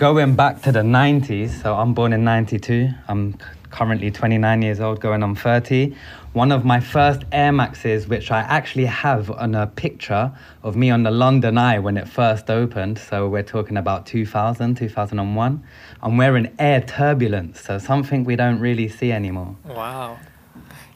going 0.00 0.34
back 0.34 0.62
to 0.62 0.72
the 0.72 0.80
90s, 0.80 1.60
so 1.60 1.74
I'm 1.74 1.92
born 1.92 2.14
in 2.14 2.24
92. 2.24 2.88
I'm 3.06 3.36
currently 3.68 4.10
29 4.10 4.62
years 4.62 4.80
old, 4.80 4.98
going 4.98 5.22
on 5.22 5.36
30. 5.36 5.94
One 6.32 6.52
of 6.52 6.64
my 6.64 6.80
first 6.80 7.24
Air 7.32 7.52
Maxes, 7.52 8.08
which 8.08 8.30
I 8.30 8.40
actually 8.40 8.86
have 8.86 9.30
on 9.30 9.54
a 9.54 9.66
picture 9.66 10.32
of 10.62 10.74
me 10.74 10.88
on 10.88 11.02
the 11.02 11.10
London 11.10 11.58
Eye 11.58 11.78
when 11.80 11.98
it 11.98 12.08
first 12.08 12.48
opened. 12.48 12.98
So 12.98 13.28
we're 13.28 13.42
talking 13.42 13.76
about 13.76 14.06
2000, 14.06 14.74
2001. 14.74 15.62
I'm 16.02 16.16
wearing 16.16 16.50
Air 16.58 16.80
Turbulence, 16.80 17.60
so 17.60 17.76
something 17.76 18.24
we 18.24 18.36
don't 18.36 18.58
really 18.58 18.88
see 18.88 19.12
anymore. 19.12 19.54
Wow. 19.66 20.18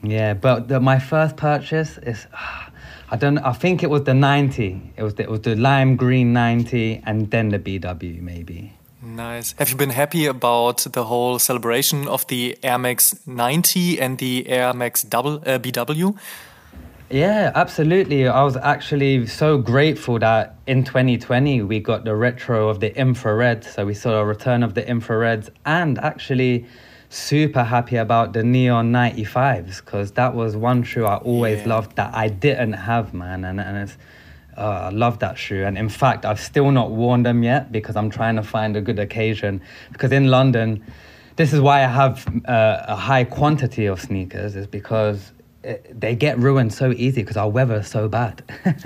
Yeah, 0.02 0.32
but 0.32 0.68
the, 0.68 0.80
my 0.80 0.98
first 0.98 1.36
purchase 1.36 1.98
is. 1.98 2.26
I 3.10 3.16
don't. 3.16 3.36
I 3.38 3.52
think 3.52 3.82
it 3.82 3.90
was 3.90 4.04
the 4.04 4.14
90. 4.14 4.94
It 4.96 5.02
was 5.02 5.14
the, 5.16 5.24
it 5.24 5.30
was 5.30 5.42
the 5.42 5.54
lime 5.56 5.94
green 5.94 6.32
90, 6.32 7.02
and 7.04 7.30
then 7.30 7.50
the 7.50 7.58
BW 7.58 8.22
maybe. 8.22 8.72
Nice. 9.04 9.54
Have 9.58 9.68
you 9.70 9.76
been 9.76 9.90
happy 9.90 10.26
about 10.26 10.78
the 10.92 11.04
whole 11.04 11.38
celebration 11.38 12.08
of 12.08 12.26
the 12.28 12.56
Air 12.62 12.78
Max 12.78 13.14
90 13.26 14.00
and 14.00 14.16
the 14.16 14.48
Air 14.48 14.72
Max 14.72 15.02
double, 15.02 15.36
uh, 15.46 15.58
BW? 15.58 16.16
Yeah, 17.10 17.52
absolutely. 17.54 18.26
I 18.26 18.42
was 18.42 18.56
actually 18.56 19.26
so 19.26 19.58
grateful 19.58 20.18
that 20.20 20.56
in 20.66 20.84
2020 20.84 21.62
we 21.62 21.80
got 21.80 22.04
the 22.04 22.16
retro 22.16 22.68
of 22.68 22.80
the 22.80 22.96
infrared. 22.98 23.62
So 23.62 23.84
we 23.84 23.92
saw 23.92 24.20
a 24.20 24.24
return 24.24 24.62
of 24.62 24.72
the 24.72 24.82
infrareds 24.82 25.50
and 25.66 25.98
actually 25.98 26.66
super 27.10 27.62
happy 27.62 27.96
about 27.96 28.32
the 28.32 28.42
neon 28.42 28.90
95s 28.90 29.84
because 29.84 30.12
that 30.12 30.34
was 30.34 30.56
one 30.56 30.82
shoe 30.82 31.04
I 31.04 31.16
always 31.18 31.60
yeah. 31.60 31.68
loved 31.68 31.96
that 31.96 32.14
I 32.14 32.28
didn't 32.28 32.72
have, 32.72 33.12
man. 33.12 33.44
And, 33.44 33.60
and 33.60 33.76
it's 33.76 33.98
uh, 34.56 34.60
I 34.60 34.88
love 34.90 35.18
that 35.20 35.38
shoe. 35.38 35.64
And 35.64 35.76
in 35.76 35.88
fact, 35.88 36.24
I've 36.24 36.40
still 36.40 36.70
not 36.70 36.90
worn 36.90 37.22
them 37.22 37.42
yet 37.42 37.72
because 37.72 37.96
I'm 37.96 38.10
trying 38.10 38.36
to 38.36 38.42
find 38.42 38.76
a 38.76 38.80
good 38.80 38.98
occasion. 38.98 39.60
Because 39.92 40.12
in 40.12 40.28
London, 40.28 40.84
this 41.36 41.52
is 41.52 41.60
why 41.60 41.84
I 41.84 41.88
have 41.88 42.26
uh, 42.46 42.84
a 42.88 42.96
high 42.96 43.24
quantity 43.24 43.86
of 43.86 44.00
sneakers, 44.00 44.56
is 44.56 44.66
because 44.66 45.32
it, 45.62 46.00
they 46.00 46.14
get 46.14 46.38
ruined 46.38 46.72
so 46.72 46.92
easy 46.92 47.22
because 47.22 47.36
our 47.36 47.48
weather 47.48 47.76
is 47.76 47.88
so 47.88 48.08
bad. 48.08 48.42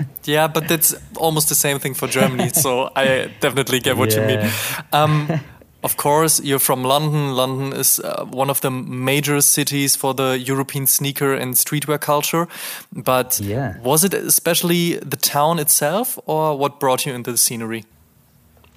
yeah, 0.23 0.47
but 0.47 0.67
that's 0.67 0.95
almost 1.17 1.49
the 1.49 1.55
same 1.55 1.79
thing 1.79 1.93
for 1.93 2.07
Germany. 2.07 2.49
so 2.49 2.91
I 2.95 3.31
definitely 3.39 3.79
get 3.79 3.97
what 3.97 4.13
yeah. 4.13 4.21
you 4.21 4.37
mean. 4.37 4.51
Um, 4.93 5.41
of 5.83 5.95
course, 5.95 6.41
you're 6.43 6.59
from 6.59 6.83
London. 6.83 7.35
London 7.35 7.73
is 7.73 7.99
uh, 7.99 8.25
one 8.25 8.49
of 8.49 8.59
the 8.61 8.69
major 8.69 9.41
cities 9.41 9.95
for 9.95 10.13
the 10.13 10.37
European 10.37 10.85
sneaker 10.87 11.33
and 11.33 11.53
streetwear 11.53 11.99
culture. 11.99 12.47
But 12.91 13.39
yeah. 13.39 13.79
was 13.79 14.03
it 14.03 14.13
especially 14.13 14.97
the 14.97 15.15
town 15.15 15.59
itself, 15.59 16.19
or 16.25 16.57
what 16.57 16.79
brought 16.79 17.05
you 17.05 17.13
into 17.13 17.31
the 17.31 17.37
scenery? 17.37 17.85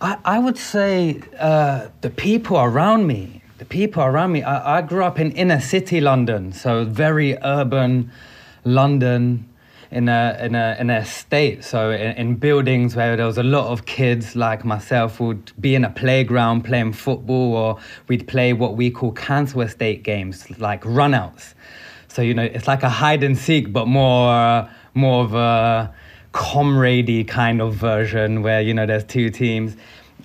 I, 0.00 0.16
I 0.24 0.38
would 0.38 0.58
say 0.58 1.22
uh, 1.38 1.88
the 2.02 2.10
people 2.10 2.58
around 2.58 3.06
me. 3.06 3.42
The 3.58 3.64
people 3.64 4.02
around 4.02 4.32
me. 4.32 4.42
I, 4.42 4.78
I 4.78 4.82
grew 4.82 5.04
up 5.04 5.18
in 5.18 5.32
inner 5.32 5.60
city 5.60 6.00
London, 6.00 6.52
so 6.52 6.84
very 6.84 7.36
urban 7.42 8.10
London 8.64 9.48
in 9.92 10.08
a 10.08 10.38
in 10.40 10.54
a 10.54 10.76
in 10.80 10.90
a 10.90 10.98
estate, 10.98 11.62
so 11.62 11.90
in, 11.90 12.16
in, 12.16 12.34
buildings 12.36 12.96
where 12.96 13.14
there 13.14 13.26
was 13.26 13.36
a 13.36 13.42
lot 13.42 13.66
of 13.70 13.84
kids 13.84 14.34
like 14.34 14.64
myself 14.64 15.20
would 15.20 15.52
be 15.60 15.74
in 15.74 15.84
a 15.84 15.90
playground 15.90 16.62
playing 16.62 16.94
football, 16.94 17.54
or 17.54 17.78
we'd 18.08 18.26
play 18.26 18.54
what 18.54 18.74
we 18.74 18.90
call 18.90 19.12
council 19.12 19.60
estate 19.60 20.02
games 20.02 20.58
like 20.58 20.82
runouts. 20.82 21.52
So 22.08 22.22
you 22.22 22.32
know, 22.32 22.42
it's 22.42 22.66
like 22.66 22.82
a 22.82 22.88
hide 22.88 23.22
and 23.22 23.36
seek, 23.36 23.72
but 23.72 23.86
more 23.86 24.68
more 24.94 25.24
of 25.24 25.34
a 25.34 25.94
comradey 26.32 27.28
kind 27.28 27.60
of 27.60 27.74
version 27.74 28.42
where 28.42 28.62
you 28.62 28.72
know 28.72 28.86
there's 28.86 29.04
two 29.04 29.30
teams. 29.30 29.76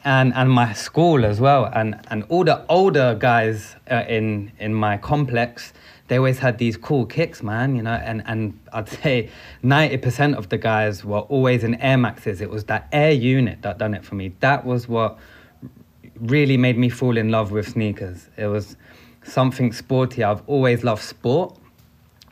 And, 0.06 0.34
and 0.36 0.50
my 0.50 0.72
school 0.72 1.26
as 1.26 1.42
well, 1.42 1.66
and, 1.66 2.00
and 2.10 2.24
all 2.30 2.46
the 2.46 2.66
older 2.70 3.18
guys 3.20 3.76
uh, 3.92 4.06
in 4.08 4.54
in 4.58 4.74
my 4.74 4.96
complex, 4.96 5.74
they 6.08 6.18
always 6.18 6.40
had 6.40 6.58
these 6.58 6.78
cool 6.78 7.06
kicks, 7.06 7.44
man, 7.44 7.76
you 7.76 7.82
know, 7.82 7.92
and, 7.92 8.24
and 8.26 8.58
I'd 8.72 8.88
say 8.88 9.30
90% 9.64 10.36
of 10.36 10.50
the 10.50 10.58
guys 10.58 11.04
were 11.04 11.20
always 11.20 11.64
in 11.64 11.76
Air 11.76 11.98
Maxes. 11.98 12.40
It 12.40 12.50
was 12.50 12.64
that 12.66 12.88
Air 12.92 13.12
unit 13.12 13.62
that 13.64 13.78
done 13.78 13.94
it 13.94 14.06
for 14.06 14.16
me. 14.16 14.34
That 14.40 14.66
was 14.66 14.88
what 14.88 15.18
really 16.20 16.58
made 16.58 16.78
me 16.78 16.90
fall 16.90 17.18
in 17.18 17.30
love 17.30 17.52
with 17.52 17.68
sneakers. 17.68 18.30
It 18.38 18.48
was 18.48 18.78
something 19.24 19.74
sporty. 19.74 20.24
I've 20.24 20.42
always 20.48 20.84
loved 20.84 21.04
sport. 21.04 21.58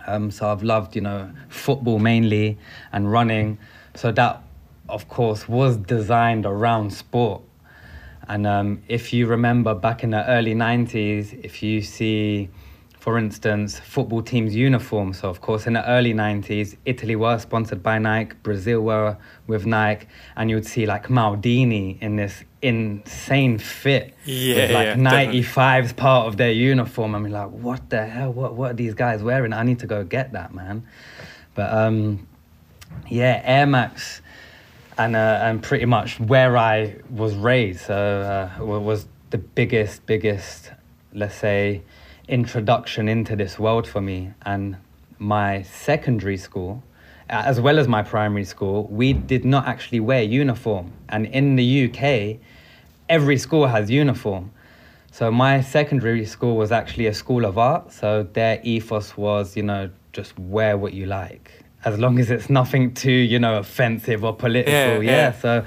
Um, 0.07 0.31
so 0.31 0.49
I've 0.49 0.63
loved, 0.63 0.95
you 0.95 1.01
know, 1.01 1.31
football 1.49 1.99
mainly 1.99 2.57
and 2.93 3.11
running. 3.11 3.57
So 3.95 4.11
that, 4.13 4.41
of 4.87 5.09
course, 5.09 5.49
was 5.49 5.77
designed 5.77 6.45
around 6.45 6.93
sport. 6.93 7.41
And 8.27 8.47
um, 8.47 8.81
if 8.87 9.13
you 9.13 9.27
remember 9.27 9.75
back 9.75 10.03
in 10.03 10.11
the 10.11 10.27
early 10.27 10.55
90s, 10.55 11.43
if 11.43 11.61
you 11.61 11.81
see 11.81 12.49
for 13.05 13.19
instance, 13.19 13.77
football 13.77 14.23
teams' 14.23 14.55
uniforms. 14.55 15.19
So, 15.19 15.29
of 15.29 15.39
course, 15.39 15.67
in 15.67 15.73
the 15.73 15.87
early 15.87 16.11
90s, 16.11 16.75
Italy 16.85 17.15
were 17.15 17.37
sponsored 17.37 17.83
by 17.83 17.99
Nike, 17.99 18.35
Brazil 18.41 18.81
were 18.81 19.15
with 19.45 19.67
Nike, 19.67 20.07
and 20.35 20.49
you'd 20.49 20.65
see 20.65 20.87
like 20.87 21.05
Maldini 21.07 22.01
in 22.01 22.15
this 22.15 22.43
insane 22.63 23.59
fit. 23.59 24.15
Yeah. 24.25 24.55
With 24.55 24.71
like 24.71 24.87
yeah, 24.87 24.95
95's 25.43 25.93
part 25.93 26.25
of 26.25 26.37
their 26.37 26.51
uniform. 26.51 27.13
I 27.13 27.19
mean, 27.19 27.31
like, 27.31 27.51
what 27.51 27.91
the 27.91 28.07
hell? 28.07 28.33
What, 28.33 28.55
what 28.55 28.71
are 28.71 28.73
these 28.73 28.95
guys 28.95 29.21
wearing? 29.21 29.53
I 29.53 29.61
need 29.61 29.77
to 29.81 29.87
go 29.87 30.03
get 30.03 30.31
that, 30.31 30.55
man. 30.55 30.87
But 31.53 31.71
um, 31.71 32.25
yeah, 33.07 33.39
Air 33.45 33.67
Max. 33.67 34.23
And, 34.97 35.15
uh, 35.15 35.41
and 35.43 35.61
pretty 35.61 35.85
much 35.85 36.19
where 36.19 36.57
I 36.57 36.95
was 37.11 37.35
raised 37.35 37.81
so, 37.81 38.49
uh, 38.59 38.65
was 38.65 39.05
the 39.29 39.37
biggest, 39.37 40.07
biggest, 40.07 40.71
let's 41.13 41.35
say, 41.35 41.83
introduction 42.27 43.07
into 43.07 43.35
this 43.35 43.59
world 43.59 43.87
for 43.87 44.01
me. 44.01 44.33
And 44.43 44.77
my 45.19 45.61
secondary 45.63 46.37
school, 46.37 46.83
as 47.29 47.59
well 47.59 47.79
as 47.79 47.87
my 47.87 48.03
primary 48.03 48.45
school, 48.45 48.87
we 48.87 49.13
did 49.13 49.45
not 49.45 49.67
actually 49.67 49.99
wear 49.99 50.23
uniform. 50.23 50.91
And 51.09 51.25
in 51.27 51.55
the 51.55 51.85
UK, 51.85 52.39
every 53.09 53.37
school 53.37 53.67
has 53.67 53.89
uniform. 53.89 54.51
So 55.11 55.31
my 55.31 55.61
secondary 55.61 56.25
school 56.25 56.57
was 56.57 56.71
actually 56.71 57.07
a 57.07 57.13
school 57.13 57.45
of 57.45 57.57
art. 57.57 57.91
So 57.93 58.23
their 58.23 58.59
ethos 58.63 59.15
was, 59.15 59.55
you 59.55 59.63
know, 59.63 59.89
just 60.11 60.37
wear 60.37 60.77
what 60.77 60.93
you 60.93 61.05
like, 61.05 61.63
as 61.85 61.99
long 61.99 62.19
as 62.19 62.31
it's 62.31 62.49
nothing 62.59 62.93
too, 62.93 63.11
you 63.11 63.39
know, 63.39 63.57
offensive 63.57 64.23
or 64.23 64.35
political. 64.35 64.73
Yeah. 64.73 64.99
yeah. 64.99 65.11
yeah. 65.11 65.31
So 65.31 65.65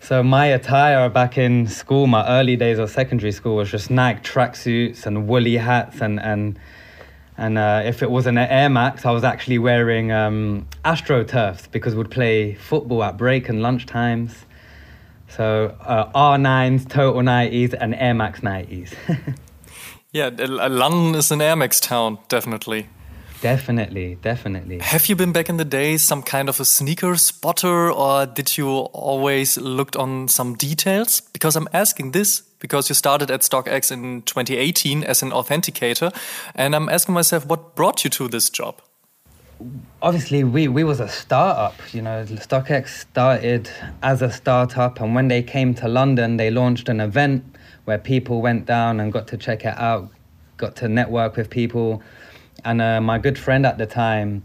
so 0.00 0.22
my 0.22 0.46
attire 0.46 1.08
back 1.10 1.36
in 1.36 1.66
school, 1.66 2.06
my 2.06 2.26
early 2.26 2.56
days 2.56 2.78
of 2.78 2.90
secondary 2.90 3.32
school, 3.32 3.56
was 3.56 3.70
just 3.70 3.90
Nike 3.90 4.20
tracksuits 4.20 5.06
and 5.06 5.28
woolly 5.28 5.56
hats, 5.56 6.00
and 6.00 6.18
and 6.18 6.58
and 7.36 7.58
uh, 7.58 7.82
if 7.84 8.02
it 8.02 8.10
wasn't 8.10 8.38
an 8.38 8.48
Air 8.48 8.68
Max, 8.68 9.06
I 9.06 9.12
was 9.12 9.24
actually 9.24 9.58
wearing 9.58 10.10
um, 10.12 10.66
AstroTurfs 10.84 11.70
because 11.70 11.94
we'd 11.94 12.10
play 12.10 12.54
football 12.54 13.02
at 13.02 13.16
break 13.16 13.48
and 13.48 13.62
lunch 13.62 13.86
times. 13.86 14.44
So 15.28 15.76
uh, 15.80 16.10
R9s, 16.12 16.88
Total 16.88 17.22
90s, 17.22 17.74
and 17.80 17.94
Air 17.94 18.14
Max 18.14 18.40
90s. 18.40 18.92
yeah, 20.12 20.28
London 20.38 21.14
is 21.14 21.30
an 21.30 21.40
Air 21.40 21.56
Max 21.56 21.80
town, 21.80 22.18
definitely. 22.28 22.88
Definitely, 23.40 24.18
definitely. 24.20 24.80
Have 24.80 25.06
you 25.06 25.16
been 25.16 25.32
back 25.32 25.48
in 25.48 25.56
the 25.56 25.64
day 25.64 25.96
some 25.96 26.22
kind 26.22 26.50
of 26.50 26.60
a 26.60 26.64
sneaker 26.64 27.16
spotter 27.16 27.90
or 27.90 28.26
did 28.26 28.58
you 28.58 28.68
always 28.68 29.56
looked 29.56 29.96
on 29.96 30.28
some 30.28 30.54
details? 30.54 31.22
Because 31.32 31.56
I'm 31.56 31.68
asking 31.72 32.10
this 32.10 32.42
because 32.58 32.90
you 32.90 32.94
started 32.94 33.30
at 33.30 33.40
StockX 33.40 33.90
in 33.90 34.22
2018 34.22 35.04
as 35.04 35.22
an 35.22 35.30
authenticator 35.30 36.14
and 36.54 36.76
I'm 36.76 36.90
asking 36.90 37.14
myself 37.14 37.46
what 37.46 37.74
brought 37.74 38.04
you 38.04 38.10
to 38.10 38.28
this 38.28 38.50
job? 38.50 38.82
Obviously, 40.02 40.44
we, 40.44 40.68
we 40.68 40.84
was 40.84 41.00
a 41.00 41.08
startup, 41.08 41.74
you 41.92 42.02
know, 42.02 42.24
StockX 42.24 42.88
started 42.88 43.70
as 44.02 44.20
a 44.20 44.30
startup 44.30 45.00
and 45.00 45.14
when 45.14 45.28
they 45.28 45.42
came 45.42 45.74
to 45.76 45.88
London, 45.88 46.36
they 46.36 46.50
launched 46.50 46.90
an 46.90 47.00
event 47.00 47.44
where 47.86 47.98
people 47.98 48.42
went 48.42 48.66
down 48.66 49.00
and 49.00 49.10
got 49.14 49.26
to 49.28 49.38
check 49.38 49.64
it 49.64 49.78
out, 49.78 50.10
got 50.58 50.76
to 50.76 50.88
network 50.88 51.36
with 51.36 51.48
people 51.48 52.02
and 52.64 52.80
uh, 52.80 53.00
my 53.00 53.18
good 53.18 53.38
friend 53.38 53.64
at 53.66 53.78
the 53.78 53.86
time 53.86 54.42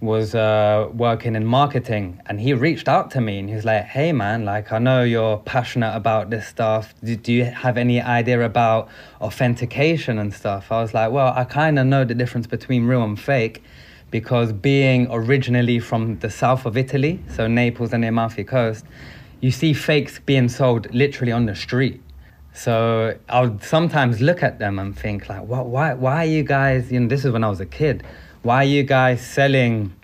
was 0.00 0.34
uh, 0.34 0.88
working 0.94 1.36
in 1.36 1.44
marketing 1.44 2.20
and 2.26 2.40
he 2.40 2.54
reached 2.54 2.88
out 2.88 3.10
to 3.10 3.20
me 3.20 3.38
and 3.38 3.50
he 3.50 3.54
was 3.54 3.66
like 3.66 3.84
hey 3.84 4.12
man 4.12 4.46
like 4.46 4.72
i 4.72 4.78
know 4.78 5.02
you're 5.02 5.36
passionate 5.38 5.94
about 5.94 6.30
this 6.30 6.46
stuff. 6.46 6.94
Do, 7.04 7.16
do 7.16 7.32
you 7.32 7.44
have 7.44 7.76
any 7.76 8.00
idea 8.00 8.42
about 8.42 8.88
authentication 9.20 10.18
and 10.18 10.32
stuff? 10.32 10.72
I 10.72 10.80
was 10.80 10.94
like 10.94 11.12
well 11.12 11.34
i 11.36 11.44
kind 11.44 11.78
of 11.78 11.86
know 11.86 12.04
the 12.04 12.14
difference 12.14 12.46
between 12.46 12.86
real 12.86 13.02
and 13.02 13.20
fake 13.20 13.62
because 14.10 14.52
being 14.52 15.06
originally 15.10 15.78
from 15.78 16.18
the 16.18 16.30
south 16.30 16.66
of 16.66 16.76
italy 16.76 17.20
so 17.28 17.46
naples 17.46 17.92
and 17.92 18.02
the 18.02 18.08
amalfi 18.08 18.44
coast 18.44 18.84
you 19.40 19.50
see 19.50 19.72
fakes 19.72 20.18
being 20.20 20.48
sold 20.48 20.92
literally 20.92 21.32
on 21.32 21.46
the 21.46 21.54
street 21.54 22.00
so 22.52 23.16
I 23.28 23.42
would 23.42 23.62
sometimes 23.62 24.20
look 24.20 24.42
at 24.42 24.58
them 24.58 24.78
and 24.78 24.96
think 24.98 25.28
like, 25.28 25.42
what, 25.46 25.66
why, 25.66 25.94
why 25.94 26.16
are 26.24 26.28
you 26.28 26.42
guys, 26.42 26.90
you 26.90 27.00
know, 27.00 27.08
this 27.08 27.24
is 27.24 27.32
when 27.32 27.44
I 27.44 27.48
was 27.48 27.60
a 27.60 27.66
kid, 27.66 28.02
why 28.42 28.56
are 28.56 28.68
you 28.68 28.82
guys 28.82 29.20
selling 29.24 29.94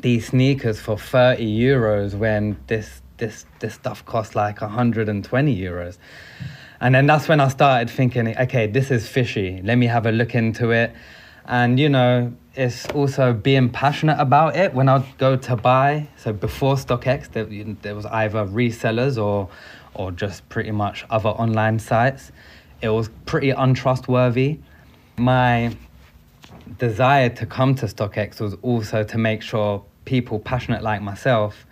these 0.00 0.28
sneakers 0.28 0.80
for 0.80 0.98
30 0.98 1.44
euros 1.44 2.14
when 2.14 2.58
this, 2.66 3.02
this, 3.18 3.46
this 3.60 3.74
stuff 3.74 4.04
costs 4.04 4.34
like 4.34 4.60
120 4.60 5.56
euros? 5.56 5.98
And 6.80 6.96
then 6.96 7.06
that's 7.06 7.28
when 7.28 7.38
I 7.38 7.46
started 7.48 7.88
thinking, 7.88 8.36
okay, 8.36 8.66
this 8.66 8.90
is 8.90 9.06
fishy. 9.06 9.62
Let 9.62 9.76
me 9.76 9.86
have 9.86 10.04
a 10.04 10.10
look 10.10 10.34
into 10.34 10.72
it. 10.72 10.92
And, 11.44 11.78
you 11.78 11.88
know, 11.88 12.32
it's 12.54 12.86
also 12.90 13.32
being 13.32 13.70
passionate 13.70 14.18
about 14.18 14.56
it 14.56 14.74
when 14.74 14.88
I'd 14.88 15.06
go 15.18 15.36
to 15.36 15.56
buy. 15.56 16.08
So 16.16 16.32
before 16.32 16.74
StockX, 16.74 17.30
there, 17.30 17.44
there 17.82 17.94
was 17.94 18.06
either 18.06 18.44
resellers 18.44 19.22
or 19.22 19.48
or 19.94 20.12
just 20.12 20.48
pretty 20.48 20.70
much 20.70 21.04
other 21.10 21.28
online 21.28 21.78
sites. 21.78 22.32
It 22.80 22.88
was 22.88 23.10
pretty 23.26 23.50
untrustworthy. 23.50 24.58
My 25.16 25.76
desire 26.78 27.28
to 27.28 27.46
come 27.46 27.74
to 27.76 27.86
StockX 27.86 28.40
was 28.40 28.54
also 28.62 29.04
to 29.04 29.18
make 29.18 29.42
sure 29.42 29.84
people 30.04 30.38
passionate 30.38 30.82
like 30.82 31.02
myself 31.02 31.66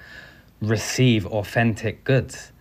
receive 0.60 1.26
authentic 1.26 2.04
goods. 2.04 2.52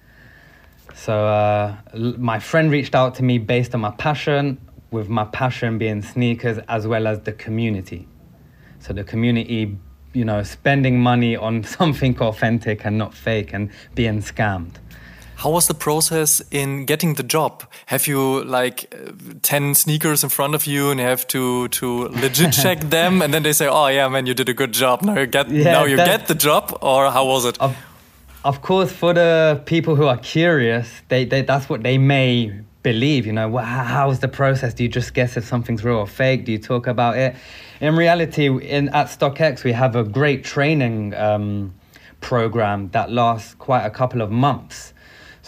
So 0.95 1.25
uh, 1.27 1.75
my 1.93 2.39
friend 2.39 2.71
reached 2.71 2.95
out 2.95 3.15
to 3.15 3.23
me 3.23 3.37
based 3.37 3.73
on 3.73 3.81
my 3.81 3.91
passion, 3.91 4.59
with 4.91 5.09
my 5.09 5.25
passion 5.25 5.77
being 5.77 6.01
sneakers 6.01 6.57
as 6.67 6.87
well 6.87 7.07
as 7.07 7.21
the 7.21 7.31
community. 7.33 8.07
So 8.79 8.93
the 8.93 9.03
community, 9.03 9.77
you 10.13 10.25
know, 10.25 10.43
spending 10.43 10.99
money 10.99 11.35
on 11.35 11.63
something 11.77 12.19
authentic 12.19 12.85
and 12.85 12.97
not 12.97 13.13
fake 13.13 13.53
and 13.53 13.71
being 13.95 14.21
scammed. 14.21 14.75
How 15.39 15.51
was 15.51 15.67
the 15.67 15.73
process 15.73 16.41
in 16.51 16.83
getting 16.83 17.13
the 17.13 17.23
job? 17.23 17.63
Have 17.85 18.07
you 18.07 18.43
like 18.43 18.93
uh, 18.93 19.13
10 19.41 19.73
sneakers 19.73 20.21
in 20.21 20.29
front 20.29 20.53
of 20.53 20.67
you 20.67 20.91
and 20.91 20.99
you 20.99 21.05
have 21.05 21.25
to, 21.27 21.69
to 21.69 22.09
legit 22.09 22.51
check 22.63 22.81
them 22.81 23.21
and 23.21 23.33
then 23.33 23.43
they 23.43 23.53
say, 23.53 23.67
oh 23.67 23.87
yeah, 23.87 24.09
man, 24.09 24.25
you 24.25 24.33
did 24.33 24.49
a 24.49 24.53
good 24.53 24.73
job. 24.73 25.01
Now 25.01 25.17
you 25.17 25.27
get, 25.27 25.49
yeah, 25.49 25.63
now 25.63 25.85
you 25.85 25.95
get 25.95 26.27
the 26.27 26.35
job 26.35 26.77
or 26.81 27.09
how 27.09 27.25
was 27.25 27.45
it? 27.45 27.57
Of, 27.61 27.77
of 28.43 28.61
course, 28.61 28.91
for 28.91 29.13
the 29.13 29.61
people 29.65 29.95
who 29.95 30.07
are 30.07 30.17
curious, 30.17 30.89
they, 31.07 31.23
they, 31.23 31.41
that's 31.41 31.69
what 31.69 31.83
they 31.83 31.97
may 31.97 32.51
believe, 32.83 33.25
you 33.25 33.31
know, 33.31 33.47
well, 33.47 33.63
how's 33.63 34.19
the 34.19 34.27
process? 34.27 34.73
Do 34.73 34.83
you 34.83 34.89
just 34.89 35.13
guess 35.13 35.37
if 35.37 35.45
something's 35.45 35.85
real 35.85 35.95
or 35.95 36.07
fake? 36.07 36.43
Do 36.43 36.51
you 36.51 36.59
talk 36.59 36.85
about 36.85 37.17
it? 37.17 37.37
In 37.79 37.95
reality, 37.95 38.47
in, 38.47 38.89
at 38.89 39.07
StockX, 39.07 39.63
we 39.63 39.71
have 39.71 39.95
a 39.95 40.03
great 40.03 40.43
training 40.43 41.13
um, 41.15 41.73
program 42.19 42.89
that 42.89 43.09
lasts 43.09 43.53
quite 43.53 43.85
a 43.85 43.89
couple 43.89 44.21
of 44.21 44.31
months. 44.31 44.93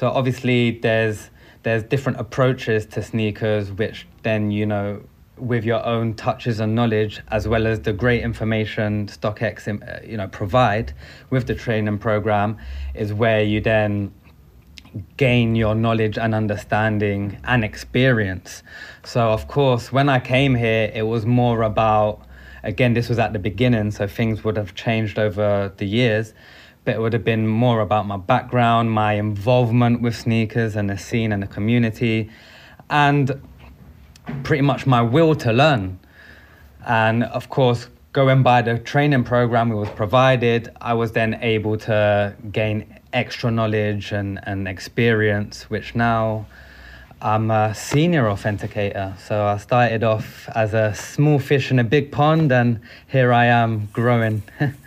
So 0.01 0.07
obviously 0.07 0.79
there's 0.79 1.29
there's 1.61 1.83
different 1.83 2.19
approaches 2.19 2.87
to 2.87 3.03
sneakers, 3.03 3.71
which 3.71 4.07
then 4.23 4.49
you 4.49 4.65
know 4.65 5.03
with 5.37 5.63
your 5.63 5.85
own 5.85 6.15
touches 6.15 6.59
and 6.59 6.73
knowledge, 6.73 7.21
as 7.27 7.47
well 7.47 7.67
as 7.67 7.81
the 7.81 7.93
great 7.93 8.23
information 8.23 9.05
StockX 9.05 9.67
uh, 9.67 10.03
you 10.03 10.17
know 10.17 10.27
provide 10.27 10.95
with 11.29 11.45
the 11.45 11.53
training 11.53 11.99
program, 11.99 12.57
is 12.95 13.13
where 13.13 13.43
you 13.43 13.61
then 13.61 14.11
gain 15.17 15.53
your 15.53 15.75
knowledge 15.75 16.17
and 16.17 16.33
understanding 16.33 17.37
and 17.43 17.63
experience. 17.63 18.63
So, 19.05 19.29
of 19.29 19.47
course, 19.47 19.91
when 19.91 20.09
I 20.09 20.19
came 20.19 20.55
here, 20.55 20.91
it 20.95 21.03
was 21.03 21.27
more 21.27 21.61
about, 21.61 22.25
again, 22.63 22.95
this 22.95 23.07
was 23.07 23.19
at 23.19 23.33
the 23.33 23.39
beginning, 23.39 23.91
so 23.91 24.07
things 24.07 24.43
would 24.43 24.57
have 24.57 24.73
changed 24.73 25.19
over 25.19 25.71
the 25.77 25.85
years, 25.85 26.33
but 26.83 26.95
it 26.95 26.99
would 26.99 27.13
have 27.13 27.23
been 27.23 27.47
more 27.47 27.81
about 27.81 28.07
my 28.07 28.17
background, 28.17 28.91
my 28.91 29.13
involvement 29.13 30.01
with 30.01 30.15
sneakers 30.15 30.75
and 30.75 30.89
the 30.89 30.97
scene 30.97 31.31
and 31.31 31.43
the 31.43 31.47
community, 31.47 32.29
and 32.89 33.39
pretty 34.43 34.61
much 34.61 34.85
my 34.87 35.01
will 35.01 35.35
to 35.35 35.53
learn. 35.53 35.99
And 36.85 37.23
of 37.23 37.49
course, 37.49 37.87
going 38.13 38.43
by 38.43 38.61
the 38.61 38.79
training 38.79 39.23
program 39.23 39.69
we 39.69 39.75
was 39.75 39.89
provided, 39.89 40.69
I 40.81 40.93
was 40.93 41.11
then 41.11 41.35
able 41.41 41.77
to 41.79 42.35
gain 42.51 42.99
extra 43.13 43.51
knowledge 43.51 44.11
and, 44.11 44.39
and 44.43 44.67
experience, 44.67 45.69
which 45.69 45.95
now 45.95 46.45
I'm 47.21 47.51
a 47.51 47.75
senior 47.75 48.23
authenticator. 48.23 49.17
So 49.19 49.45
I 49.45 49.57
started 49.57 50.03
off 50.03 50.49
as 50.55 50.73
a 50.73 50.93
small 50.95 51.37
fish 51.37 51.69
in 51.69 51.77
a 51.77 51.83
big 51.83 52.11
pond, 52.11 52.51
and 52.51 52.79
here 53.07 53.31
I 53.31 53.45
am 53.45 53.87
growing. 53.93 54.41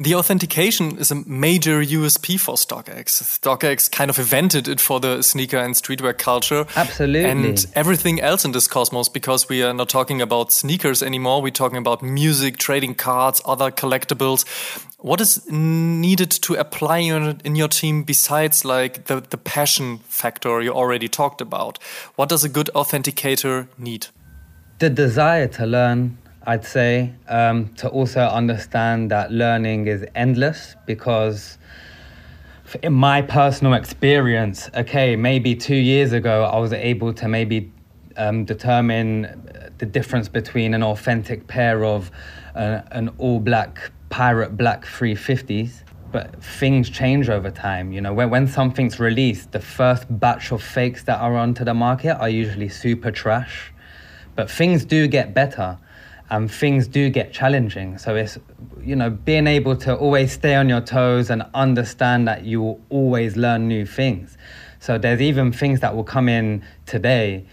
The 0.00 0.14
authentication 0.14 0.96
is 0.98 1.10
a 1.10 1.16
major 1.26 1.82
USP 1.82 2.38
for 2.38 2.54
StockX. 2.54 3.20
StockX 3.40 3.90
kind 3.90 4.10
of 4.10 4.18
invented 4.20 4.68
it 4.68 4.80
for 4.80 5.00
the 5.00 5.22
sneaker 5.22 5.56
and 5.56 5.74
streetwear 5.74 6.16
culture. 6.16 6.66
Absolutely. 6.76 7.28
And 7.28 7.66
everything 7.74 8.20
else 8.20 8.44
in 8.44 8.52
this 8.52 8.68
cosmos, 8.68 9.08
because 9.08 9.48
we 9.48 9.60
are 9.64 9.74
not 9.74 9.88
talking 9.88 10.22
about 10.22 10.52
sneakers 10.52 11.02
anymore, 11.02 11.42
we're 11.42 11.50
talking 11.50 11.78
about 11.78 12.00
music, 12.00 12.58
trading 12.58 12.94
cards, 12.94 13.42
other 13.44 13.72
collectibles. 13.72 14.46
What 14.98 15.20
is 15.20 15.44
needed 15.50 16.30
to 16.30 16.54
apply 16.54 16.98
in 16.98 17.56
your 17.56 17.68
team 17.68 18.04
besides 18.04 18.64
like 18.64 19.06
the, 19.06 19.20
the 19.20 19.36
passion 19.36 19.98
factor 20.06 20.60
you 20.60 20.70
already 20.70 21.08
talked 21.08 21.40
about? 21.40 21.82
What 22.14 22.28
does 22.28 22.44
a 22.44 22.48
good 22.48 22.70
authenticator 22.72 23.66
need? 23.76 24.06
The 24.78 24.90
desire 24.90 25.48
to 25.48 25.66
learn, 25.66 26.18
I'd 26.48 26.64
say, 26.64 27.12
um, 27.28 27.68
to 27.74 27.90
also 27.90 28.22
understand 28.22 29.10
that 29.10 29.30
learning 29.30 29.86
is 29.86 30.06
endless 30.14 30.76
because 30.86 31.58
in 32.82 32.94
my 32.94 33.20
personal 33.20 33.74
experience, 33.74 34.70
okay, 34.74 35.14
maybe 35.14 35.54
two 35.54 35.76
years 35.76 36.14
ago, 36.14 36.44
I 36.44 36.58
was 36.58 36.72
able 36.72 37.12
to 37.12 37.28
maybe 37.28 37.70
um, 38.16 38.46
determine 38.46 39.46
the 39.76 39.84
difference 39.84 40.26
between 40.26 40.72
an 40.72 40.82
authentic 40.82 41.46
pair 41.48 41.84
of 41.84 42.10
uh, 42.54 42.80
an 42.92 43.10
all 43.18 43.40
black 43.40 43.92
pirate 44.08 44.56
black 44.56 44.86
350s 44.86 45.82
but 46.10 46.42
things 46.42 46.88
change 46.88 47.28
over 47.28 47.50
time 47.50 47.92
you 47.92 48.00
know? 48.00 48.14
When, 48.14 48.30
when 48.30 48.48
something's 48.48 48.98
released 48.98 49.52
the 49.52 49.60
first 49.60 50.06
batch 50.08 50.50
of 50.50 50.62
fakes 50.62 51.02
that 51.04 51.20
are 51.20 51.36
onto 51.36 51.62
the 51.62 51.74
market 51.74 52.18
are 52.18 52.30
usually 52.30 52.70
super 52.70 53.10
trash 53.10 53.70
but 54.34 54.50
things 54.50 54.86
do 54.86 55.06
get 55.06 55.34
better 55.34 55.78
and 56.30 56.50
things 56.50 56.86
do 56.88 57.08
get 57.08 57.32
challenging 57.32 57.96
so 57.98 58.14
it's 58.14 58.38
you 58.82 58.94
know 58.94 59.10
being 59.10 59.46
able 59.46 59.76
to 59.76 59.94
always 59.96 60.32
stay 60.32 60.54
on 60.54 60.68
your 60.68 60.80
toes 60.80 61.30
and 61.30 61.42
understand 61.54 62.28
that 62.28 62.44
you 62.44 62.60
will 62.60 62.80
always 62.90 63.36
learn 63.36 63.66
new 63.68 63.86
things 63.86 64.36
so 64.80 64.98
there's 64.98 65.20
even 65.20 65.52
things 65.52 65.80
that 65.80 65.94
will 65.94 66.04
come 66.04 66.28
in 66.28 66.62
today 66.86 67.44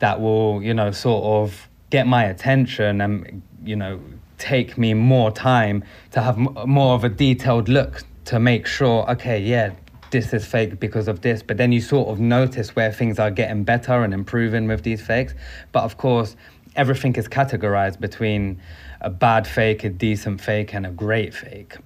that 0.00 0.20
will 0.20 0.62
you 0.62 0.74
know 0.74 0.90
sort 0.90 1.24
of 1.24 1.68
get 1.90 2.06
my 2.06 2.24
attention 2.24 3.00
and 3.00 3.42
you 3.64 3.76
know 3.76 4.00
take 4.38 4.76
me 4.76 4.94
more 4.94 5.30
time 5.30 5.84
to 6.10 6.20
have 6.20 6.36
more 6.36 6.94
of 6.94 7.04
a 7.04 7.08
detailed 7.08 7.68
look 7.68 8.02
to 8.26 8.38
make 8.38 8.66
sure, 8.66 9.10
okay, 9.10 9.40
yeah, 9.40 9.72
this 10.10 10.32
is 10.32 10.46
fake 10.46 10.78
because 10.80 11.08
of 11.08 11.20
this. 11.22 11.42
But 11.42 11.56
then 11.56 11.72
you 11.72 11.80
sort 11.80 12.08
of 12.08 12.20
notice 12.20 12.76
where 12.76 12.92
things 12.92 13.18
are 13.18 13.30
getting 13.30 13.64
better 13.64 14.02
and 14.02 14.14
improving 14.14 14.66
with 14.68 14.82
these 14.82 15.02
fakes. 15.02 15.34
But 15.72 15.84
of 15.84 15.96
course, 15.96 16.36
everything 16.76 17.14
is 17.16 17.28
categorized 17.28 18.00
between 18.00 18.60
a 19.00 19.10
bad 19.10 19.46
fake, 19.46 19.84
a 19.84 19.90
decent 19.90 20.40
fake, 20.40 20.74
and 20.74 20.86
a 20.86 20.90
great 20.90 21.34
fake. 21.34 21.76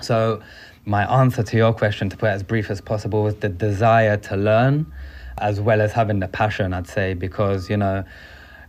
So, 0.00 0.42
my 0.84 1.04
answer 1.20 1.42
to 1.42 1.56
your 1.56 1.72
question, 1.72 2.08
to 2.10 2.16
put 2.16 2.26
it 2.26 2.32
as 2.32 2.42
brief 2.42 2.70
as 2.70 2.80
possible, 2.80 3.22
was 3.22 3.36
the 3.36 3.48
desire 3.48 4.16
to 4.18 4.36
learn 4.36 4.92
as 5.38 5.60
well 5.60 5.80
as 5.80 5.92
having 5.92 6.20
the 6.20 6.28
passion, 6.28 6.72
I'd 6.72 6.86
say, 6.86 7.14
because, 7.14 7.68
you 7.68 7.76
know, 7.76 8.04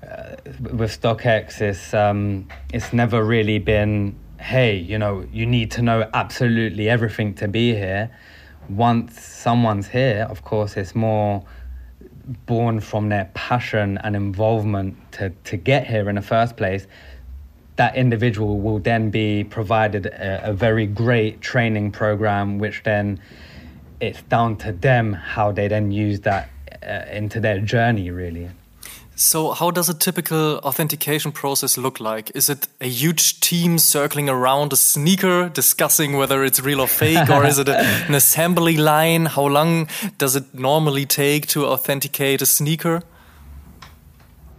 uh, 0.04 0.36
with 0.60 1.02
StockX, 1.02 1.62
it's 1.62 1.93
um, 1.93 2.48
it's 2.74 2.93
never 2.93 3.24
really 3.24 3.60
been, 3.60 4.15
hey, 4.39 4.76
you 4.76 4.98
know, 4.98 5.26
you 5.32 5.46
need 5.46 5.72
to 5.72 5.82
know 5.82 6.10
absolutely 6.13 6.89
everything 6.89 7.34
to 7.36 7.48
be 7.48 7.74
here. 7.74 8.10
Once 8.70 9.22
someone's 9.22 9.88
here, 9.88 10.28
of 10.30 10.43
course, 10.43 10.78
it's 10.78 10.93
more 10.93 11.43
born 12.46 12.80
from 12.80 13.10
their 13.10 13.30
passion 13.34 13.98
and 14.00 14.16
involvement 14.16 14.96
to, 15.13 15.30
to 15.46 15.58
get 15.58 15.88
here 15.88 16.10
in 16.10 16.16
the 16.16 16.22
first 16.22 16.58
place. 16.58 16.88
That 17.78 17.96
individual 17.96 18.60
will 18.60 18.80
then 18.80 19.10
be 19.10 19.44
provided 19.44 20.08
a, 20.08 20.50
a 20.50 20.54
very 20.54 20.88
great 20.88 21.42
training 21.42 21.92
program, 21.92 22.60
which 22.60 22.84
then 22.84 23.22
it's 24.00 24.22
down 24.24 24.58
to 24.58 24.72
them 24.72 25.13
how 25.13 25.52
they 25.52 25.68
then 25.68 25.92
use 25.92 26.20
that 26.22 26.50
uh, 26.84 27.06
into 27.12 27.40
their 27.40 27.60
journey, 27.60 28.12
really. 28.12 28.50
So, 29.20 29.54
how 29.54 29.72
does 29.72 29.90
a 29.90 29.96
typical 29.96 30.60
authentication 30.60 31.32
process 31.32 31.76
look 31.76 32.00
like? 32.00 32.30
Is 32.36 32.52
it 32.52 32.68
a 32.80 32.88
huge 32.88 33.40
team 33.40 33.80
circling 33.80 34.30
around 34.30 34.72
a 34.74 34.76
sneaker 34.76 35.50
discussing 35.50 36.18
whether 36.18 36.44
it's 36.44 36.60
real 36.60 36.82
or 36.82 36.88
fake, 36.88 37.28
or 37.28 37.44
is 37.44 37.58
it 37.58 37.68
a, 37.68 37.80
an 37.80 38.14
assembly 38.14 38.78
line? 38.78 39.26
How 39.26 39.48
long 39.48 39.90
does 40.20 40.36
it 40.36 40.54
normally 40.54 41.08
take 41.08 41.48
to 41.48 41.66
authenticate 41.66 42.44
a 42.44 42.46
sneaker? 42.46 43.02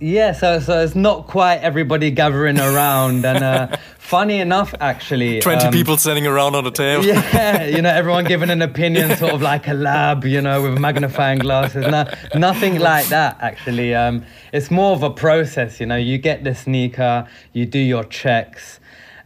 Yeah, 0.00 0.30
so 0.30 0.60
so 0.60 0.80
it's 0.80 0.94
not 0.94 1.26
quite 1.26 1.56
everybody 1.56 2.12
gathering 2.12 2.60
around, 2.60 3.24
and 3.24 3.42
uh, 3.42 3.76
funny 3.98 4.38
enough, 4.38 4.72
actually, 4.78 5.40
twenty 5.40 5.66
um, 5.66 5.72
people 5.72 5.96
sitting 5.96 6.24
around 6.24 6.54
on 6.54 6.64
a 6.64 6.70
table. 6.70 7.04
Yeah, 7.04 7.64
you 7.64 7.82
know, 7.82 7.90
everyone 7.90 8.24
giving 8.24 8.48
an 8.48 8.62
opinion, 8.62 9.16
sort 9.16 9.32
of 9.32 9.42
like 9.42 9.66
a 9.66 9.74
lab, 9.74 10.24
you 10.24 10.40
know, 10.40 10.62
with 10.62 10.78
magnifying 10.78 11.40
glasses. 11.40 11.84
No, 11.88 12.08
nothing 12.36 12.78
like 12.78 13.08
that. 13.08 13.38
Actually, 13.40 13.92
um, 13.92 14.24
it's 14.52 14.70
more 14.70 14.92
of 14.92 15.02
a 15.02 15.10
process. 15.10 15.80
You 15.80 15.86
know, 15.86 15.96
you 15.96 16.16
get 16.16 16.44
the 16.44 16.54
sneaker, 16.54 17.26
you 17.52 17.66
do 17.66 17.80
your 17.80 18.04
checks 18.04 18.78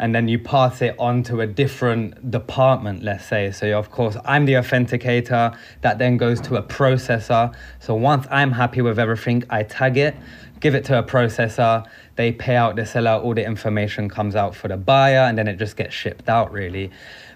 and 0.03 0.13
then 0.13 0.27
you 0.27 0.37
pass 0.37 0.83
it 0.83 0.97
on 0.99 1.23
to 1.23 1.41
a 1.43 1.47
different 1.47 2.29
department, 2.29 3.05
let's 3.05 3.25
say. 3.25 3.53
So, 3.53 3.79
of 3.79 3.93
course, 3.93 4.17
I'm 4.25 4.47
the 4.47 4.55
authenticator 4.55 5.57
that 5.83 5.99
then 5.99 6.17
goes 6.17 6.41
to 6.41 6.57
a 6.57 6.63
processor. 6.63 7.55
So, 7.79 7.95
once 7.95 8.27
I'm 8.29 8.51
happy 8.51 8.83
with 8.83 8.99
everything, 8.99 9.45
I 9.49 9.63
tag 9.63 9.97
it, 9.97 10.17
give 10.63 10.75
it 10.75 10.85
to 10.87 10.99
a 10.99 11.03
processor, 11.03 11.85
they 12.17 12.33
pay 12.33 12.57
out 12.57 12.77
the 12.77 12.87
seller, 12.87 13.21
all 13.21 13.35
the 13.35 13.45
information 13.45 14.09
comes 14.09 14.35
out 14.35 14.55
for 14.55 14.69
the 14.69 14.77
buyer, 14.77 15.19
and 15.19 15.37
then 15.37 15.49
it 15.49 15.59
just 15.59 15.77
gets 15.77 15.93
shipped 15.93 16.29
out, 16.29 16.51
really. 16.53 16.91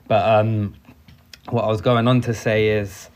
But 0.07 0.27
um, 0.27 0.75
what 1.51 1.65
I 1.65 1.69
was 1.69 1.81
going 1.81 2.09
on 2.09 2.21
to 2.23 2.33
say 2.33 2.69
is 2.69 3.11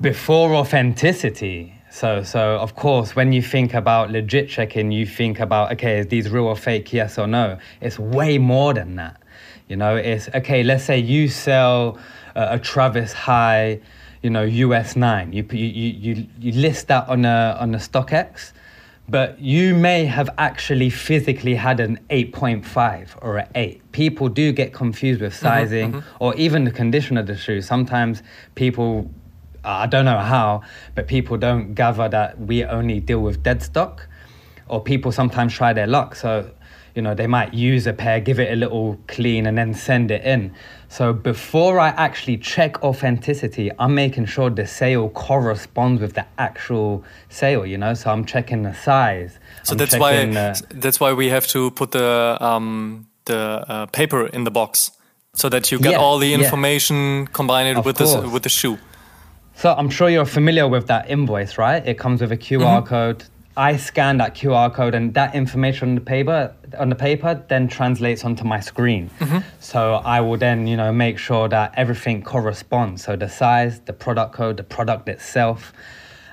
before 0.00 0.54
authenticity, 0.54 1.72
so, 1.90 2.22
so 2.22 2.58
of 2.58 2.76
course, 2.76 3.16
when 3.16 3.32
you 3.32 3.40
think 3.40 3.72
about 3.72 4.10
legit 4.10 4.50
checking, 4.50 4.92
you 4.92 5.06
think 5.06 5.40
about 5.40 5.72
okay, 5.72 6.00
is 6.00 6.08
these 6.08 6.28
real 6.28 6.44
or 6.44 6.56
fake? 6.56 6.92
Yes 6.92 7.16
or 7.16 7.26
no? 7.26 7.58
It's 7.80 7.98
way 7.98 8.36
more 8.36 8.74
than 8.74 8.96
that. 8.96 9.22
You 9.68 9.76
know, 9.76 9.96
it's 9.96 10.28
okay. 10.34 10.62
Let's 10.62 10.84
say 10.84 10.98
you 10.98 11.28
sell 11.28 11.98
a, 12.34 12.56
a 12.56 12.58
Travis 12.58 13.14
High, 13.14 13.80
you 14.20 14.28
know, 14.28 14.42
US 14.42 14.94
nine. 14.94 15.32
You 15.32 15.46
you 15.50 15.66
you 15.66 16.26
you 16.38 16.52
list 16.52 16.88
that 16.88 17.08
on 17.08 17.24
a 17.24 17.56
on 17.58 17.74
a 17.74 17.78
StockX, 17.78 18.52
but 19.08 19.40
you 19.40 19.74
may 19.74 20.04
have 20.04 20.28
actually 20.38 20.90
physically 20.90 21.54
had 21.54 21.80
an 21.80 21.98
8.5 22.10 23.10
or 23.22 23.38
an 23.38 23.48
8. 23.54 23.92
People 23.92 24.28
do 24.28 24.52
get 24.52 24.72
confused 24.72 25.20
with 25.20 25.32
mm-hmm, 25.32 25.44
sizing 25.44 25.88
mm-hmm, 25.90 25.98
mm-hmm. 25.98 26.24
or 26.24 26.34
even 26.36 26.64
the 26.64 26.72
condition 26.72 27.16
of 27.16 27.26
the 27.26 27.36
shoe. 27.36 27.60
Sometimes 27.60 28.22
people 28.54 29.10
I 29.66 29.86
don't 29.86 30.04
know 30.04 30.18
how, 30.18 30.62
but 30.94 31.08
people 31.08 31.36
don't 31.36 31.74
gather 31.74 32.08
that 32.08 32.38
we 32.38 32.64
only 32.64 33.00
deal 33.00 33.20
with 33.20 33.42
dead 33.42 33.62
stock, 33.62 34.06
or 34.68 34.80
people 34.80 35.10
sometimes 35.10 35.54
try 35.54 35.72
their 35.72 35.88
luck. 35.88 36.14
So, 36.14 36.50
you 36.94 37.02
know, 37.02 37.14
they 37.14 37.26
might 37.26 37.52
use 37.52 37.86
a 37.88 37.92
pair, 37.92 38.20
give 38.20 38.38
it 38.38 38.52
a 38.52 38.56
little 38.56 38.98
clean, 39.08 39.44
and 39.44 39.58
then 39.58 39.74
send 39.74 40.12
it 40.12 40.24
in. 40.24 40.54
So 40.88 41.12
before 41.12 41.78
I 41.78 41.88
actually 41.88 42.38
check 42.38 42.82
authenticity, 42.82 43.70
I'm 43.78 43.94
making 43.94 44.26
sure 44.26 44.50
the 44.50 44.66
sale 44.66 45.08
corresponds 45.10 46.00
with 46.00 46.14
the 46.14 46.26
actual 46.38 47.04
sale. 47.28 47.66
You 47.66 47.78
know, 47.78 47.94
so 47.94 48.10
I'm 48.10 48.24
checking 48.24 48.62
the 48.62 48.74
size. 48.74 49.38
So 49.62 49.72
I'm 49.72 49.78
that's 49.78 49.98
why 49.98 50.54
that's 50.70 51.00
why 51.00 51.12
we 51.12 51.28
have 51.28 51.46
to 51.48 51.70
put 51.72 51.90
the 51.90 52.38
um, 52.40 53.08
the 53.24 53.64
uh, 53.68 53.86
paper 53.86 54.26
in 54.26 54.44
the 54.44 54.50
box 54.50 54.92
so 55.34 55.48
that 55.48 55.70
you 55.70 55.78
get 55.78 55.92
yeah, 55.92 55.98
all 55.98 56.18
the 56.18 56.32
information 56.32 56.96
yeah. 56.96 57.26
combined 57.32 57.84
with 57.84 57.96
the 57.96 58.28
with 58.32 58.42
the 58.42 58.48
shoe. 58.48 58.78
So 59.54 59.72
I'm 59.72 59.88
sure 59.88 60.10
you're 60.10 60.26
familiar 60.26 60.68
with 60.68 60.86
that 60.88 61.08
invoice, 61.10 61.56
right? 61.56 61.86
It 61.86 61.98
comes 61.98 62.20
with 62.20 62.30
a 62.30 62.36
QR 62.36 62.60
mm-hmm. 62.60 62.86
code. 62.86 63.24
I 63.56 63.76
scan 63.76 64.18
that 64.18 64.34
QR 64.34 64.72
code 64.72 64.94
and 64.94 65.14
that 65.14 65.34
information 65.34 65.88
on 65.90 65.94
the 65.94 66.00
paper 66.00 66.54
on 66.78 66.90
the 66.90 66.94
paper 66.94 67.42
then 67.48 67.68
translates 67.68 68.24
onto 68.24 68.44
my 68.44 68.60
screen. 68.60 69.10
So 69.60 69.94
I 69.94 70.20
will 70.20 70.36
then, 70.36 70.66
you 70.66 70.76
know, 70.76 70.92
make 70.92 71.18
sure 71.18 71.48
that 71.48 71.72
everything 71.76 72.22
corresponds. 72.22 73.04
So 73.04 73.16
the 73.16 73.28
size, 73.28 73.80
the 73.80 73.92
product 73.92 74.34
code, 74.34 74.56
the 74.58 74.64
product 74.64 75.08
itself. 75.08 75.72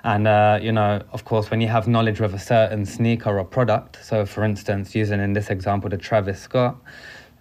And 0.04 0.28
uh, 0.28 0.60
you 0.62 0.74
know, 0.74 1.02
of 1.14 1.24
course, 1.24 1.50
when 1.50 1.62
you 1.62 1.70
have 1.70 1.88
knowledge 1.88 2.20
of 2.20 2.34
a 2.34 2.40
certain 2.40 2.86
sneaker 2.86 3.40
or 3.40 3.46
product, 3.46 4.00
so 4.04 4.26
for 4.26 4.44
instance, 4.44 4.94
using 4.94 5.22
in 5.22 5.32
this 5.32 5.50
example 5.50 5.90
the 5.90 5.98
Travis 5.98 6.42
Scott, 6.42 6.76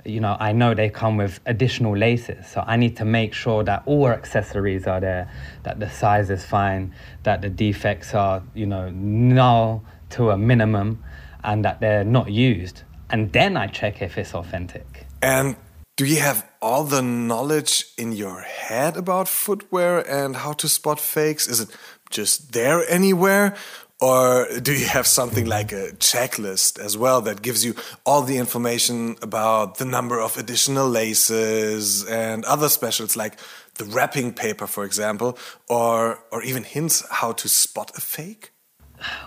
you 0.04 0.20
know, 0.20 0.36
I 0.38 0.52
know 0.52 0.74
they 0.74 0.88
come 0.88 1.16
with 1.16 1.40
additional 1.46 1.96
laces. 1.96 2.46
So 2.46 2.64
I 2.66 2.76
need 2.76 2.96
to 2.96 3.04
make 3.04 3.34
sure 3.34 3.62
that 3.64 3.82
all 3.86 4.08
accessories 4.08 4.86
are 4.86 5.00
there, 5.00 5.30
that 5.62 5.80
the 5.80 5.88
size 5.88 6.30
is 6.30 6.44
fine, 6.44 6.94
that 7.22 7.42
the 7.42 7.48
defects 7.48 8.14
are, 8.14 8.42
you 8.54 8.66
know, 8.66 8.90
null 8.90 9.84
to 10.10 10.30
a 10.30 10.36
minimum, 10.36 11.02
and 11.44 11.64
that 11.64 11.80
they're 11.80 12.04
not 12.04 12.30
used. 12.30 12.82
And 13.10 13.32
then 13.32 13.56
I 13.56 13.66
check 13.66 14.02
if 14.02 14.18
it's 14.18 14.34
authentic. 14.34 15.06
And 15.20 15.56
do 15.96 16.06
you 16.06 16.20
have 16.20 16.48
all 16.60 16.84
the 16.84 17.02
knowledge 17.02 17.86
in 17.98 18.12
your 18.12 18.40
head 18.40 18.96
about 18.96 19.28
footwear 19.28 19.98
and 20.00 20.36
how 20.36 20.52
to 20.54 20.68
spot 20.68 20.98
fakes? 20.98 21.46
Is 21.46 21.60
it 21.60 21.68
just 22.10 22.52
there 22.52 22.82
anywhere? 22.88 23.54
Or 24.02 24.48
do 24.60 24.72
you 24.72 24.86
have 24.86 25.06
something 25.06 25.46
like 25.46 25.70
a 25.70 25.92
checklist 25.92 26.80
as 26.80 26.98
well 26.98 27.20
that 27.20 27.40
gives 27.40 27.64
you 27.64 27.76
all 28.04 28.22
the 28.22 28.36
information 28.36 29.14
about 29.22 29.78
the 29.78 29.84
number 29.84 30.20
of 30.20 30.36
additional 30.36 30.88
laces 30.88 32.04
and 32.06 32.44
other 32.44 32.68
specials 32.68 33.16
like 33.16 33.38
the 33.76 33.84
wrapping 33.84 34.32
paper, 34.32 34.66
for 34.66 34.84
example, 34.84 35.38
or, 35.68 36.18
or 36.32 36.42
even 36.42 36.64
hints 36.64 37.04
how 37.12 37.30
to 37.30 37.48
spot 37.48 37.92
a 37.96 38.00
fake? 38.00 38.50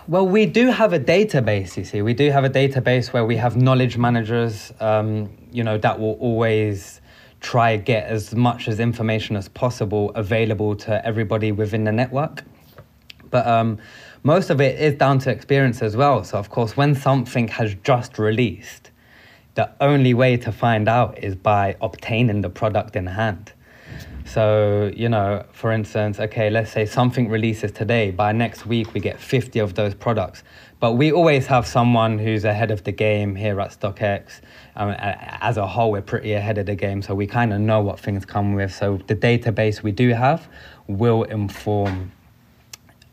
Well, 0.08 0.28
we 0.28 0.44
do 0.44 0.66
have 0.66 0.92
a 0.92 1.00
database, 1.00 1.78
you 1.78 1.84
see. 1.84 2.02
We 2.02 2.12
do 2.12 2.30
have 2.30 2.44
a 2.44 2.50
database 2.50 3.14
where 3.14 3.24
we 3.24 3.36
have 3.36 3.56
knowledge 3.56 3.96
managers, 3.96 4.74
um, 4.80 5.30
you 5.50 5.64
know, 5.64 5.78
that 5.78 5.98
will 5.98 6.18
always 6.20 7.00
try 7.40 7.78
to 7.78 7.82
get 7.82 8.08
as 8.08 8.34
much 8.34 8.68
as 8.68 8.78
information 8.78 9.36
as 9.36 9.48
possible 9.48 10.10
available 10.10 10.76
to 10.76 11.06
everybody 11.06 11.50
within 11.50 11.84
the 11.84 11.92
network. 11.92 12.44
But 13.30 13.46
um, 13.46 13.78
most 14.26 14.50
of 14.50 14.60
it 14.60 14.80
is 14.80 14.94
down 14.94 15.20
to 15.20 15.30
experience 15.30 15.82
as 15.82 15.96
well. 15.96 16.24
So, 16.24 16.36
of 16.36 16.50
course, 16.50 16.76
when 16.76 16.96
something 16.96 17.46
has 17.46 17.76
just 17.84 18.18
released, 18.18 18.90
the 19.54 19.70
only 19.80 20.14
way 20.14 20.36
to 20.38 20.50
find 20.50 20.88
out 20.88 21.22
is 21.22 21.36
by 21.36 21.76
obtaining 21.80 22.40
the 22.40 22.50
product 22.50 22.96
in 22.96 23.06
hand. 23.06 23.52
So, 24.24 24.90
you 24.96 25.08
know, 25.08 25.44
for 25.52 25.70
instance, 25.70 26.18
okay, 26.18 26.50
let's 26.50 26.72
say 26.72 26.86
something 26.86 27.28
releases 27.28 27.70
today. 27.70 28.10
By 28.10 28.32
next 28.32 28.66
week, 28.66 28.94
we 28.94 28.98
get 28.98 29.20
50 29.20 29.60
of 29.60 29.74
those 29.74 29.94
products. 29.94 30.42
But 30.80 30.94
we 30.94 31.12
always 31.12 31.46
have 31.46 31.64
someone 31.64 32.18
who's 32.18 32.44
ahead 32.44 32.72
of 32.72 32.82
the 32.82 32.90
game 32.90 33.36
here 33.36 33.60
at 33.60 33.78
StockX. 33.78 34.40
Um, 34.74 34.90
as 34.98 35.56
a 35.56 35.68
whole, 35.68 35.92
we're 35.92 36.02
pretty 36.02 36.32
ahead 36.32 36.58
of 36.58 36.66
the 36.66 36.74
game. 36.74 37.00
So 37.00 37.14
we 37.14 37.28
kind 37.28 37.52
of 37.52 37.60
know 37.60 37.80
what 37.80 38.00
things 38.00 38.24
come 38.24 38.54
with. 38.54 38.74
So 38.74 38.98
the 39.06 39.14
database 39.14 39.84
we 39.84 39.92
do 39.92 40.14
have 40.14 40.48
will 40.88 41.22
inform 41.22 42.10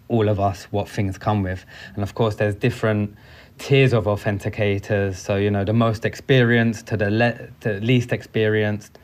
all 0.08 0.30
of 0.30 0.40
us 0.40 0.66
what 0.66 0.90
things 0.90 1.18
come 1.18 1.44
with. 1.44 1.66
And 1.96 2.04
of 2.04 2.16
course, 2.16 2.36
there's 2.36 2.56
different 2.56 3.16
tiers 3.58 3.94
of 3.94 4.06
authenticators. 4.06 5.16
So, 5.16 5.36
you 5.36 5.52
know, 5.52 5.64
the 5.64 5.74
most 5.74 6.06
experienced 6.06 6.88
to 6.88 6.98
the, 6.98 7.10
le- 7.10 7.48
to 7.62 7.80
least 7.80 8.12
experienced. 8.12 8.98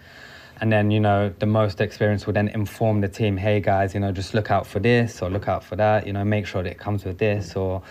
And 0.61 0.71
then 0.71 0.91
you 0.91 0.99
know 0.99 1.33
the 1.39 1.45
most 1.45 1.79
experienced 1.79 2.25
will 2.25 2.33
then 2.33 2.49
inform 2.49 2.99
the 2.99 3.07
team 3.07 3.37
hey 3.37 3.61
guys 3.61 3.93
you 3.93 4.01
know 4.01 4.11
just 4.11 4.33
look 4.33 4.51
out 4.51 4.67
for 4.67 4.79
this 4.79 5.21
or 5.21 5.29
look 5.29 5.47
out 5.47 5.63
for 5.63 5.77
that. 5.77 6.05
You 6.05 6.11
know 6.11 6.25
make 6.25 6.45
sure 6.45 6.63
that 6.63 6.69
it 6.69 6.77
comes 6.77 7.05
with 7.05 7.17
this. 7.17 7.53
Mm. 7.53 7.61
Or 7.61 7.81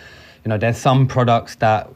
you 0.45 0.51
know 0.51 0.59
there's 0.59 0.77
some 0.77 1.07
products 1.07 1.55
that 1.57 1.89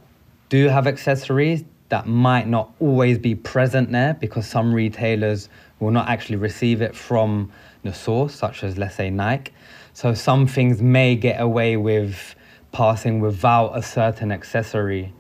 do 0.49 0.69
have 0.69 0.87
accessories 0.87 1.65
that 1.91 2.07
might 2.07 2.49
not 2.49 2.73
always 2.81 3.19
be 3.19 3.35
present 3.35 3.93
there 3.93 4.15
because 4.15 4.47
some 4.47 4.73
retailers 4.73 5.51
will 5.79 5.91
not 5.91 6.09
actually 6.09 6.37
receive 6.37 6.81
it 6.81 6.97
from 6.97 7.53
the 7.83 7.93
source 7.93 8.35
such 8.35 8.65
as 8.65 8.79
let's 8.79 8.95
say 8.95 9.11
nike 9.11 9.53
so 9.95 10.15
some 10.15 10.47
things 10.47 10.81
may 10.81 11.17
get 11.17 11.41
away 11.41 11.77
with 11.77 12.35
passing 12.73 13.21
without 13.21 13.77
a 13.77 13.83
certain 13.83 14.33
accessory 14.33 15.13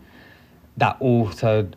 that 0.76 0.96
also 1.00 1.68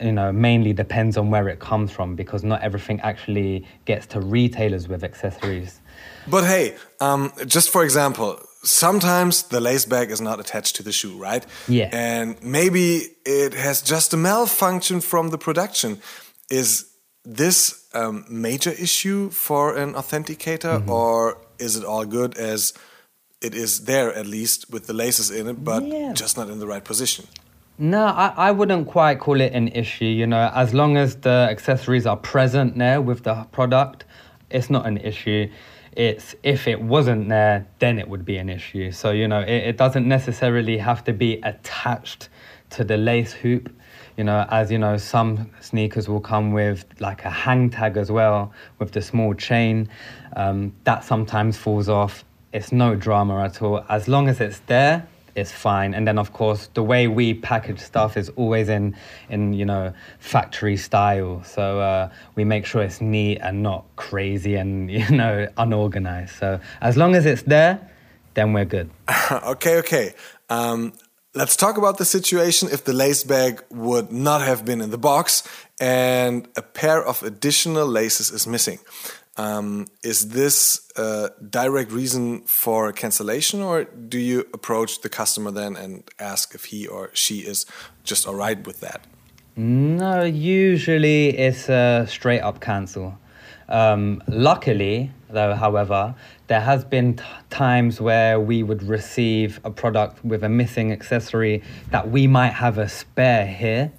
you 0.00 0.12
know, 0.12 0.32
mainly 0.32 0.72
depends 0.72 1.16
on 1.16 1.30
where 1.30 1.48
it 1.48 1.60
comes 1.60 1.92
from 1.92 2.16
because 2.16 2.42
not 2.42 2.62
everything 2.62 3.00
actually 3.00 3.66
gets 3.84 4.06
to 4.06 4.20
retailers 4.20 4.88
with 4.88 5.04
accessories. 5.04 5.80
But 6.26 6.44
hey, 6.44 6.76
um, 7.00 7.32
just 7.46 7.70
for 7.70 7.84
example, 7.84 8.40
sometimes 8.62 9.44
the 9.44 9.60
lace 9.60 9.84
bag 9.84 10.10
is 10.10 10.20
not 10.20 10.40
attached 10.40 10.76
to 10.76 10.82
the 10.82 10.92
shoe, 10.92 11.16
right? 11.18 11.44
Yeah. 11.68 11.90
And 11.92 12.42
maybe 12.42 13.08
it 13.26 13.54
has 13.54 13.82
just 13.82 14.14
a 14.14 14.16
malfunction 14.16 15.00
from 15.00 15.30
the 15.30 15.38
production. 15.38 16.00
Is 16.50 16.86
this 17.24 17.86
a 17.92 18.08
um, 18.08 18.24
major 18.30 18.70
issue 18.70 19.30
for 19.30 19.76
an 19.76 19.94
authenticator, 19.94 20.78
mm 20.78 20.84
-hmm. 20.84 20.90
or 20.90 21.36
is 21.60 21.76
it 21.76 21.84
all 21.84 22.04
good 22.04 22.36
as 22.36 22.72
it 23.40 23.54
is 23.54 23.84
there 23.84 24.12
at 24.14 24.26
least 24.26 24.70
with 24.70 24.86
the 24.86 24.92
laces 24.92 25.30
in 25.30 25.48
it, 25.48 25.64
but 25.64 25.84
yeah. 25.84 26.12
just 26.12 26.36
not 26.36 26.50
in 26.50 26.58
the 26.58 26.66
right 26.66 26.84
position? 26.84 27.26
No, 27.78 28.04
I, 28.04 28.34
I 28.36 28.50
wouldn't 28.50 28.88
quite 28.88 29.20
call 29.20 29.40
it 29.40 29.52
an 29.54 29.68
issue. 29.68 30.04
You 30.04 30.26
know, 30.26 30.50
as 30.54 30.74
long 30.74 30.98
as 30.98 31.16
the 31.16 31.48
accessories 31.50 32.06
are 32.06 32.16
present 32.16 32.76
there 32.76 33.00
with 33.00 33.22
the 33.22 33.46
product, 33.52 34.04
it's 34.50 34.68
not 34.68 34.86
an 34.86 34.98
issue. 34.98 35.50
It's 35.92 36.34
if 36.42 36.68
it 36.68 36.82
wasn't 36.82 37.30
there, 37.30 37.66
then 37.78 37.98
it 37.98 38.08
would 38.08 38.24
be 38.24 38.36
an 38.36 38.50
issue. 38.50 38.92
So, 38.92 39.12
you 39.12 39.26
know, 39.26 39.40
it, 39.40 39.68
it 39.70 39.76
doesn't 39.78 40.06
necessarily 40.06 40.76
have 40.76 41.02
to 41.04 41.14
be 41.14 41.40
attached 41.42 42.28
to 42.70 42.84
the 42.84 42.98
lace 42.98 43.32
hoop. 43.32 43.74
You 44.20 44.24
know, 44.24 44.44
as 44.50 44.70
you 44.70 44.76
know, 44.76 44.98
some 44.98 45.50
sneakers 45.62 46.06
will 46.06 46.20
come 46.20 46.52
with 46.52 46.84
like 46.98 47.24
a 47.24 47.30
hang 47.30 47.70
tag 47.70 47.96
as 47.96 48.12
well 48.12 48.52
with 48.78 48.92
the 48.92 49.00
small 49.00 49.32
chain. 49.32 49.88
Um, 50.36 50.74
that 50.84 51.04
sometimes 51.04 51.56
falls 51.56 51.88
off. 51.88 52.22
It's 52.52 52.70
no 52.70 52.94
drama 52.94 53.42
at 53.42 53.62
all. 53.62 53.82
As 53.88 54.08
long 54.08 54.28
as 54.28 54.38
it's 54.42 54.58
there, 54.66 55.08
it's 55.34 55.50
fine. 55.50 55.94
And 55.94 56.06
then 56.06 56.18
of 56.18 56.34
course 56.34 56.68
the 56.74 56.82
way 56.82 57.08
we 57.08 57.32
package 57.32 57.80
stuff 57.80 58.18
is 58.18 58.28
always 58.36 58.68
in 58.68 58.94
in 59.30 59.54
you 59.54 59.64
know 59.64 59.94
factory 60.18 60.76
style. 60.76 61.42
So 61.42 61.80
uh, 61.80 62.10
we 62.34 62.44
make 62.44 62.66
sure 62.66 62.82
it's 62.82 63.00
neat 63.00 63.38
and 63.38 63.62
not 63.62 63.86
crazy 63.96 64.54
and 64.56 64.90
you 64.98 65.08
know 65.08 65.48
unorganized. 65.56 66.34
So 66.36 66.60
as 66.82 66.98
long 66.98 67.14
as 67.14 67.24
it's 67.24 67.44
there, 67.44 67.90
then 68.34 68.52
we're 68.52 68.66
good. 68.66 68.90
okay, 69.32 69.78
okay. 69.78 70.12
Um, 70.50 70.92
let's 71.34 71.56
talk 71.56 71.78
about 71.78 71.98
the 71.98 72.04
situation 72.04 72.68
if 72.72 72.84
the 72.84 72.92
lace 72.92 73.24
bag 73.24 73.62
would 73.70 74.10
not 74.10 74.42
have 74.42 74.64
been 74.64 74.80
in 74.80 74.90
the 74.90 74.98
box 74.98 75.42
and 75.78 76.48
a 76.56 76.62
pair 76.62 77.04
of 77.04 77.22
additional 77.22 77.86
laces 77.86 78.30
is 78.30 78.46
missing. 78.46 78.78
Um, 79.36 79.86
is 80.02 80.30
this 80.30 80.86
a 80.96 81.30
direct 81.48 81.92
reason 81.92 82.42
for 82.42 82.92
cancellation, 82.92 83.62
or 83.62 83.84
do 83.84 84.18
you 84.18 84.40
approach 84.52 85.00
the 85.00 85.08
customer 85.08 85.50
then 85.50 85.76
and 85.76 86.02
ask 86.18 86.54
if 86.54 86.66
he 86.66 86.86
or 86.86 87.10
she 87.14 87.38
is 87.38 87.64
just 88.04 88.26
all 88.26 88.34
right 88.34 88.66
with 88.66 88.80
that? 88.80 89.06
No, 89.56 90.24
usually 90.24 91.38
it's 91.38 91.68
a 91.68 92.06
straight 92.08 92.40
up 92.40 92.60
cancel. 92.60 93.18
Um, 93.68 94.22
luckily, 94.26 95.12
though, 95.30 95.54
however, 95.54 96.14
there 96.50 96.60
has 96.60 96.84
been 96.84 97.16
times 97.48 98.00
where 98.00 98.40
we 98.40 98.64
would 98.64 98.82
receive 98.82 99.60
a 99.62 99.70
product 99.70 100.24
with 100.24 100.42
a 100.42 100.48
missing 100.48 100.90
accessory 100.90 101.62
that 101.92 102.10
we 102.10 102.26
might 102.26 102.52
have 102.52 102.76
a 102.76 102.88
spare 102.88 103.46
here. 103.46 103.92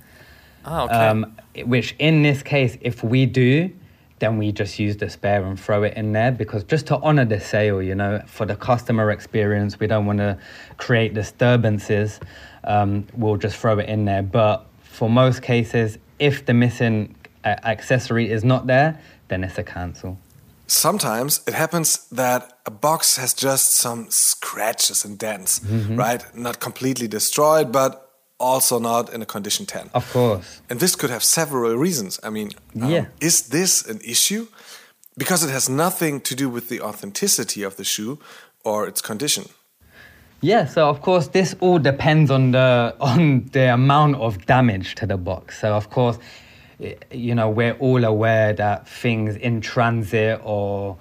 Oh, 0.65 0.83
okay. 0.83 0.93
Um, 0.93 1.37
which 1.63 1.95
in 1.97 2.23
this 2.23 2.43
case, 2.43 2.77
if 2.81 3.05
we 3.05 3.25
do, 3.25 3.71
then 4.19 4.37
we 4.37 4.51
just 4.51 4.79
use 4.79 4.97
the 4.97 5.09
spare 5.09 5.45
and 5.45 5.57
throw 5.57 5.83
it 5.83 5.93
in 5.95 6.11
there 6.11 6.29
because 6.29 6.65
just 6.65 6.87
to 6.87 6.97
honor 6.97 7.23
the 7.23 7.39
sale, 7.39 7.81
you 7.81 7.95
know, 7.95 8.21
for 8.27 8.45
the 8.45 8.57
customer 8.57 9.11
experience, 9.11 9.79
we 9.79 9.87
don't 9.87 10.05
want 10.05 10.19
to 10.19 10.37
create 10.75 11.13
disturbances. 11.13 12.19
Um, 12.65 13.07
we'll 13.13 13.37
just 13.37 13.55
throw 13.55 13.79
it 13.79 13.87
in 13.87 14.03
there. 14.03 14.23
But 14.23 14.65
for 14.83 15.09
most 15.09 15.41
cases, 15.41 15.99
if 16.19 16.45
the 16.45 16.53
missing 16.53 17.15
uh, 17.45 17.55
accessory 17.63 18.29
is 18.29 18.43
not 18.43 18.67
there, 18.67 18.99
then 19.29 19.45
it's 19.45 19.57
a 19.57 19.63
cancel. 19.63 20.19
Sometimes 20.71 21.41
it 21.45 21.53
happens 21.53 22.07
that 22.11 22.59
a 22.65 22.71
box 22.71 23.17
has 23.17 23.33
just 23.33 23.75
some 23.75 24.05
scratches 24.09 25.05
and 25.05 25.17
dents, 25.19 25.59
mm 25.59 25.81
-hmm. 25.83 25.97
right? 25.97 26.25
Not 26.33 26.59
completely 26.59 27.07
destroyed, 27.07 27.71
but 27.71 27.91
also 28.37 28.79
not 28.79 29.13
in 29.13 29.21
a 29.21 29.25
condition 29.25 29.65
10. 29.65 29.89
Of 29.93 30.11
course. 30.11 30.61
And 30.69 30.79
this 30.79 30.95
could 30.95 31.11
have 31.11 31.23
several 31.23 31.77
reasons. 31.77 32.19
I 32.23 32.29
mean, 32.29 32.51
um, 32.75 32.89
yeah. 32.89 33.05
is 33.19 33.41
this 33.41 33.85
an 33.89 33.99
issue? 34.01 34.45
Because 35.15 35.45
it 35.45 35.51
has 35.51 35.67
nothing 35.67 36.21
to 36.21 36.35
do 36.35 36.49
with 36.49 36.67
the 36.67 36.81
authenticity 36.81 37.65
of 37.65 37.75
the 37.75 37.83
shoe 37.83 38.17
or 38.63 38.87
its 38.87 39.01
condition. 39.01 39.45
Yeah, 40.41 40.67
so 40.67 40.89
of 40.89 41.01
course 41.01 41.29
this 41.29 41.55
all 41.59 41.79
depends 41.79 42.31
on 42.31 42.51
the 42.51 42.95
on 42.99 43.49
the 43.51 43.73
amount 43.73 44.15
of 44.15 44.45
damage 44.45 44.95
to 44.95 45.05
the 45.05 45.17
box. 45.17 45.59
So 45.59 45.67
of 45.67 45.89
course, 45.89 46.17
you 47.11 47.35
know, 47.35 47.49
we're 47.49 47.73
all 47.73 48.03
aware 48.03 48.53
that 48.53 48.87
things 48.87 49.35
in 49.35 49.61
transit 49.61 50.39
or 50.43 50.97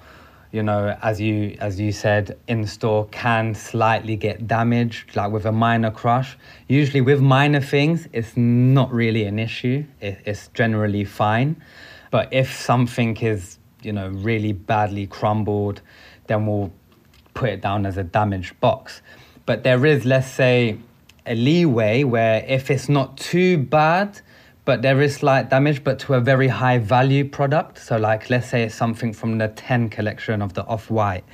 you 0.51 0.61
know, 0.61 0.97
as 1.01 1.21
you 1.21 1.55
as 1.59 1.79
you 1.79 1.93
said, 1.93 2.37
in 2.47 2.67
store 2.67 3.07
can 3.07 3.55
slightly 3.55 4.17
get 4.17 4.47
damaged, 4.47 5.15
like 5.15 5.31
with 5.31 5.45
a 5.45 5.51
minor 5.51 5.91
crush. 5.91 6.37
Usually, 6.67 6.99
with 6.99 7.21
minor 7.21 7.61
things, 7.61 8.07
it's 8.11 8.35
not 8.35 8.91
really 8.91 9.23
an 9.23 9.39
issue. 9.39 9.85
It, 10.01 10.19
it's 10.25 10.49
generally 10.49 11.05
fine. 11.05 11.61
But 12.11 12.33
if 12.33 12.53
something 12.53 13.15
is, 13.17 13.59
you 13.81 13.93
know, 13.93 14.09
really 14.09 14.51
badly 14.51 15.07
crumbled, 15.07 15.81
then 16.27 16.45
we'll 16.45 16.73
put 17.33 17.49
it 17.49 17.61
down 17.61 17.85
as 17.85 17.95
a 17.95 18.03
damaged 18.03 18.59
box. 18.59 19.01
But 19.45 19.63
there 19.63 19.85
is, 19.85 20.03
let's 20.03 20.29
say, 20.29 20.77
a 21.25 21.35
leeway 21.35 22.03
where 22.03 22.43
if 22.45 22.69
it's 22.69 22.89
not 22.89 23.15
too 23.15 23.57
bad, 23.57 24.19
but 24.71 24.81
there 24.81 25.01
is 25.01 25.17
slight 25.17 25.49
damage, 25.49 25.83
but 25.83 25.99
to 25.99 26.13
a 26.13 26.21
very 26.21 26.47
high 26.47 26.77
value 26.77 27.27
product. 27.27 27.77
So, 27.77 27.97
like, 27.97 28.29
let's 28.29 28.47
say 28.47 28.63
it's 28.63 28.73
something 28.73 29.11
from 29.11 29.37
the 29.37 29.49
10 29.49 29.89
collection 29.89 30.41
of 30.41 30.53
the 30.53 30.63
Off 30.65 30.89
White, 30.89 31.25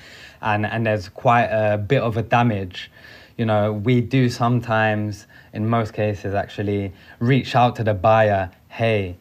and, 0.41 0.65
and 0.65 0.87
there's 0.87 1.07
quite 1.07 1.49
a 1.51 1.77
bit 1.77 2.01
of 2.01 2.17
a 2.17 2.23
damage. 2.23 2.89
You 3.37 3.45
know, 3.45 3.73
we 3.73 4.01
do 4.01 4.27
sometimes, 4.27 5.27
in 5.53 5.69
most 5.69 5.93
cases, 5.93 6.33
actually 6.33 6.91
reach 7.19 7.55
out 7.55 7.75
to 7.75 7.83
the 7.83 7.93
buyer 7.93 8.49
hey, 8.69 9.15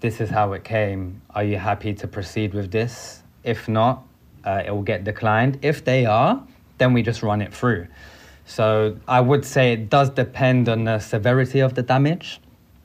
this 0.00 0.20
is 0.20 0.30
how 0.30 0.52
it 0.52 0.64
came. 0.64 1.22
Are 1.36 1.44
you 1.44 1.56
happy 1.56 1.94
to 1.94 2.08
proceed 2.08 2.54
with 2.54 2.72
this? 2.72 3.22
If 3.44 3.68
not, 3.68 4.02
uh, 4.42 4.64
it 4.66 4.72
will 4.72 4.82
get 4.82 5.04
declined. 5.04 5.60
If 5.62 5.84
they 5.84 6.06
are, 6.06 6.42
then 6.78 6.92
we 6.92 7.02
just 7.02 7.22
run 7.22 7.40
it 7.40 7.54
through. 7.54 7.86
So 8.46 8.96
I 9.06 9.20
would 9.20 9.44
say 9.44 9.74
it 9.74 9.90
does 9.90 10.10
depend 10.10 10.68
on 10.68 10.82
the 10.82 10.98
severity 10.98 11.60
of 11.60 11.76
the 11.76 11.84
damage. 11.84 12.40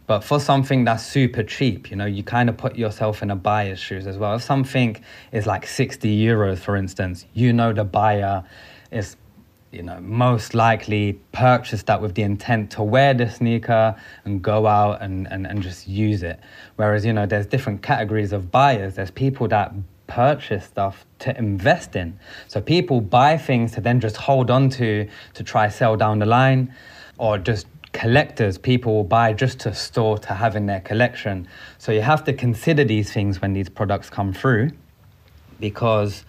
But 0.07 0.23
for 0.23 0.39
something 0.39 0.85
that's 0.85 1.03
super 1.03 1.43
cheap, 1.43 1.89
you 1.89 1.97
know, 1.97 2.05
you 2.05 2.23
kind 2.23 2.49
of 2.49 2.57
put 2.57 2.75
yourself 2.75 3.23
in 3.23 3.31
a 3.31 3.35
buyer's 3.35 3.79
shoes 3.79 4.05
as 4.05 4.17
well. 4.17 4.35
If 4.35 4.43
something 4.43 5.01
is 5.31 5.47
like 5.47 5.65
60 5.65 6.15
euros, 6.25 6.59
for 6.59 6.75
instance, 6.75 7.25
you 7.33 7.53
know 7.53 7.73
the 7.73 7.83
buyer 7.83 8.43
is, 8.91 9.15
you 9.71 9.81
know, 9.81 9.99
most 9.99 10.53
likely 10.53 11.13
purchased 11.31 11.87
that 11.87 12.01
with 12.01 12.13
the 12.13 12.21
intent 12.21 12.71
to 12.71 12.83
wear 12.83 13.13
the 13.15 13.29
sneaker 13.29 13.95
and 14.25 14.43
go 14.43 14.67
out 14.67 15.01
and, 15.01 15.27
and, 15.31 15.47
and 15.47 15.63
just 15.63 15.87
use 15.87 16.21
it. 16.21 16.39
Whereas, 16.75 17.03
you 17.03 17.13
know, 17.13 17.25
there's 17.25 17.47
different 17.47 17.81
categories 17.81 18.31
of 18.31 18.51
buyers. 18.51 18.95
There's 18.95 19.11
people 19.11 19.47
that 19.47 19.73
purchase 20.07 20.65
stuff 20.65 21.03
to 21.17 21.35
invest 21.37 21.95
in. 21.95 22.19
So 22.47 22.61
people 22.61 23.01
buy 23.01 23.37
things 23.37 23.71
to 23.73 23.81
then 23.81 23.99
just 23.99 24.17
hold 24.17 24.51
on 24.51 24.69
to 24.71 25.07
to 25.33 25.43
try 25.43 25.69
sell 25.69 25.97
down 25.97 26.19
the 26.19 26.27
line 26.27 26.73
or 27.17 27.37
just 27.37 27.65
collectors 27.95 28.57
people 28.57 28.93
will 28.93 29.03
buy 29.05 29.31
just 29.31 29.59
to 29.61 29.73
store 29.73 30.17
to 30.17 30.33
have 30.33 30.55
in 30.55 30.65
their 30.65 30.81
collection. 30.81 31.47
So 31.77 31.93
you 31.93 32.01
have 32.01 32.25
to 32.25 32.33
consider 32.33 32.83
these 32.83 33.11
things 33.11 33.41
when 33.41 33.53
these 33.53 33.69
products 33.69 34.09
come 34.09 34.33
through 34.33 34.71
because 35.61 36.25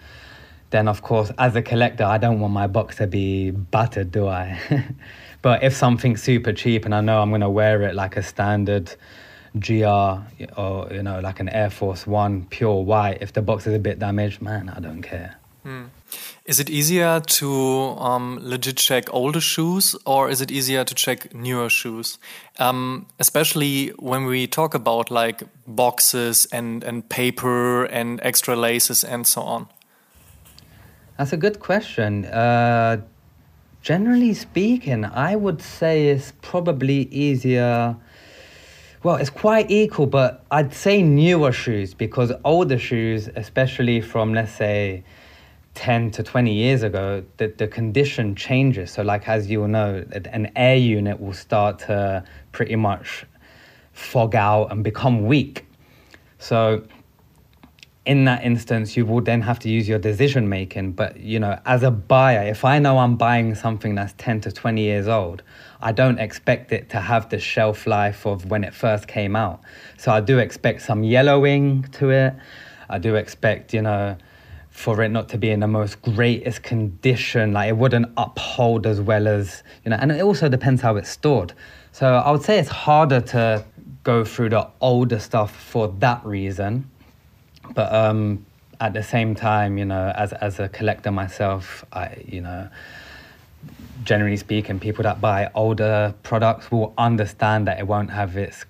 then 0.69 0.87
of 0.87 1.01
course 1.01 1.29
as 1.37 1.55
a 1.57 1.61
collector 1.61 2.05
I 2.05 2.17
don't 2.17 2.39
want 2.39 2.53
my 2.53 2.67
box 2.67 2.95
to 2.97 3.07
be 3.07 3.51
battered, 3.51 4.11
do 4.11 4.27
I? 4.27 4.57
but 5.41 5.61
if 5.61 5.75
something's 5.75 6.23
super 6.23 6.53
cheap 6.53 6.85
and 6.85 6.95
I 6.95 7.01
know 7.01 7.21
I'm 7.21 7.29
going 7.29 7.41
to 7.41 7.49
wear 7.49 7.81
it 7.83 7.95
like 7.95 8.15
a 8.15 8.23
standard 8.23 8.95
GR 9.59 9.83
or 9.83 10.87
you 10.91 11.03
know 11.03 11.19
like 11.19 11.41
an 11.41 11.49
Air 11.49 11.69
Force 11.69 12.07
1 12.07 12.45
pure 12.45 12.81
white 12.83 13.17
if 13.21 13.33
the 13.33 13.41
box 13.41 13.67
is 13.67 13.73
a 13.73 13.79
bit 13.79 13.99
damaged, 13.99 14.41
man, 14.41 14.69
I 14.69 14.79
don't 14.79 15.01
care. 15.01 15.35
Hmm. 15.63 15.85
Is 16.45 16.59
it 16.59 16.69
easier 16.69 17.19
to 17.19 17.51
um, 17.99 18.39
legit 18.41 18.77
check 18.77 19.13
older 19.13 19.41
shoes 19.41 19.95
or 20.05 20.29
is 20.29 20.41
it 20.41 20.51
easier 20.51 20.83
to 20.83 20.95
check 20.95 21.33
newer 21.33 21.69
shoes? 21.69 22.17
Um, 22.59 23.07
especially 23.19 23.89
when 23.99 24.25
we 24.25 24.47
talk 24.47 24.73
about 24.73 25.11
like 25.11 25.43
boxes 25.65 26.47
and, 26.51 26.83
and 26.83 27.07
paper 27.09 27.83
and 27.85 28.19
extra 28.23 28.55
laces 28.55 29.03
and 29.03 29.27
so 29.27 29.41
on. 29.41 29.67
That's 31.17 31.33
a 31.33 31.37
good 31.37 31.59
question. 31.59 32.25
Uh, 32.25 33.01
generally 33.81 34.33
speaking, 34.33 35.03
I 35.03 35.35
would 35.35 35.61
say 35.61 36.09
it's 36.09 36.31
probably 36.41 37.07
easier. 37.09 37.95
Well, 39.03 39.15
it's 39.15 39.29
quite 39.31 39.71
equal, 39.71 40.05
but 40.05 40.45
I'd 40.51 40.73
say 40.73 41.01
newer 41.01 41.51
shoes 41.51 41.93
because 41.93 42.31
older 42.45 42.77
shoes, 42.77 43.29
especially 43.35 43.99
from 44.01 44.33
let's 44.33 44.53
say 44.53 45.03
10 45.77 46.09
to 46.09 46.23
20 46.23 46.51
years 46.51 46.81
ago, 46.81 47.23
the, 47.37 47.53
the 47.55 47.67
condition 47.67 48.33
changes. 48.33 48.89
So, 48.89 49.03
like, 49.03 49.29
as 49.29 49.47
you 49.47 49.59
will 49.59 49.67
know, 49.67 50.03
an 50.11 50.51
air 50.55 50.75
unit 50.75 51.21
will 51.21 51.33
start 51.33 51.77
to 51.79 52.23
pretty 52.51 52.75
much 52.75 53.25
fog 53.93 54.33
out 54.33 54.71
and 54.71 54.83
become 54.83 55.27
weak. 55.27 55.67
So, 56.39 56.83
in 58.07 58.25
that 58.25 58.43
instance, 58.43 58.97
you 58.97 59.05
will 59.05 59.21
then 59.21 59.41
have 59.43 59.59
to 59.59 59.69
use 59.69 59.87
your 59.87 59.99
decision 59.99 60.49
making. 60.49 60.93
But, 60.93 61.19
you 61.19 61.39
know, 61.39 61.59
as 61.67 61.83
a 61.83 61.91
buyer, 61.91 62.47
if 62.47 62.65
I 62.65 62.79
know 62.79 62.97
I'm 62.97 63.15
buying 63.15 63.53
something 63.53 63.93
that's 63.93 64.13
10 64.17 64.41
to 64.41 64.51
20 64.51 64.81
years 64.81 65.07
old, 65.07 65.43
I 65.79 65.91
don't 65.91 66.17
expect 66.17 66.71
it 66.71 66.89
to 66.89 66.99
have 66.99 67.29
the 67.29 67.37
shelf 67.37 67.85
life 67.85 68.25
of 68.25 68.49
when 68.49 68.63
it 68.63 68.73
first 68.73 69.07
came 69.07 69.35
out. 69.35 69.61
So, 69.97 70.11
I 70.11 70.21
do 70.21 70.39
expect 70.39 70.81
some 70.81 71.03
yellowing 71.03 71.83
to 71.99 72.09
it. 72.09 72.33
I 72.89 72.97
do 72.97 73.13
expect, 73.13 73.75
you 73.75 73.83
know, 73.83 74.17
for 74.77 75.01
it 75.01 75.09
not 75.09 75.27
to 75.27 75.39
be 75.39 75.49
in 75.49 75.59
the 75.59 75.67
most 75.67 75.99
greatest 76.03 76.61
condition. 76.61 77.51
Like 77.51 77.69
it 77.69 77.77
wouldn't 77.77 78.11
uphold 78.15 78.85
as 78.85 79.01
well 79.01 79.27
as, 79.27 79.63
you 79.83 79.89
know, 79.89 79.97
and 79.99 80.11
it 80.11 80.21
also 80.21 80.49
depends 80.49 80.83
how 80.83 80.97
it's 80.97 81.09
stored. 81.09 81.51
So 81.93 82.13
I 82.13 82.29
would 82.29 82.43
say 82.43 82.59
it's 82.59 82.69
harder 82.69 83.19
to 83.19 83.65
go 84.03 84.23
through 84.23 84.49
the 84.49 84.67
older 84.79 85.17
stuff 85.17 85.55
for 85.55 85.87
that 85.97 86.23
reason. 86.23 86.87
But 87.73 87.91
um, 87.91 88.45
at 88.79 88.93
the 88.93 89.01
same 89.01 89.33
time, 89.33 89.79
you 89.79 89.85
know, 89.85 90.13
as, 90.15 90.31
as 90.33 90.59
a 90.59 90.69
collector 90.69 91.11
myself, 91.11 91.83
I, 91.91 92.23
you 92.23 92.41
know, 92.41 92.69
generally 94.03 94.37
speaking, 94.37 94.79
people 94.79 95.01
that 95.03 95.19
buy 95.19 95.49
older 95.55 96.13
products 96.21 96.69
will 96.69 96.93
understand 96.99 97.65
that 97.65 97.79
it 97.79 97.87
won't 97.87 98.11
have 98.11 98.37
its 98.37 98.65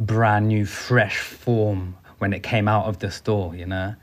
brand 0.00 0.48
new, 0.48 0.66
fresh 0.66 1.18
form 1.18 1.96
when 2.18 2.32
it 2.32 2.42
came 2.42 2.66
out 2.66 2.86
of 2.86 2.98
the 2.98 3.12
store, 3.12 3.54
you 3.54 3.66
know. 3.66 3.94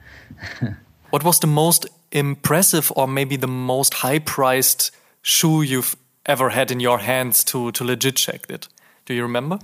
What 1.14 1.24
was 1.24 1.38
the 1.38 1.48
most 1.48 1.86
impressive 2.12 2.92
or 2.96 3.08
maybe 3.08 3.36
the 3.36 3.46
most 3.46 3.94
high 3.94 4.18
priced 4.18 4.90
shoe 5.22 5.62
you've 5.62 5.96
ever 6.26 6.50
had 6.50 6.72
in 6.72 6.80
your 6.80 6.98
hands 6.98 7.44
to, 7.44 7.72
to 7.74 7.84
legit 7.84 8.16
check 8.16 8.50
it? 8.50 8.68
Do 9.06 9.14
you 9.14 9.22
remember? 9.22 9.60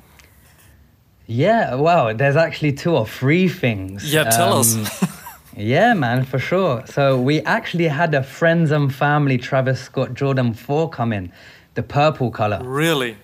Yeah, 1.25 1.73
well, 1.73 2.13
there's 2.13 2.35
actually 2.35 2.73
two 2.73 2.95
or 2.95 3.07
three 3.07 3.49
things. 3.49 4.13
Yeah, 4.13 4.25
tell 4.25 4.53
um, 4.53 4.59
us. 4.59 5.03
yeah, 5.57 5.95
man, 5.95 6.23
for 6.23 6.37
sure. 6.37 6.83
So 6.85 7.19
we 7.19 7.41
actually 7.41 7.87
had 7.87 8.13
a 8.13 8.21
friends 8.21 8.69
and 8.69 8.93
family 8.93 9.39
Travis 9.39 9.81
Scott 9.81 10.13
Jordan 10.13 10.53
4 10.53 10.91
come 10.91 11.11
in, 11.11 11.31
the 11.73 11.81
purple 11.81 12.29
color. 12.29 12.61
Really? 12.63 13.17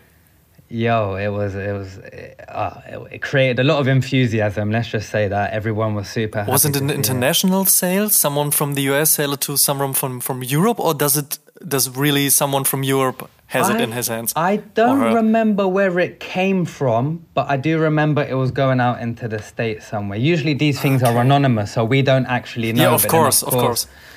Yo, 0.67 1.15
it 1.15 1.27
was 1.27 1.53
it 1.53 1.73
was 1.73 1.99
uh, 1.99 3.07
it, 3.11 3.21
created 3.21 3.59
a 3.59 3.63
lot 3.63 3.79
of 3.79 3.87
enthusiasm. 3.87 4.71
Let's 4.71 4.87
just 4.87 5.09
say 5.09 5.27
that 5.27 5.53
everyone 5.53 5.93
was 5.93 6.09
super. 6.09 6.43
Wasn't 6.47 6.75
an 6.75 6.89
international 6.89 7.63
it. 7.63 7.69
sale? 7.69 8.09
Someone 8.09 8.49
from 8.49 8.73
the 8.73 8.81
US 8.93 9.11
sell 9.11 9.33
it 9.33 9.41
to 9.41 9.57
someone 9.57 9.93
from 9.93 10.19
from 10.19 10.41
Europe, 10.41 10.79
or 10.79 10.95
does 10.95 11.17
it 11.17 11.37
does 11.67 11.95
really 11.95 12.29
someone 12.29 12.63
from 12.63 12.81
Europe 12.81 13.29
has 13.47 13.69
I, 13.69 13.75
it 13.75 13.81
in 13.81 13.91
his 13.91 14.07
hands? 14.07 14.33
I 14.35 14.57
don't 14.57 15.13
remember 15.13 15.67
where 15.67 15.99
it 15.99 16.19
came 16.19 16.65
from, 16.65 17.27
but 17.35 17.47
I 17.47 17.57
do 17.57 17.77
remember 17.77 18.23
it 18.23 18.35
was 18.35 18.49
going 18.49 18.79
out 18.79 19.01
into 19.01 19.27
the 19.27 19.39
states 19.39 19.85
somewhere. 19.85 20.17
Usually 20.17 20.55
these 20.55 20.81
things 20.81 21.03
okay. 21.03 21.13
are 21.13 21.21
anonymous, 21.21 21.73
so 21.73 21.85
we 21.85 22.01
don't 22.01 22.25
actually 22.25 22.73
know. 22.73 22.89
Yeah, 22.89 22.95
of 22.95 23.07
course, 23.07 23.43
of 23.43 23.49
course. 23.53 23.83
Of 23.83 23.91
course 23.91 24.14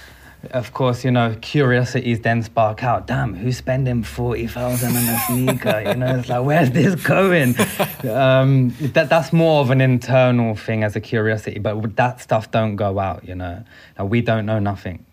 of 0.53 0.73
course, 0.73 1.05
you 1.05 1.11
know, 1.11 1.37
curiosities 1.41 2.21
then 2.21 2.43
spark 2.43 2.85
out. 2.85 3.07
Damn, 3.07 3.35
who's 3.35 3.57
spending 3.57 4.05
forty 4.05 4.47
thousand 4.47 4.97
on 4.97 5.09
a 5.09 5.19
sneaker? 5.27 5.83
you 5.85 5.95
know, 5.95 6.17
it's 6.19 6.29
like, 6.29 6.45
where's 6.45 6.71
this 6.71 6.95
going? 6.95 7.55
Um, 8.09 8.75
that 8.81 9.09
that's 9.09 9.33
more 9.33 9.61
of 9.61 9.71
an 9.71 9.81
internal 9.81 10.55
thing 10.55 10.85
as 10.85 10.95
a 10.95 11.01
curiosity, 11.01 11.59
but 11.59 11.97
that 11.97 12.21
stuff 12.21 12.51
don't 12.51 12.77
go 12.77 13.01
out. 13.01 13.27
You 13.27 13.35
know, 13.35 13.65
now, 13.99 14.05
we 14.05 14.21
don't 14.21 14.47
know 14.47 14.61
nothing. 14.61 15.05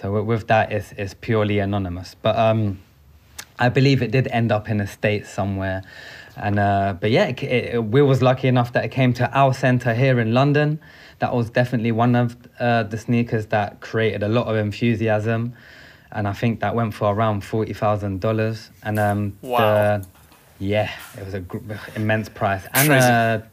So 0.00 0.22
with 0.22 0.46
that, 0.46 0.72
it's 0.72 0.92
it's 0.92 1.14
purely 1.14 1.58
anonymous. 1.58 2.16
But 2.22 2.38
um, 2.38 2.80
I 3.58 3.68
believe 3.68 4.02
it 4.02 4.10
did 4.10 4.26
end 4.28 4.50
up 4.50 4.70
in 4.70 4.80
a 4.80 4.86
state 4.86 5.26
somewhere. 5.26 5.82
And 6.36 6.58
uh, 6.58 6.94
but 6.98 7.10
yeah, 7.10 7.26
it, 7.26 7.42
it, 7.42 7.84
we 7.84 8.00
was 8.00 8.22
lucky 8.22 8.48
enough 8.48 8.72
that 8.72 8.84
it 8.84 8.90
came 8.90 9.12
to 9.14 9.30
our 9.36 9.52
center 9.52 9.92
here 9.92 10.18
in 10.18 10.32
London 10.32 10.80
that 11.20 11.34
was 11.34 11.50
definitely 11.50 11.92
one 11.92 12.16
of 12.16 12.36
uh, 12.58 12.82
the 12.82 12.98
sneakers 12.98 13.46
that 13.46 13.80
created 13.80 14.22
a 14.22 14.28
lot 14.28 14.46
of 14.48 14.56
enthusiasm, 14.56 15.54
and 16.10 16.26
I 16.26 16.32
think 16.32 16.60
that 16.60 16.74
went 16.74 16.94
for 16.94 17.14
around 17.14 17.44
forty 17.44 17.72
thousand 17.72 18.20
dollars. 18.20 18.70
And 18.82 18.98
um, 18.98 19.36
wow. 19.42 19.58
the, 19.98 20.06
yeah, 20.58 20.90
it 21.16 21.24
was 21.24 21.34
an 21.34 21.44
gr- 21.44 21.74
immense 21.94 22.28
price. 22.28 22.66
And 22.74 22.90
uh, 22.90 23.46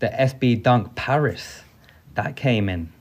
the 0.00 0.08
SB 0.08 0.62
Dunk 0.62 0.94
Paris 0.94 1.62
that 2.14 2.34
came 2.34 2.68
in, 2.68 2.92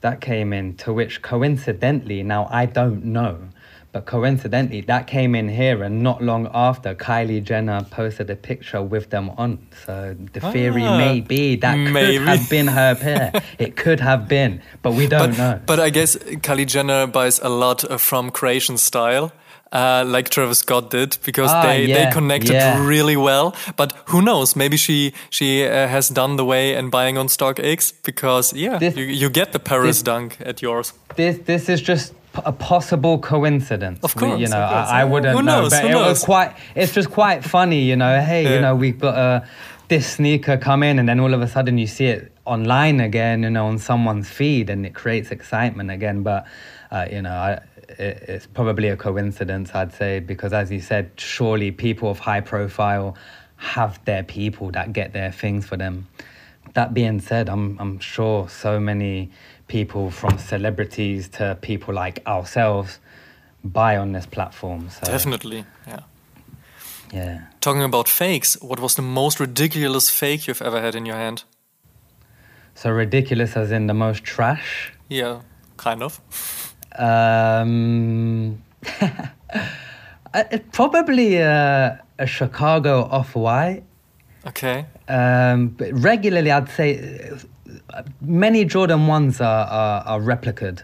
that 0.00 0.20
came 0.20 0.52
in. 0.52 0.76
To 0.78 0.92
which 0.92 1.22
coincidentally, 1.22 2.22
now 2.22 2.48
I 2.50 2.66
don't 2.66 3.04
know, 3.04 3.48
But 3.94 4.06
coincidentally, 4.06 4.80
that 4.82 5.06
came 5.06 5.36
in 5.36 5.48
here, 5.48 5.84
and 5.84 6.02
not 6.02 6.20
long 6.20 6.50
after, 6.52 6.96
Kylie 6.96 7.40
Jenner 7.44 7.86
posted 7.92 8.28
a 8.28 8.34
picture 8.34 8.82
with 8.82 9.10
them 9.10 9.30
on. 9.38 9.58
So 9.86 10.16
the 10.32 10.40
theory 10.40 10.82
Ah, 10.84 10.98
may 10.98 11.20
be 11.20 11.54
that 11.56 11.76
maybe. 11.78 12.18
could 12.18 12.26
have 12.28 12.50
been 12.50 12.66
her 12.66 12.96
pair. 12.96 13.30
it 13.60 13.76
could 13.76 14.00
have 14.00 14.26
been, 14.26 14.60
but 14.82 14.94
we 14.94 15.06
don't 15.06 15.30
but, 15.30 15.38
know. 15.38 15.60
But 15.64 15.78
I 15.78 15.90
guess 15.90 16.16
Kylie 16.16 16.66
Jenner 16.66 17.06
buys 17.06 17.38
a 17.38 17.48
lot 17.48 17.84
uh, 17.88 17.96
from 17.96 18.30
Croatian 18.32 18.78
Style. 18.78 19.30
Uh, 19.72 20.04
like 20.06 20.28
Travis 20.28 20.58
Scott 20.58 20.90
did, 20.90 21.18
because 21.24 21.50
Ah, 21.52 21.62
they, 21.62 21.86
yeah, 21.86 22.04
they 22.06 22.10
connected 22.12 22.52
yeah. 22.52 22.84
really 22.86 23.16
well. 23.16 23.54
But 23.76 23.92
who 24.06 24.22
knows? 24.22 24.56
Maybe 24.56 24.76
she 24.76 25.12
she 25.30 25.64
uh, 25.66 25.88
has 25.88 26.08
done 26.08 26.36
the 26.36 26.44
way 26.44 26.74
and 26.76 26.90
buying 26.90 27.16
on 27.18 27.28
stock 27.28 27.56
StockX 27.56 27.92
because 28.04 28.52
yeah, 28.56 28.78
This- 28.78 28.96
you, 28.96 29.04
you 29.04 29.30
get 29.30 29.52
the 29.52 29.58
Paris 29.58 29.96
this- 29.96 30.02
dunk 30.02 30.36
at 30.46 30.62
yours. 30.62 30.92
this 31.16 31.38
this 31.46 31.68
is 31.68 31.80
just 31.88 32.12
a 32.44 32.52
possible 32.52 33.18
coincidence. 33.18 34.00
Of 34.02 34.14
We- 34.16 34.20
course, 34.20 34.40
you 34.40 34.48
know, 34.48 34.66
course. 34.68 34.88
I, 34.88 35.02
I 35.02 35.04
wouldn't 35.04 35.36
Who 35.36 35.42
know, 35.42 35.60
knows, 35.62 35.70
but 35.70 35.82
who 35.82 35.88
it 35.88 35.92
knows? 35.92 36.06
was 36.08 36.24
quite. 36.24 36.56
It's 36.74 36.92
just 36.92 37.10
quite 37.10 37.44
funny, 37.44 37.82
you 37.82 37.96
know. 37.96 38.20
Hey, 38.20 38.42
Yeah. 38.44 38.54
you 38.54 38.60
know, 38.60 38.74
we've 38.76 38.98
got 38.98 39.14
uh, 39.16 39.40
this 39.88 40.06
sneaker 40.06 40.56
come 40.56 40.82
in, 40.82 40.98
and 40.98 41.08
then 41.08 41.20
all 41.20 41.32
of 41.34 41.40
a 41.42 41.48
sudden 41.48 41.78
you 41.78 41.86
see 41.86 42.06
it 42.06 42.32
online 42.46 43.00
again, 43.00 43.42
you 43.42 43.50
know, 43.50 43.66
on 43.66 43.78
someone's 43.78 44.28
feed, 44.28 44.70
and 44.70 44.84
it 44.86 44.94
creates 44.94 45.30
excitement 45.30 45.90
again. 45.90 46.22
But 46.22 46.46
uh, 46.90 47.06
you 47.10 47.22
know, 47.22 47.30
I, 47.32 47.52
it, 47.98 48.24
it's 48.28 48.46
probably 48.46 48.88
a 48.88 48.96
coincidence, 48.96 49.74
I'd 49.74 49.92
say, 49.92 50.20
because 50.20 50.52
as 50.52 50.70
you 50.70 50.80
said, 50.80 51.10
surely 51.16 51.70
people 51.70 52.10
of 52.10 52.18
high 52.18 52.40
profile 52.40 53.16
have 53.56 54.04
their 54.04 54.22
people 54.22 54.70
that 54.72 54.92
get 54.92 55.12
their 55.12 55.30
things 55.32 55.66
for 55.66 55.76
them. 55.76 56.08
That 56.74 56.92
being 56.92 57.20
said, 57.20 57.48
I'm 57.48 57.78
I'm 57.78 57.98
sure 58.00 58.48
so 58.48 58.80
many 58.80 59.30
people 59.74 60.08
from 60.08 60.38
celebrities 60.38 61.28
to 61.28 61.58
people 61.60 61.92
like 61.92 62.22
ourselves 62.26 63.00
buy 63.64 63.96
on 63.96 64.12
this 64.12 64.26
platform. 64.26 64.88
So 64.88 65.00
Definitely, 65.12 65.64
yeah. 65.88 66.00
yeah. 67.12 67.40
Talking 67.60 67.82
about 67.82 68.08
fakes, 68.08 68.56
what 68.62 68.78
was 68.78 68.94
the 68.94 69.02
most 69.02 69.40
ridiculous 69.40 70.10
fake 70.10 70.46
you've 70.46 70.62
ever 70.62 70.80
had 70.80 70.94
in 70.94 71.06
your 71.06 71.16
hand? 71.16 71.42
So 72.76 72.90
ridiculous 72.90 73.56
as 73.56 73.72
in 73.72 73.88
the 73.88 73.94
most 73.94 74.22
trash. 74.22 74.92
Yeah, 75.08 75.40
kind 75.76 76.02
of. 76.04 76.20
Um, 76.96 78.62
probably 80.72 81.38
a, 81.38 82.00
a 82.18 82.26
Chicago 82.26 83.08
off 83.10 83.34
white. 83.34 83.82
Okay. 84.46 84.86
Um, 85.08 85.68
but 85.68 85.92
regularly, 85.92 86.52
I'd 86.52 86.70
say 86.70 87.28
uh, 87.30 87.38
many 88.20 88.64
Jordan 88.64 89.06
ones 89.06 89.40
are, 89.40 89.66
are, 89.66 90.02
are 90.06 90.20
replicated, 90.20 90.82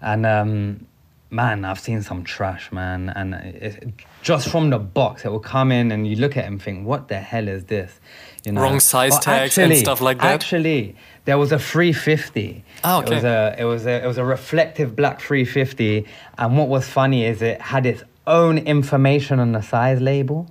and 0.00 0.26
um, 0.26 0.86
man, 1.30 1.64
I've 1.64 1.80
seen 1.80 2.02
some 2.02 2.24
trash, 2.24 2.70
man. 2.72 3.10
And 3.10 3.34
it, 3.34 3.92
just 4.22 4.48
from 4.48 4.70
the 4.70 4.78
box, 4.78 5.24
it 5.24 5.28
will 5.30 5.40
come 5.40 5.70
in, 5.72 5.92
and 5.92 6.06
you 6.06 6.16
look 6.16 6.36
at 6.36 6.44
it 6.44 6.48
and 6.48 6.62
think, 6.62 6.86
"What 6.86 7.08
the 7.08 7.18
hell 7.18 7.48
is 7.48 7.64
this?" 7.64 8.00
You 8.44 8.52
Wrong 8.52 8.78
size 8.78 9.12
But 9.14 9.22
tags 9.22 9.58
and 9.58 9.76
stuff 9.76 10.00
like 10.00 10.18
that? 10.18 10.32
Actually, 10.32 10.94
there 11.24 11.36
was 11.36 11.50
a 11.50 11.58
350. 11.58 12.64
Ah, 12.84 13.00
It 13.00 13.08
was 13.10 13.24
okay. 13.24 13.28
a 13.28 13.56
it 13.58 13.64
was 13.64 13.86
a 13.86 14.04
it 14.04 14.06
was 14.06 14.18
a 14.18 14.24
reflective 14.24 14.94
black 14.94 15.20
350, 15.20 16.06
and 16.38 16.56
what 16.56 16.68
was 16.68 16.86
funny 16.88 17.24
is 17.24 17.42
it 17.42 17.60
had 17.60 17.86
its 17.86 18.04
own 18.26 18.58
information 18.58 19.40
on 19.40 19.52
the 19.52 19.62
size 19.62 20.00
label. 20.00 20.48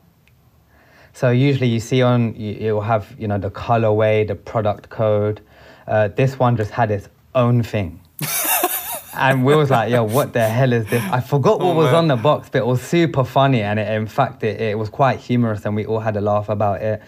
So 1.13 1.29
usually 1.29 1.67
you 1.69 1.79
see 1.79 2.01
on 2.01 2.35
you, 2.35 2.51
it 2.59 2.71
will 2.73 2.81
have 2.81 3.15
you 3.17 3.27
know 3.29 3.37
the 3.37 3.49
colorway, 3.49 4.27
the 4.27 4.35
product 4.35 4.89
code. 4.89 5.39
Uh, 5.87 6.07
this 6.09 6.37
one 6.39 6.57
just 6.57 6.71
had 6.71 6.91
its 6.91 7.09
own 7.33 7.63
thing. 7.63 7.99
and 9.15 9.45
we 9.45 9.55
was 9.55 9.69
like, 9.69 9.91
yo, 9.91 10.03
what 10.03 10.33
the 10.33 10.47
hell 10.47 10.73
is 10.73 10.85
this? 10.89 11.03
I 11.11 11.21
forgot 11.21 11.59
what 11.59 11.71
Oh, 11.71 11.75
was 11.75 11.85
man. 11.87 11.95
on 11.95 12.07
the 12.07 12.15
box, 12.15 12.49
but 12.51 12.59
it 12.59 12.65
was 12.65 12.81
super 12.81 13.23
funny, 13.23 13.61
and 13.61 13.79
it, 13.79 13.87
in 13.91 14.07
fact, 14.07 14.43
it, 14.43 14.59
it 14.59 14.77
was 14.77 14.89
quite 14.89 15.19
humorous, 15.19 15.65
and 15.65 15.75
we 15.75 15.85
all 15.85 15.99
had 15.99 16.15
a 16.17 16.21
laugh 16.21 16.49
about 16.49 16.81
it. 16.81 17.01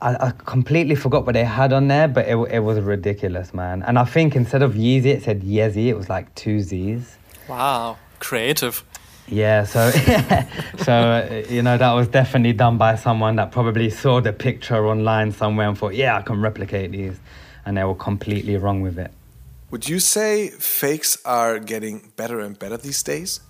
I, 0.00 0.28
I 0.28 0.32
completely 0.44 0.94
forgot 0.94 1.26
what 1.26 1.32
they 1.32 1.44
had 1.44 1.72
on 1.72 1.88
there, 1.88 2.06
but 2.08 2.28
it, 2.28 2.36
it 2.50 2.60
was 2.60 2.78
ridiculous, 2.80 3.52
man. 3.52 3.82
And 3.82 3.98
I 3.98 4.04
think 4.04 4.36
instead 4.36 4.62
of 4.62 4.74
Yeezy, 4.74 5.06
it 5.06 5.24
said 5.24 5.42
Yeezy. 5.42 5.86
It 5.88 5.96
was 5.96 6.08
like 6.08 6.32
two 6.36 6.60
Z's. 6.60 7.16
Wow, 7.48 7.98
creative. 8.20 8.84
Yeah, 9.26 9.64
so 9.64 9.90
so 10.78 10.92
uh, 10.92 11.42
you 11.50 11.60
know 11.62 11.76
that 11.76 11.92
was 11.92 12.08
definitely 12.08 12.52
done 12.54 12.78
by 12.78 12.94
someone 12.94 13.36
that 13.36 13.50
probably 13.52 13.90
saw 13.90 14.20
the 14.20 14.32
picture 14.32 14.86
online 14.86 15.32
somewhere 15.32 15.68
and 15.68 15.76
thought, 15.76 15.94
yeah, 15.94 16.16
I 16.16 16.22
can 16.22 16.40
replicate 16.40 16.92
these, 16.92 17.18
and 17.68 17.76
they 17.76 17.84
were 17.84 17.94
completely 17.94 18.56
wrong 18.56 18.80
with 18.80 18.98
it. 18.98 19.10
Would 19.70 19.86
you 19.86 20.00
say 20.00 20.48
fakes 20.48 21.18
are 21.26 21.58
getting 21.58 22.12
better 22.16 22.40
and 22.40 22.58
better 22.58 22.78
these 22.78 23.02
days? 23.02 23.40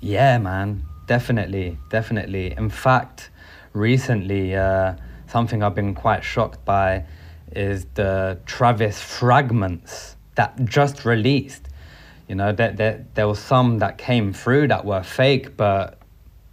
Yeah, 0.00 0.38
man, 0.38 0.82
definitely, 1.06 1.78
definitely. 1.88 2.52
In 2.56 2.68
fact, 2.68 3.30
recently, 3.72 4.56
uh, 4.56 4.94
something 5.28 5.62
I've 5.62 5.76
been 5.76 5.94
quite 5.94 6.24
shocked 6.24 6.64
by 6.64 7.04
is 7.52 7.86
the 7.94 8.40
Travis 8.44 9.00
fragments 9.00 10.16
that 10.34 10.64
just 10.64 11.04
released. 11.04 11.68
You 12.26 12.34
know, 12.34 12.50
that 12.50 12.76
there, 12.76 13.06
there 13.14 13.28
was 13.28 13.38
some 13.38 13.78
that 13.78 13.98
came 13.98 14.32
through 14.32 14.66
that 14.66 14.84
were 14.84 15.04
fake, 15.04 15.56
but 15.56 15.96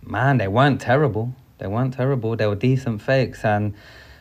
man, 0.04 0.38
they 0.38 0.48
weren't 0.48 0.82
terrible. 0.82 1.34
They 1.58 1.66
weren't 1.66 1.96
terrible. 1.96 2.36
They 2.36 2.46
were 2.46 2.56
decent 2.56 3.02
fakes, 3.02 3.44
and 3.44 3.74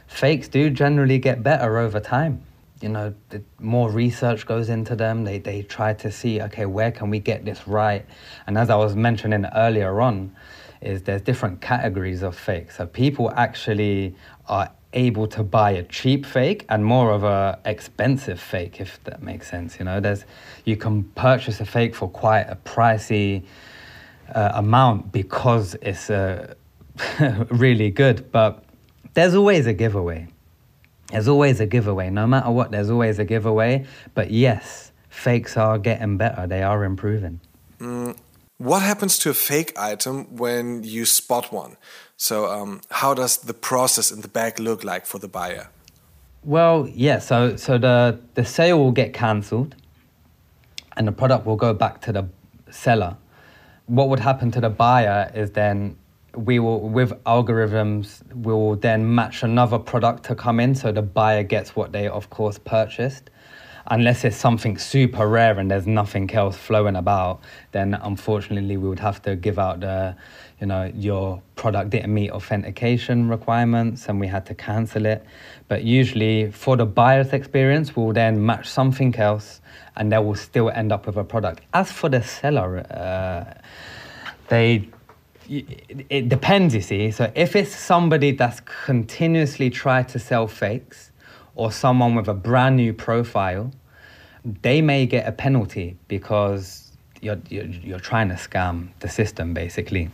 fakes 0.06 0.48
do 0.48 0.70
generally 0.70 1.18
get 1.18 1.42
better 1.42 1.76
over 1.76 2.00
time. 2.00 2.45
You 2.80 2.90
know, 2.90 3.14
the 3.30 3.42
more 3.58 3.90
research 3.90 4.46
goes 4.46 4.68
into 4.68 4.94
them. 4.94 5.24
They 5.24 5.38
they 5.38 5.62
try 5.62 5.94
to 5.94 6.12
see, 6.12 6.42
okay, 6.42 6.66
where 6.66 6.92
can 6.92 7.10
we 7.10 7.20
get 7.20 7.44
this 7.44 7.66
right? 7.66 8.04
And 8.46 8.58
as 8.58 8.68
I 8.68 8.76
was 8.76 8.94
mentioning 8.94 9.46
earlier 9.54 10.00
on, 10.00 10.36
is 10.80 11.02
there's 11.02 11.22
different 11.22 11.60
categories 11.60 12.22
of 12.22 12.36
fake 12.36 12.70
So 12.70 12.86
people 12.86 13.32
actually 13.36 14.14
are 14.48 14.70
able 14.92 15.26
to 15.26 15.42
buy 15.42 15.72
a 15.72 15.82
cheap 15.82 16.24
fake 16.24 16.64
and 16.68 16.84
more 16.84 17.12
of 17.12 17.22
a 17.24 17.58
expensive 17.64 18.40
fake, 18.40 18.80
if 18.80 19.02
that 19.04 19.22
makes 19.22 19.50
sense. 19.50 19.78
You 19.78 19.84
know, 19.84 20.00
there's 20.00 20.24
you 20.64 20.76
can 20.76 21.04
purchase 21.14 21.60
a 21.60 21.66
fake 21.66 21.94
for 21.94 22.08
quite 22.08 22.42
a 22.42 22.56
pricey 22.56 23.42
uh, 24.34 24.52
amount 24.54 25.12
because 25.12 25.76
it's 25.82 26.08
uh, 26.10 26.54
really 27.50 27.90
good. 27.90 28.30
But 28.32 28.64
there's 29.14 29.34
always 29.34 29.66
a 29.66 29.72
giveaway. 29.72 30.28
There's 31.10 31.28
always 31.28 31.60
a 31.60 31.66
giveaway. 31.66 32.10
No 32.10 32.26
matter 32.26 32.50
what, 32.50 32.70
there's 32.70 32.90
always 32.90 33.18
a 33.18 33.24
giveaway. 33.24 33.86
But 34.14 34.30
yes, 34.30 34.92
fakes 35.08 35.56
are 35.56 35.78
getting 35.78 36.16
better. 36.16 36.46
They 36.46 36.62
are 36.62 36.84
improving. 36.84 37.40
What 38.58 38.82
happens 38.82 39.18
to 39.18 39.30
a 39.30 39.34
fake 39.34 39.72
item 39.78 40.36
when 40.36 40.82
you 40.82 41.04
spot 41.04 41.52
one? 41.52 41.76
So, 42.16 42.46
um, 42.46 42.80
how 42.90 43.12
does 43.12 43.36
the 43.36 43.52
process 43.52 44.10
in 44.10 44.22
the 44.22 44.28
bag 44.28 44.58
look 44.58 44.82
like 44.82 45.04
for 45.04 45.18
the 45.18 45.28
buyer? 45.28 45.68
Well, 46.42 46.88
yeah. 46.94 47.18
So 47.18 47.56
so 47.56 47.76
the 47.76 48.18
the 48.34 48.44
sale 48.44 48.78
will 48.78 48.92
get 48.92 49.12
cancelled, 49.12 49.74
and 50.96 51.06
the 51.06 51.12
product 51.12 51.44
will 51.44 51.56
go 51.56 51.74
back 51.74 52.00
to 52.02 52.12
the 52.12 52.28
seller. 52.70 53.16
What 53.86 54.08
would 54.08 54.20
happen 54.20 54.50
to 54.52 54.60
the 54.60 54.70
buyer 54.70 55.30
is 55.34 55.50
then 55.50 55.96
we 56.36 56.58
will 56.58 56.80
with 56.80 57.12
algorithms 57.24 58.22
we 58.34 58.52
will 58.52 58.76
then 58.76 59.14
match 59.14 59.42
another 59.42 59.78
product 59.78 60.24
to 60.24 60.34
come 60.34 60.60
in, 60.60 60.74
so 60.74 60.92
the 60.92 61.02
buyer 61.02 61.42
gets 61.42 61.74
what 61.74 61.92
they 61.92 62.08
of 62.08 62.30
course 62.30 62.58
purchased. 62.58 63.30
Unless 63.88 64.24
it's 64.24 64.36
something 64.36 64.78
super 64.78 65.28
rare 65.28 65.56
and 65.60 65.70
there's 65.70 65.86
nothing 65.86 66.28
else 66.32 66.56
flowing 66.56 66.96
about, 66.96 67.40
then 67.70 67.94
unfortunately 67.94 68.76
we 68.76 68.88
would 68.88 68.98
have 68.98 69.22
to 69.22 69.36
give 69.36 69.60
out 69.60 69.78
the, 69.78 70.16
you 70.60 70.66
know, 70.66 70.90
your 70.92 71.40
product 71.54 71.90
didn't 71.90 72.12
meet 72.12 72.32
authentication 72.32 73.28
requirements 73.28 74.08
and 74.08 74.18
we 74.18 74.26
had 74.26 74.44
to 74.46 74.56
cancel 74.56 75.06
it. 75.06 75.24
But 75.68 75.84
usually 75.84 76.50
for 76.50 76.76
the 76.76 76.84
buyer's 76.84 77.32
experience, 77.32 77.94
we'll 77.94 78.12
then 78.12 78.44
match 78.44 78.68
something 78.68 79.14
else 79.14 79.60
and 79.94 80.10
they 80.10 80.18
will 80.18 80.34
still 80.34 80.68
end 80.70 80.90
up 80.90 81.06
with 81.06 81.16
a 81.16 81.22
product. 81.22 81.60
As 81.72 81.92
for 81.92 82.08
the 82.08 82.22
seller, 82.24 82.78
uh, 82.90 83.54
they 84.48 84.88
it 85.48 86.28
depends 86.28 86.74
you 86.74 86.80
see. 86.80 87.10
So 87.10 87.30
if 87.34 87.56
it's 87.56 87.74
somebody 87.74 88.32
that's 88.32 88.60
continuously 88.60 89.70
tried 89.70 90.08
to 90.10 90.18
sell 90.18 90.46
fakes 90.46 91.10
or 91.54 91.72
someone 91.72 92.14
with 92.14 92.28
a 92.28 92.34
brand 92.34 92.76
new 92.76 92.92
profile 92.92 93.72
they 94.62 94.80
may 94.80 95.06
get 95.06 95.26
a 95.26 95.32
penalty 95.32 95.96
because 96.06 96.92
you're, 97.20 97.40
you're, 97.48 97.64
you're 97.64 97.98
trying 97.98 98.28
to 98.28 98.36
scam 98.36 98.88
the 99.00 99.08
system 99.08 99.52
basically. 99.52 100.08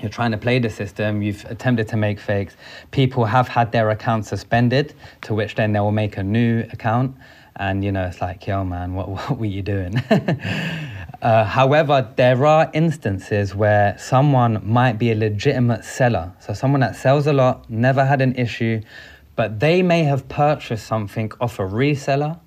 You're 0.00 0.10
trying 0.10 0.32
to 0.32 0.38
play 0.38 0.58
the 0.58 0.68
system. 0.68 1.22
You've 1.22 1.44
attempted 1.44 1.86
to 1.88 1.96
make 1.96 2.18
fakes. 2.18 2.56
People 2.90 3.24
have 3.24 3.46
had 3.46 3.70
their 3.70 3.90
account 3.90 4.26
suspended 4.26 4.94
to 5.22 5.34
which 5.34 5.54
then 5.54 5.72
they 5.72 5.78
will 5.78 5.92
make 5.92 6.16
a 6.16 6.24
new 6.24 6.66
account. 6.72 7.16
And 7.54 7.84
you 7.84 7.92
know 7.92 8.06
it's 8.06 8.20
like 8.20 8.46
yo 8.46 8.64
man 8.64 8.94
what, 8.94 9.08
what 9.10 9.38
were 9.38 9.46
you 9.46 9.62
doing 9.62 10.02
uh, 11.22 11.44
however 11.44 12.06
there 12.16 12.44
are 12.44 12.70
instances 12.74 13.54
where 13.54 13.96
someone 13.98 14.60
might 14.64 14.98
be 14.98 15.10
a 15.10 15.14
legitimate 15.14 15.84
seller 15.84 16.32
so 16.40 16.52
someone 16.52 16.80
that 16.80 16.94
sells 16.94 17.26
a 17.26 17.32
lot 17.32 17.68
never 17.70 18.04
had 18.04 18.20
an 18.20 18.34
issue 18.34 18.80
but 19.34 19.60
they 19.60 19.82
may 19.82 20.02
have 20.02 20.28
purchased 20.28 20.86
something 20.86 21.32
off 21.40 21.58
a 21.58 21.62
reseller 21.62 22.38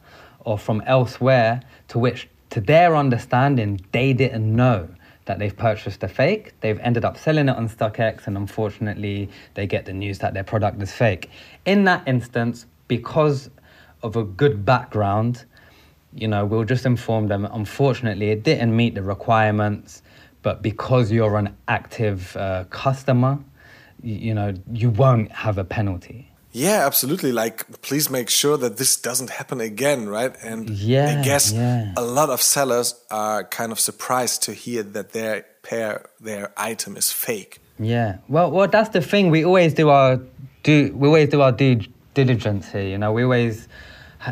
or 0.42 0.58
from 0.58 0.82
elsewhere 0.86 1.62
to 1.88 1.98
which 1.98 2.30
to 2.50 2.62
their 2.62 2.96
understanding 2.96 3.82
they 3.92 4.14
didn't 4.14 4.56
know 4.56 4.88
that 5.26 5.40
they've 5.40 5.58
purchased 5.58 6.04
a 6.04 6.08
fake. 6.08 6.54
They've 6.62 6.80
ended 6.80 7.04
up 7.04 7.18
selling 7.18 7.50
it 7.50 7.56
on 7.56 7.68
StockX, 7.68 8.28
and 8.28 8.38
unfortunately, 8.38 9.30
they 9.56 9.68
get 9.68 9.86
the 9.86 9.94
news 9.94 10.20
that 10.20 10.34
their 10.34 10.44
product 10.44 10.82
is 10.82 10.92
fake. 10.92 11.30
In 11.66 11.84
that 11.86 12.08
instance, 12.08 12.68
because 12.88 13.50
of 14.04 14.16
a 14.16 14.24
good 14.24 14.66
background, 14.66 15.46
you 16.16 16.28
know, 16.28 16.46
we'll 16.46 16.64
just 16.64 16.86
inform 16.86 17.28
them. 17.28 17.46
Unfortunately, 17.52 18.30
it 18.32 18.44
didn't 18.44 18.76
meet 18.76 18.96
the 18.96 19.04
requirements, 19.04 20.02
but 20.42 20.62
because 20.62 21.12
you're 21.12 21.38
an 21.38 21.56
active 21.68 22.36
uh, 22.38 22.64
customer, 22.70 23.38
you, 24.02 24.16
you 24.16 24.34
know, 24.34 24.54
you 24.72 24.90
won't 24.90 25.32
have 25.32 25.58
a 25.58 25.64
penalty. 25.64 26.32
Yeah, 26.52 26.86
absolutely. 26.86 27.34
Like, 27.34 27.82
please 27.82 28.10
make 28.10 28.30
sure 28.30 28.56
that 28.58 28.78
this 28.78 28.96
doesn't 28.96 29.30
happen 29.30 29.60
again, 29.60 30.08
right? 30.08 30.34
And 30.42 30.70
Yeah, 30.70 31.20
I 31.20 31.24
guess 31.24 31.52
yeah. 31.52 31.92
a 31.98 32.02
lot 32.02 32.30
of 32.30 32.42
sellers 32.42 32.96
are 33.12 33.44
kind 33.44 33.74
of 33.74 33.80
surprised 33.80 34.44
to 34.44 34.54
hear 34.54 34.82
that 34.82 35.12
their 35.12 35.46
pair, 35.64 36.10
their 36.22 36.54
item 36.56 36.96
is 36.96 37.12
fake. 37.12 37.60
Yeah. 37.78 38.20
Well, 38.30 38.52
well, 38.52 38.70
that's 38.70 38.90
the 38.90 39.02
thing. 39.02 39.32
We 39.32 39.44
always 39.44 39.74
do 39.74 39.90
our 39.90 40.22
do. 40.64 40.94
We 40.96 41.08
always 41.10 41.28
do 41.30 41.42
our 41.42 41.52
due 41.52 41.82
diligence 42.14 42.72
here. 42.72 42.84
You 42.84 42.98
know, 42.98 43.12
we 43.12 43.24
always, 43.24 43.68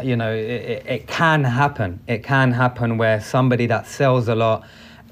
you 0.01 0.15
know, 0.15 0.33
it, 0.33 0.85
it, 0.85 1.07
can 1.07 1.43
happen. 1.43 1.99
It 2.07 2.23
can 2.23 2.51
happen 2.51 2.97
where 2.97 3.21
somebody 3.21 3.67
that 3.67 3.87
sells 3.87 4.27
a 4.27 4.35
lot 4.35 4.65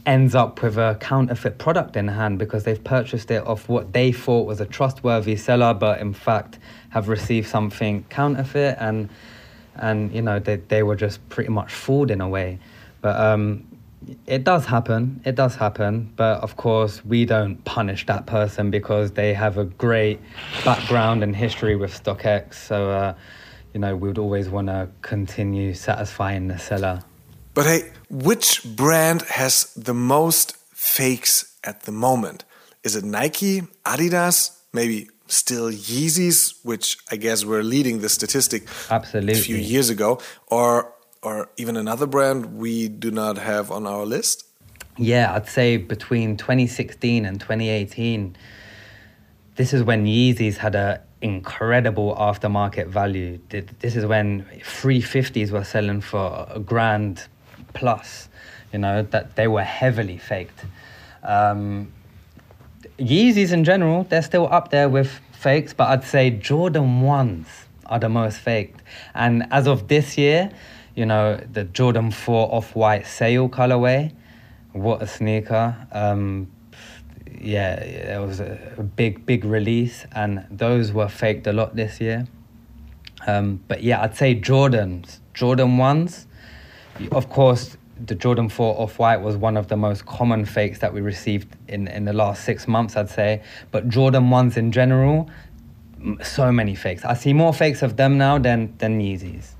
ends 0.05 0.33
up 0.33 0.61
with 0.63 0.77
a 0.77 0.97
counterfeit 0.99 1.59
product 1.59 1.95
in 1.95 2.07
hand 2.07 2.39
because 2.39 2.63
they've 2.63 2.83
purchased 2.83 3.29
it 3.29 3.45
off 3.45 3.69
what 3.69 3.93
they 3.93 4.11
thought 4.11 4.47
was 4.47 4.59
a 4.59 4.65
trustworthy 4.65 5.35
seller, 5.35 5.73
but 5.73 5.99
in 5.99 6.13
fact 6.13 6.57
have 6.89 7.07
received 7.07 7.47
something 7.47 8.03
counterfeit 8.09 8.75
and 8.79 9.09
and 9.75 10.13
you 10.13 10.21
know 10.21 10.39
they 10.39 10.57
they 10.57 10.83
were 10.83 10.95
just 10.95 11.27
pretty 11.29 11.49
much 11.49 11.71
fooled 11.71 12.11
in 12.11 12.21
a 12.21 12.27
way. 12.27 12.59
But 13.01 13.19
um, 13.19 13.65
it 14.25 14.43
does 14.43 14.65
happen. 14.65 15.21
It 15.25 15.35
does 15.35 15.55
happen. 15.55 16.11
But 16.15 16.41
of 16.41 16.57
course, 16.57 17.03
we 17.05 17.25
don't 17.25 17.63
punish 17.65 18.05
that 18.07 18.25
person 18.25 18.71
because 18.71 19.11
they 19.11 19.33
have 19.33 19.57
a 19.57 19.65
great 19.65 20.19
background 20.65 21.23
and 21.23 21.35
history 21.35 21.75
with 21.75 21.91
StockX. 22.03 22.55
So, 22.55 22.89
uh, 22.91 23.13
you 23.73 23.79
know, 23.79 23.95
we 23.95 24.07
would 24.09 24.17
always 24.17 24.49
want 24.49 24.67
to 24.67 24.89
continue 25.01 25.73
satisfying 25.73 26.47
the 26.47 26.57
seller. 26.57 27.03
But 27.53 27.65
hey, 27.65 27.91
which 28.09 28.63
brand 28.63 29.23
has 29.23 29.73
the 29.73 29.93
most 29.93 30.55
fakes 30.73 31.57
at 31.63 31.83
the 31.83 31.91
moment? 31.91 32.43
Is 32.83 32.95
it 32.95 33.03
Nike, 33.03 33.61
Adidas, 33.85 34.57
maybe 34.73 35.09
still 35.27 35.69
Yeezys, 35.69 36.53
which 36.63 36.97
I 37.11 37.15
guess 37.15 37.45
were 37.45 37.63
leading 37.63 37.99
the 37.99 38.09
statistic 38.09 38.67
Absolutely. 38.89 39.33
a 39.33 39.37
few 39.37 39.55
years 39.55 39.89
ago, 39.89 40.19
or 40.47 40.93
or 41.23 41.49
even 41.57 41.77
another 41.77 42.07
brand 42.07 42.57
we 42.57 42.87
do 42.87 43.11
not 43.11 43.37
have 43.37 43.69
on 43.71 43.85
our 43.85 44.05
list? 44.05 44.45
Yeah, 44.97 45.33
I'd 45.35 45.47
say 45.47 45.77
between 45.77 46.35
2016 46.35 47.25
and 47.25 47.39
2018, 47.39 48.35
this 49.55 49.73
is 49.73 49.83
when 49.83 50.05
Yeezys 50.05 50.57
had 50.57 50.75
a 50.75 51.01
incredible 51.21 52.15
aftermarket 52.15 52.87
value. 52.87 53.39
This 53.49 53.95
is 53.95 54.05
when 54.05 54.45
350s 54.61 55.51
were 55.51 55.63
selling 55.63 56.01
for 56.01 56.47
a 56.49 56.59
grand 56.59 57.27
plus. 57.73 58.29
You 58.73 58.79
know 58.79 59.03
that 59.03 59.35
they 59.35 59.47
were 59.47 59.63
heavily 59.63 60.17
faked. 60.17 60.65
Um, 61.23 61.91
Yeezys 62.97 63.51
in 63.51 63.63
general, 63.63 64.03
they're 64.05 64.21
still 64.21 64.47
up 64.51 64.71
there 64.71 64.89
with 64.89 65.19
fakes, 65.33 65.73
but 65.73 65.89
I'd 65.89 66.03
say 66.03 66.29
Jordan 66.29 67.01
1s 67.01 67.45
are 67.87 67.99
the 67.99 68.09
most 68.09 68.37
faked. 68.37 68.81
And 69.13 69.47
as 69.51 69.67
of 69.67 69.87
this 69.87 70.17
year, 70.17 70.51
you 70.95 71.05
know, 71.05 71.37
the 71.51 71.63
Jordan 71.65 72.11
4 72.11 72.53
off 72.53 72.75
white 72.75 73.05
sail 73.05 73.49
colorway, 73.49 74.13
what 74.71 75.01
a 75.01 75.07
sneaker. 75.07 75.75
Um, 75.91 76.51
yeah, 77.43 77.73
it 77.79 78.25
was 78.25 78.39
a 78.39 78.87
big, 78.95 79.25
big 79.25 79.43
release, 79.45 80.05
and 80.13 80.45
those 80.51 80.91
were 80.91 81.07
faked 81.07 81.47
a 81.47 81.53
lot 81.53 81.75
this 81.75 81.99
year. 81.99 82.27
Um, 83.25 83.63
but 83.67 83.83
yeah, 83.83 84.01
I'd 84.01 84.15
say 84.15 84.35
Jordans, 84.35 85.19
Jordan 85.33 85.77
1s. 85.77 86.25
Of 87.11 87.29
course, 87.29 87.77
the 88.05 88.15
Jordan 88.15 88.49
4 88.49 88.81
Off 88.81 88.99
White 88.99 89.17
was 89.17 89.37
one 89.37 89.57
of 89.57 89.67
the 89.67 89.77
most 89.77 90.05
common 90.05 90.45
fakes 90.45 90.79
that 90.79 90.93
we 90.93 91.01
received 91.01 91.55
in, 91.67 91.87
in 91.87 92.05
the 92.05 92.13
last 92.13 92.43
six 92.43 92.67
months, 92.67 92.95
I'd 92.95 93.09
say. 93.09 93.41
But 93.71 93.89
Jordan 93.89 94.29
1s 94.29 94.57
in 94.57 94.71
general, 94.71 95.29
so 96.23 96.51
many 96.51 96.75
fakes. 96.75 97.03
I 97.05 97.15
see 97.15 97.33
more 97.33 97.53
fakes 97.53 97.81
of 97.81 97.97
them 97.97 98.17
now 98.17 98.37
than, 98.37 98.75
than 98.77 98.99
Yeezys. 98.99 99.53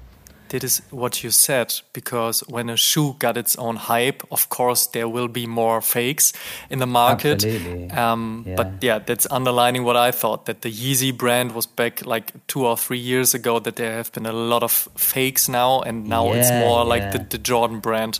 That 0.52 0.64
is 0.64 0.82
what 0.92 1.24
you 1.24 1.32
said, 1.32 1.74
because 1.94 2.44
when 2.48 2.70
a 2.70 2.76
shoe 2.78 3.16
got 3.20 3.38
its 3.38 3.56
own 3.58 3.78
hype, 3.78 4.24
of 4.30 4.50
course, 4.50 4.88
there 4.88 5.08
will 5.08 5.28
be 5.28 5.48
more 5.48 5.82
fakes 5.82 6.34
in 6.70 6.80
the 6.80 6.86
market. 6.86 7.44
Absolutely. 7.44 7.90
Um, 7.92 8.44
Yeah. 8.48 8.56
But 8.56 8.68
yeah, 8.82 9.00
that's 9.00 9.28
underlining 9.32 9.84
what 9.86 9.96
I 9.96 10.12
thought 10.12 10.46
that 10.46 10.62
the 10.62 10.70
Yeezy 10.70 11.12
brand 11.12 11.52
was 11.54 11.66
back 11.66 12.06
like 12.06 12.34
two 12.48 12.66
or 12.66 12.78
three 12.78 13.00
years 13.00 13.34
ago, 13.34 13.60
that 13.60 13.76
there 13.76 13.94
have 13.94 14.12
been 14.12 14.26
a 14.26 14.34
lot 14.34 14.64
of 14.64 14.90
fakes 14.96 15.48
now, 15.48 15.82
and 15.82 16.08
now 16.08 16.34
it's 16.34 16.50
Yeah, 16.50 16.60
more 16.60 16.86
like 16.96 17.12
the, 17.12 17.20
the 17.30 17.38
Jordan 17.38 17.80
brand. 17.80 18.20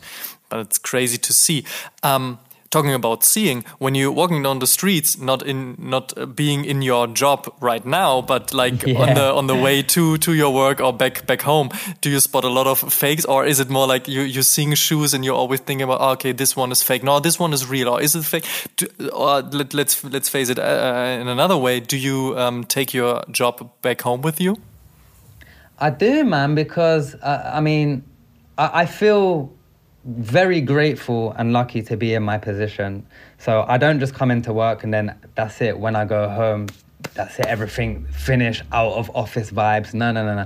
But 0.50 0.60
it's 0.60 0.80
crazy 0.80 1.18
to 1.18 1.34
see. 1.34 1.64
Um, 2.04 2.38
talking 2.72 2.94
about 2.94 3.24
seeing 3.24 3.64
when 3.78 3.96
you're 3.96 4.12
walking 4.12 4.42
down 4.44 4.60
the 4.60 4.68
streets 4.68 5.20
not 5.20 5.44
in 5.44 5.76
not 5.78 6.18
uh, 6.18 6.26
being 6.26 6.66
in 6.66 6.82
your 6.82 7.08
job 7.08 7.54
right 7.60 7.86
now 7.86 8.22
but 8.22 8.54
like 8.54 8.88
on 8.88 9.14
the 9.14 9.34
on 9.34 9.48
the 9.48 9.56
way 9.56 9.84
to 9.84 10.18
to 10.18 10.34
your 10.34 10.54
work 10.54 10.80
or 10.80 10.92
back 10.92 11.26
back 11.28 11.42
home 11.42 11.70
do 12.02 12.10
you 12.10 12.20
spot 12.20 12.44
a 12.44 12.50
lot 12.50 12.68
of 12.68 12.80
fakes? 12.94 13.26
Or 13.26 13.46
is 13.46 13.60
it 13.60 13.70
more 13.70 13.88
like 13.88 14.08
you 14.08 14.22
you're 14.22 14.44
seeing 14.44 14.74
shoes 14.76 15.14
and 15.14 15.26
you're 15.26 15.36
always 15.36 15.60
thinking 15.60 15.84
about 15.84 16.02
oh, 16.02 16.12
okay 16.12 16.32
this 16.32 16.56
one 16.56 16.72
is 16.72 16.84
fake. 16.84 17.04
No 17.04 17.20
this 17.20 17.40
one 17.40 17.54
is 17.54 17.66
real. 17.66 17.90
Or 17.90 18.02
is 18.02 18.16
it 18.16 18.24
fake? 18.24 18.46
Do, 18.78 18.88
or 19.14 19.42
let, 19.42 19.74
let's 19.74 20.04
let's 20.04 20.30
face 20.30 20.50
it 20.50 20.60
uh, 20.60 21.18
in 21.22 21.28
another 21.28 21.58
way 21.58 21.80
do 21.80 21.98
you 21.98 22.38
um, 22.38 22.64
take 22.64 22.94
your 22.94 23.24
job 23.32 23.72
back 23.82 24.02
home 24.02 24.22
with 24.22 24.40
you? 24.40 24.56
I 25.80 25.90
do, 25.90 26.24
man, 26.24 26.54
because 26.54 27.16
uh, 27.16 27.52
I 27.54 27.60
mean, 27.60 28.04
I, 28.58 28.82
I 28.82 28.86
feel 28.86 29.52
very 30.04 30.62
grateful 30.62 31.34
and 31.38 31.54
lucky 31.54 31.82
to 31.84 31.98
be 31.98 32.14
in 32.14 32.24
my 32.24 32.38
position. 32.38 33.06
So 33.38 33.66
I 33.68 33.78
don't 33.78 34.00
just 34.00 34.14
come 34.14 34.32
into 34.32 34.54
work 34.54 34.84
and 34.84 34.94
then 34.94 35.16
that's 35.36 35.62
it. 35.62 35.78
When 35.78 35.96
I 35.96 36.06
go 36.06 36.30
home, 36.30 36.68
that's 37.14 37.40
it. 37.40 37.46
Everything 37.46 38.06
finish 38.08 38.64
out 38.72 38.94
of 38.94 39.12
office 39.16 39.52
vibes. 39.52 39.94
No, 39.94 40.12
no, 40.12 40.26
no, 40.26 40.36
no. 40.36 40.46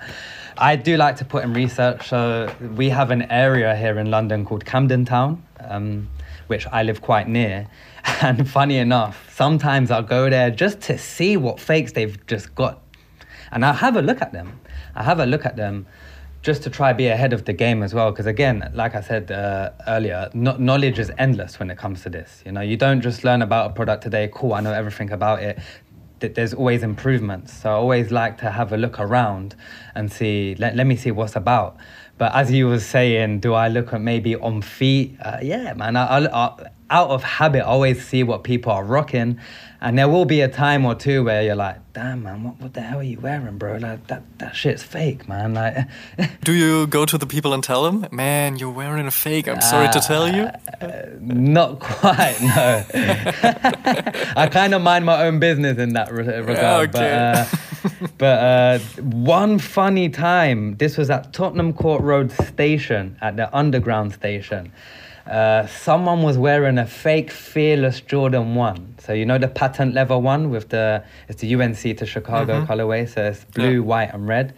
I 0.57 0.75
do 0.75 0.97
like 0.97 1.17
to 1.17 1.25
put 1.25 1.43
in 1.43 1.53
research. 1.53 2.07
So 2.07 2.53
we 2.75 2.89
have 2.89 3.11
an 3.11 3.23
area 3.31 3.75
here 3.75 3.97
in 3.99 4.11
London 4.11 4.45
called 4.45 4.65
Camden 4.65 5.05
Town, 5.05 5.43
um, 5.59 6.09
which 6.47 6.67
I 6.67 6.83
live 6.83 7.01
quite 7.01 7.27
near. 7.27 7.67
And 8.21 8.47
funny 8.47 8.77
enough, 8.77 9.33
sometimes 9.33 9.89
I'll 9.89 10.03
go 10.03 10.29
there 10.29 10.51
just 10.51 10.79
to 10.81 10.97
see 10.97 11.37
what 11.37 11.59
fakes 11.59 11.93
they've 11.93 12.23
just 12.27 12.53
got 12.53 12.79
and 13.51 13.65
I'll 13.65 13.73
have 13.73 13.95
a 13.95 14.01
look 14.01 14.21
at 14.21 14.31
them. 14.31 14.59
I 14.95 15.03
have 15.03 15.19
a 15.19 15.25
look 15.25 15.45
at 15.45 15.55
them 15.55 15.87
just 16.45 16.61
to 16.61 16.69
try 16.69 16.93
be 16.93 17.07
ahead 17.07 17.33
of 17.33 17.43
the 17.45 17.53
game 17.53 17.81
as 17.81 17.95
well. 17.95 18.11
Because 18.11 18.27
again, 18.27 18.71
like 18.75 18.93
I 18.93 19.01
said 19.01 19.31
uh, 19.31 19.71
earlier, 19.87 20.29
no- 20.35 20.57
knowledge 20.57 20.99
is 20.99 21.11
endless 21.17 21.59
when 21.59 21.71
it 21.71 21.77
comes 21.79 22.03
to 22.03 22.09
this. 22.09 22.43
You 22.45 22.51
know, 22.51 22.61
you 22.61 22.77
don't 22.77 23.01
just 23.01 23.23
learn 23.23 23.41
about 23.41 23.71
a 23.71 23.73
product 23.73 24.03
today. 24.03 24.29
Cool, 24.31 24.53
I 24.53 24.61
know 24.61 24.71
everything 24.71 25.11
about 25.11 25.41
it. 25.41 25.57
Th- 26.19 26.35
There's 26.35 26.53
always 26.53 26.83
improvements. 26.83 27.51
So 27.51 27.71
I 27.71 27.73
always 27.73 28.11
like 28.11 28.37
to 28.37 28.51
have 28.51 28.71
a 28.71 28.77
look 28.77 28.99
around 28.99 29.55
and 29.95 30.11
see. 30.11 30.55
Let, 30.59 30.75
let 30.75 30.85
me 30.85 30.95
see 30.95 31.09
what's 31.09 31.35
about. 31.35 31.77
But 32.19 32.35
as 32.35 32.51
you 32.51 32.67
were 32.67 32.79
saying, 32.79 33.39
do 33.39 33.55
I 33.55 33.67
look 33.67 33.91
at 33.91 33.99
maybe 33.99 34.35
on 34.35 34.61
feet? 34.61 35.17
Uh, 35.19 35.39
yeah, 35.41 35.73
man. 35.73 35.95
I, 35.97 36.05
I, 36.05 36.45
I, 36.45 36.69
out 36.89 37.09
of 37.09 37.23
habit, 37.23 37.63
always 37.65 38.05
see 38.05 38.23
what 38.23 38.43
people 38.43 38.71
are 38.71 38.83
rocking, 38.83 39.39
and 39.81 39.97
there 39.97 40.07
will 40.07 40.25
be 40.25 40.41
a 40.41 40.47
time 40.47 40.85
or 40.85 40.93
two 40.95 41.23
where 41.23 41.41
you're 41.41 41.55
like, 41.55 41.77
"Damn, 41.93 42.23
man, 42.23 42.43
what, 42.43 42.59
what 42.61 42.73
the 42.73 42.81
hell 42.81 42.99
are 42.99 43.03
you 43.03 43.19
wearing, 43.19 43.57
bro? 43.57 43.77
Like 43.77 44.07
that 44.07 44.23
that 44.37 44.55
shit's 44.55 44.83
fake, 44.83 45.27
man." 45.27 45.53
Like, 45.55 45.77
do 46.43 46.53
you 46.53 46.85
go 46.87 47.05
to 47.05 47.17
the 47.17 47.25
people 47.25 47.53
and 47.53 47.63
tell 47.63 47.83
them 47.83 48.05
man 48.11 48.57
you're 48.57 48.69
wearing 48.69 49.07
a 49.07 49.11
fake 49.11 49.47
i'm 49.47 49.61
sorry 49.61 49.89
to 49.91 49.99
tell 49.99 50.27
you 50.33 50.47
not 51.19 51.79
quite. 51.79 52.37
No, 52.41 52.83
I 54.35 54.47
kind 54.51 54.73
of 54.73 54.81
mind 54.81 55.05
my 55.05 55.23
own 55.25 55.39
business 55.39 55.77
in 55.77 55.93
that 55.93 56.11
regard. 56.11 56.91
But, 56.91 57.01
Okay. 57.01 57.11
uh, 57.11 58.07
but 58.17 58.39
uh, 58.39 58.79
one 59.01 59.57
funny 59.59 60.09
time, 60.09 60.75
this 60.77 60.97
was 60.97 61.09
at 61.09 61.33
Tottenham 61.33 61.73
Court 61.73 62.01
Road 62.01 62.31
Station, 62.31 63.17
at 63.21 63.37
the 63.37 63.53
Underground 63.55 64.13
Station. 64.13 64.71
Uh, 65.25 65.65
someone 65.67 66.21
was 66.21 66.37
wearing 66.37 66.77
a 66.77 66.85
fake 66.85 67.31
Fearless 67.31 67.99
Jordan 68.01 68.53
1. 68.55 68.95
So, 68.99 69.13
you 69.13 69.25
know 69.25 69.37
the 69.39 69.47
patent 69.47 69.93
leather 69.95 70.17
one 70.17 70.49
with 70.51 70.69
the, 70.69 71.03
it's 71.27 71.41
the 71.41 71.55
UNC 71.55 71.77
to 71.97 72.05
Chicago 72.05 72.63
colorway. 72.65 73.07
So 73.09 73.23
it's 73.25 73.43
blue, 73.45 73.73
Yeah. 73.73 73.79
white, 73.79 74.13
and 74.13 74.27
red. 74.27 74.53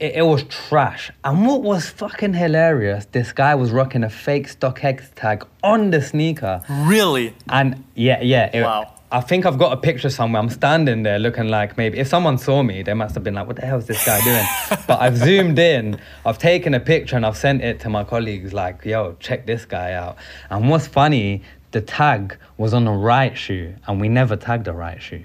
It, 0.00 0.14
it 0.16 0.22
was 0.26 0.42
trash. 0.44 1.12
And 1.22 1.46
what 1.46 1.62
was 1.62 1.88
fucking 1.90 2.34
hilarious, 2.34 3.06
this 3.12 3.32
guy 3.32 3.54
was 3.54 3.70
rocking 3.70 4.02
a 4.02 4.10
fake 4.10 4.48
StockX 4.48 5.14
tag 5.14 5.46
on 5.62 5.90
the 5.90 6.02
sneaker. 6.02 6.60
really 6.68 7.34
And 7.48 7.84
yeah, 7.94 8.20
yeah. 8.20 8.50
it- 8.52 8.62
Wow. 8.64 8.91
I 9.12 9.20
think 9.20 9.44
I've 9.46 9.58
got 9.58 9.72
a 9.72 9.76
picture 9.76 10.08
somewhere. 10.10 10.40
I'm 10.42 10.48
standing 10.50 11.02
there 11.02 11.18
looking 11.18 11.48
like 11.48 11.76
maybe 11.76 11.98
if 11.98 12.08
someone 12.08 12.38
saw 12.38 12.62
me, 12.62 12.82
they 12.82 12.94
must 12.94 13.14
have 13.14 13.22
been 13.22 13.34
like, 13.34 13.46
"What 13.46 13.56
the 13.56 13.66
hell 13.66 13.78
is 13.78 13.86
this 13.86 14.04
guy 14.04 14.20
doing?" 14.24 14.46
but 14.88 15.00
I've 15.00 15.16
zoomed 15.18 15.58
in, 15.58 16.00
I've 16.24 16.38
taken 16.38 16.72
a 16.74 16.80
picture, 16.80 17.16
and 17.16 17.24
I've 17.26 17.36
sent 17.36 17.62
it 17.62 17.80
to 17.80 17.88
my 17.90 18.04
colleagues. 18.04 18.52
Like, 18.52 18.84
"Yo, 18.84 19.16
check 19.20 19.46
this 19.46 19.64
guy 19.66 19.92
out." 19.92 20.16
And 20.50 20.68
what's 20.70 20.86
funny, 20.86 21.42
the 21.72 21.80
tag 21.80 22.36
was 22.56 22.72
on 22.74 22.84
the 22.86 22.90
right 22.92 23.36
shoe, 23.36 23.74
and 23.86 24.00
we 24.00 24.08
never 24.08 24.34
tagged 24.36 24.64
the 24.64 24.72
right 24.72 25.00
shoe. 25.02 25.24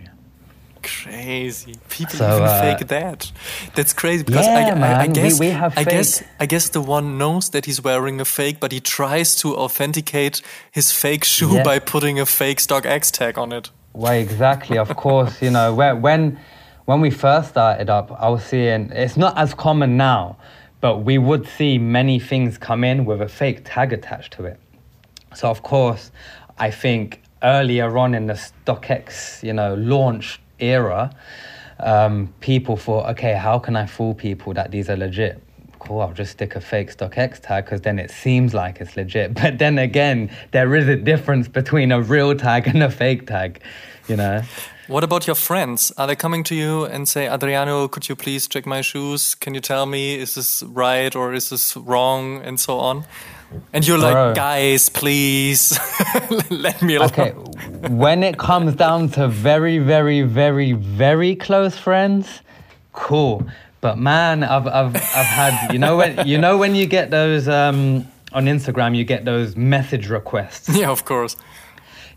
Crazy. 0.84 1.76
People 1.90 2.16
So, 2.16 2.36
even 2.38 2.48
uh, 2.48 2.62
fake 2.62 2.88
that. 2.88 3.32
That's 3.76 3.94
crazy 3.94 4.24
because 4.24 4.46
Yeah, 4.46 4.54
I, 4.58 4.62
I, 4.62 4.72
I 4.72 4.76
man, 4.76 5.08
we- 5.08 5.14
guess 5.14 5.40
we 5.40 5.48
have 5.50 5.78
I 5.78 5.84
guess. 5.84 6.24
I 6.40 6.46
guess 6.46 6.70
the 6.70 6.82
one 6.82 7.18
knows 7.18 7.50
that 7.50 7.66
he's 7.66 7.82
wearing 7.82 8.22
a 8.22 8.26
fake, 8.26 8.60
but 8.60 8.72
he 8.72 8.80
tries 8.80 9.36
to 9.38 9.56
authenticate 9.58 10.42
his 10.72 10.92
fake 10.92 11.24
shoe 11.26 11.56
Yeah. 11.56 11.64
by 11.64 11.80
putting 11.80 12.20
a 12.20 12.26
fake 12.26 12.60
StockX 12.60 13.12
tag 13.12 13.38
on 13.38 13.52
it. 13.52 13.70
Well, 13.98 14.14
exactly. 14.14 14.78
Of 14.78 14.96
course, 14.96 15.42
you 15.42 15.50
know 15.50 15.74
where- 15.74 15.96
when 15.96 16.38
when 16.86 17.02
we 17.02 17.10
first 17.10 17.50
started 17.50 17.90
up, 17.90 18.16
I 18.22 18.30
was 18.30 18.44
seeing 18.44 18.92
it's 18.92 19.18
not 19.18 19.36
as 19.36 19.56
common 19.56 19.98
now, 19.98 20.38
but 20.82 21.00
we 21.00 21.18
would 21.18 21.48
see 21.48 21.80
many 21.80 22.20
things 22.20 22.60
come 22.60 22.84
in 22.84 23.06
with 23.06 23.24
a 23.24 23.28
fake 23.28 23.62
tag 23.66 23.92
attached 23.92 24.34
to 24.34 24.46
it. 24.46 24.60
So 25.34 25.50
of 25.50 25.64
course, 25.64 26.12
I 26.60 26.70
think 26.70 27.24
earlier 27.42 27.98
on 27.98 28.14
in 28.14 28.28
the 28.28 28.36
StockX, 28.36 29.42
you 29.42 29.54
know, 29.54 29.74
launch 29.74 30.40
era, 30.60 31.10
um, 31.80 32.32
people 32.40 32.78
thought, 32.78 33.10
okay, 33.10 33.34
how 33.34 33.58
can 33.58 33.76
I 33.76 33.88
fool 33.88 34.14
people 34.14 34.54
that 34.54 34.70
these 34.70 34.92
are 34.92 34.96
legit? 34.98 35.42
Cool, 35.88 36.02
I'll 36.02 36.12
just 36.12 36.34
stick 36.34 36.58
a 36.58 36.60
fake 36.60 36.94
StockX 36.94 37.40
tag 37.40 37.64
because 37.64 37.80
then 37.80 37.98
it 37.98 38.12
seems 38.12 38.54
like 38.54 38.82
it's 38.82 38.98
legit. 38.98 39.34
But 39.42 39.58
then 39.58 39.78
again, 39.78 40.30
there 40.52 40.76
is 40.76 40.86
a 40.90 40.98
difference 40.98 41.48
between 41.48 41.94
a 41.94 42.02
real 42.02 42.36
tag 42.36 42.68
and 42.68 42.84
a 42.84 42.92
fake 42.92 43.26
tag, 43.26 43.62
you 44.10 44.18
know. 44.18 44.42
What 44.88 45.06
about 45.06 45.28
your 45.28 45.36
friends? 45.36 45.94
Are 45.98 46.06
they 46.06 46.16
coming 46.16 46.44
to 46.46 46.56
you 46.56 46.84
and 46.84 47.08
say, 47.08 47.30
Adriano, 47.30 47.88
could 47.88 48.10
you 48.10 48.18
please 48.18 48.50
check 48.50 48.66
my 48.66 48.82
shoes? 48.82 49.34
Can 49.34 49.54
you 49.54 49.62
tell 49.62 49.86
me 49.86 50.16
is 50.16 50.36
this 50.36 50.62
right 50.64 51.16
or 51.16 51.34
is 51.34 51.50
this 51.52 51.78
wrong 51.78 52.42
and 52.42 52.60
so 52.60 52.80
on? 52.80 53.06
And 53.72 53.88
you're 53.88 53.98
Bro. 53.98 54.12
like, 54.12 54.36
guys, 54.36 54.90
please 54.90 55.80
let 56.50 56.82
me 56.82 56.96
alone. 56.96 57.10
Okay, 57.12 57.32
when 57.90 58.24
it 58.24 58.38
comes 58.38 58.76
down 58.76 59.08
to 59.12 59.30
very, 59.30 59.78
very, 59.78 60.22
very, 60.24 60.74
very 60.74 61.36
close 61.38 61.78
friends, 61.78 62.42
cool. 62.92 63.48
But 63.82 63.98
man, 63.98 64.44
I've, 64.44 64.68
I've, 64.68 64.96
I've 64.96 65.26
had 65.26 65.72
you 65.72 65.80
know 65.80 65.98
when 65.98 66.28
you 66.28 66.38
know 66.38 66.58
when 66.58 66.76
you 66.76 66.88
get 66.88 67.12
those 67.12 67.48
um, 67.48 68.08
on 68.34 68.46
Instagram, 68.46 68.96
you 68.96 69.04
get 69.04 69.26
those 69.26 69.56
message 69.56 70.10
requests. 70.10 70.70
Yeah, 70.76 70.90
of 70.90 71.06
course. 71.06 71.38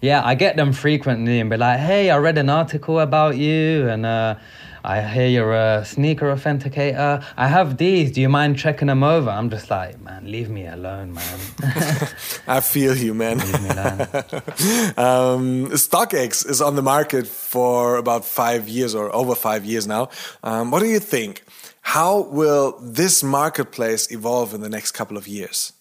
Yeah, 0.01 0.23
I 0.25 0.35
get 0.35 0.57
them 0.57 0.73
frequently 0.73 1.41
and 1.41 1.51
be 1.51 1.59
like, 1.59 1.79
"Hey, 1.79 2.09
I 2.11 2.17
read 2.17 2.39
an 2.39 2.49
article 2.49 3.01
about 3.01 3.37
you, 3.37 3.87
and 3.89 4.07
uh, 4.07 4.37
I 4.85 5.03
hear 5.03 5.28
you're 5.28 5.55
a 5.55 5.85
sneaker 5.85 6.26
authenticator. 6.26 7.24
I 7.37 7.49
have 7.49 7.76
these. 7.76 8.12
Do 8.12 8.20
you 8.20 8.28
mind 8.28 8.59
checking 8.59 8.89
them 8.89 9.03
over?" 9.03 9.31
I'm 9.31 9.51
just 9.51 9.70
like, 9.70 10.01
"Man, 10.01 10.31
leave 10.31 10.51
me 10.51 10.66
alone, 10.66 11.14
man. 11.14 11.39
I 12.47 12.61
feel 12.61 12.97
you, 12.97 13.14
man. 13.14 13.39
leave 13.39 13.62
me 13.62 13.68
alone." 13.70 14.01
um, 14.97 15.66
StockX 15.72 16.49
is 16.49 16.61
on 16.61 16.76
the 16.76 16.83
market 16.83 17.26
for 17.26 17.97
about 17.97 18.24
five 18.24 18.68
years 18.68 18.95
or 18.95 19.14
over 19.14 19.35
five 19.35 19.64
years 19.64 19.87
now. 19.87 20.09
Um, 20.43 20.70
what 20.70 20.81
do 20.81 20.87
you 20.87 21.01
think? 21.01 21.45
How 21.83 22.20
will 22.20 22.78
this 22.81 23.22
marketplace 23.22 24.11
evolve 24.12 24.55
in 24.55 24.61
the 24.61 24.68
next 24.68 24.93
couple 24.93 25.16
of 25.16 25.26
years? 25.26 25.72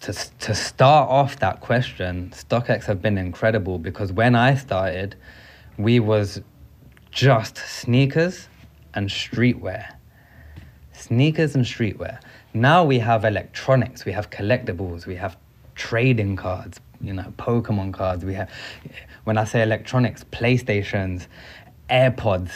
to, 0.00 0.12
to 0.38 0.54
start 0.54 1.08
off 1.08 1.38
that 1.40 1.60
question, 1.60 2.32
StockX 2.34 2.84
have 2.84 3.02
been 3.02 3.18
incredible 3.18 3.78
because 3.78 4.12
when 4.12 4.34
I 4.34 4.54
started, 4.54 5.16
we 5.78 6.00
was 6.00 6.40
just 7.16 7.56
sneakers 7.56 8.46
and 8.92 9.08
streetwear. 9.08 9.86
Sneakers 10.92 11.54
and 11.54 11.64
streetwear. 11.64 12.20
Now 12.52 12.84
we 12.84 12.98
have 12.98 13.24
electronics, 13.24 14.04
we 14.04 14.12
have 14.12 14.28
collectibles, 14.28 15.06
we 15.06 15.16
have 15.16 15.38
trading 15.74 16.36
cards, 16.36 16.78
you 17.00 17.14
know, 17.14 17.32
Pokemon 17.38 17.94
cards. 17.94 18.22
We 18.22 18.34
have, 18.34 18.50
when 19.24 19.38
I 19.38 19.44
say 19.44 19.62
electronics, 19.62 20.24
PlayStations, 20.24 21.26
AirPods. 21.88 22.52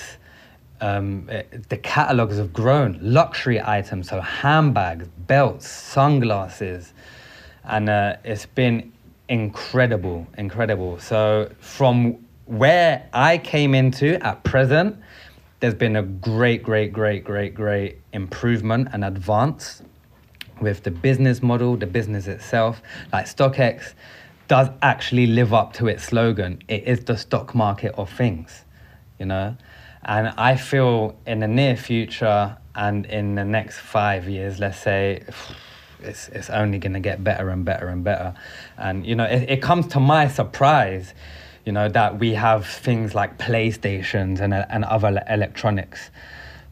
Um, 0.82 1.26
the 1.68 1.76
catalogs 1.78 2.36
have 2.36 2.52
grown. 2.52 2.98
Luxury 3.00 3.62
items, 3.62 4.10
so 4.10 4.20
handbags, 4.20 5.08
belts, 5.26 5.68
sunglasses, 5.68 6.92
and 7.64 7.88
uh, 7.88 8.16
it's 8.24 8.46
been 8.46 8.92
incredible, 9.28 10.26
incredible. 10.36 10.98
So 10.98 11.50
from 11.60 12.18
where 12.50 13.08
I 13.12 13.38
came 13.38 13.76
into 13.76 14.20
at 14.26 14.42
present, 14.42 14.98
there's 15.60 15.74
been 15.74 15.94
a 15.94 16.02
great, 16.02 16.64
great, 16.64 16.92
great, 16.92 17.22
great, 17.22 17.54
great 17.54 17.98
improvement 18.12 18.88
and 18.92 19.04
advance 19.04 19.82
with 20.60 20.82
the 20.82 20.90
business 20.90 21.42
model, 21.42 21.76
the 21.76 21.86
business 21.86 22.26
itself. 22.26 22.82
Like 23.12 23.26
StockX 23.26 23.94
does 24.48 24.68
actually 24.82 25.28
live 25.28 25.54
up 25.54 25.74
to 25.74 25.86
its 25.86 26.02
slogan. 26.02 26.60
It 26.66 26.82
is 26.88 27.04
the 27.04 27.16
stock 27.16 27.54
market 27.54 27.94
of 27.96 28.10
things, 28.10 28.64
you 29.20 29.26
know. 29.26 29.56
And 30.02 30.28
I 30.36 30.56
feel 30.56 31.16
in 31.28 31.38
the 31.38 31.48
near 31.48 31.76
future 31.76 32.56
and 32.74 33.06
in 33.06 33.36
the 33.36 33.44
next 33.44 33.78
five 33.78 34.28
years, 34.28 34.58
let's 34.58 34.78
say, 34.78 35.22
it's, 36.00 36.26
it's 36.30 36.50
only 36.50 36.78
going 36.78 36.94
to 36.94 37.00
get 37.00 37.22
better 37.22 37.50
and 37.50 37.64
better 37.64 37.86
and 37.86 38.02
better. 38.02 38.34
And, 38.76 39.06
you 39.06 39.14
know, 39.14 39.24
it, 39.24 39.48
it 39.48 39.62
comes 39.62 39.86
to 39.88 40.00
my 40.00 40.26
surprise, 40.26 41.14
you 41.70 41.74
know, 41.74 41.88
that 41.88 42.18
we 42.18 42.34
have 42.34 42.66
things 42.66 43.14
like 43.14 43.38
PlayStations 43.38 44.40
and, 44.40 44.52
and 44.52 44.84
other 44.84 45.22
electronics. 45.28 46.10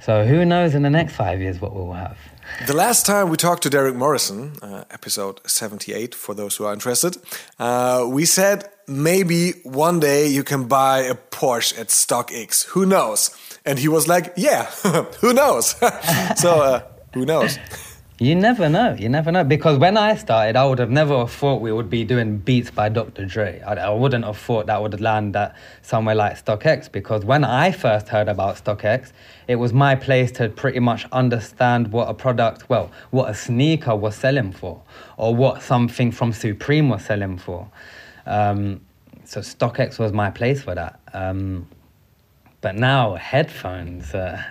So 0.01 0.24
who 0.24 0.44
knows 0.44 0.74
in 0.74 0.82
the 0.82 0.90
next 0.90 1.14
five 1.14 1.40
years 1.40 1.61
what 1.61 1.72
we'll 1.72 1.92
have? 1.92 2.18
The 2.66 2.74
last 2.74 3.07
time 3.07 3.28
we 3.28 3.36
talked 3.36 3.62
to 3.62 3.70
Derek 3.70 3.94
Morrison, 3.94 4.55
uh, 4.61 4.82
episode 4.90 5.38
78, 5.46 6.16
for 6.16 6.34
those 6.34 6.57
who 6.57 6.64
are 6.64 6.72
interested, 6.72 7.16
uh, 7.61 8.09
we 8.09 8.24
said 8.24 8.68
maybe 8.88 9.53
one 9.62 10.01
day 10.01 10.26
you 10.26 10.42
can 10.42 10.66
buy 10.66 11.03
a 11.03 11.14
Porsche 11.14 11.78
at 11.78 11.90
StockX. 11.90 12.64
Who 12.70 12.84
knows? 12.84 13.30
And 13.64 13.78
he 13.78 13.86
was 13.86 14.09
like, 14.09 14.32
yeah, 14.36 14.64
who 15.20 15.32
knows? 15.32 15.76
so, 16.36 16.61
uh, 16.61 16.82
who 17.14 17.24
knows? 17.24 17.57
You 18.20 18.34
never 18.34 18.68
know. 18.68 18.96
You 18.98 19.08
never 19.08 19.30
know. 19.30 19.44
Because 19.44 19.78
when 19.78 19.96
I 19.96 20.16
started, 20.16 20.56
I 20.56 20.64
would 20.66 20.80
have 20.80 20.90
never 20.90 21.24
thought 21.28 21.60
we 21.60 21.70
would 21.70 21.88
be 21.88 22.02
doing 22.02 22.38
beats 22.38 22.68
by 22.68 22.88
Dr. 22.88 23.24
Dre. 23.26 23.60
I, 23.60 23.74
I 23.74 23.90
wouldn't 23.90 24.24
have 24.24 24.36
thought 24.36 24.66
that 24.66 24.82
would 24.82 25.00
land 25.00 25.36
at 25.36 25.54
somewhere 25.82 26.16
like 26.16 26.44
StockX. 26.44 26.90
Because 26.90 27.24
when 27.24 27.44
I 27.44 27.70
first 27.70 28.08
heard 28.08 28.28
about 28.28 28.56
StockX, 28.56 29.12
it 29.46 29.54
was 29.54 29.72
my 29.72 29.94
place 29.94 30.32
to 30.32 30.48
pretty 30.48 30.80
much 30.80 31.06
understand 31.12 31.92
what 31.92 32.08
a 32.08 32.14
product, 32.14 32.68
well, 32.68 32.90
what 33.10 33.30
a 33.30 33.34
sneaker 33.34 33.94
was 33.94 34.16
selling 34.16 34.50
for, 34.50 34.82
or 35.16 35.32
what 35.32 35.62
something 35.62 36.10
from 36.10 36.32
Supreme 36.32 36.88
was 36.88 37.04
selling 37.04 37.38
for. 37.38 37.70
Um, 38.26 38.80
so 39.22 39.42
StockX 39.42 40.00
was 40.00 40.12
my 40.12 40.30
place 40.30 40.62
for 40.62 40.74
that. 40.74 40.98
Um, 41.12 41.68
but 42.62 42.74
now 42.74 43.14
headphones, 43.14 44.12
uh, 44.12 44.42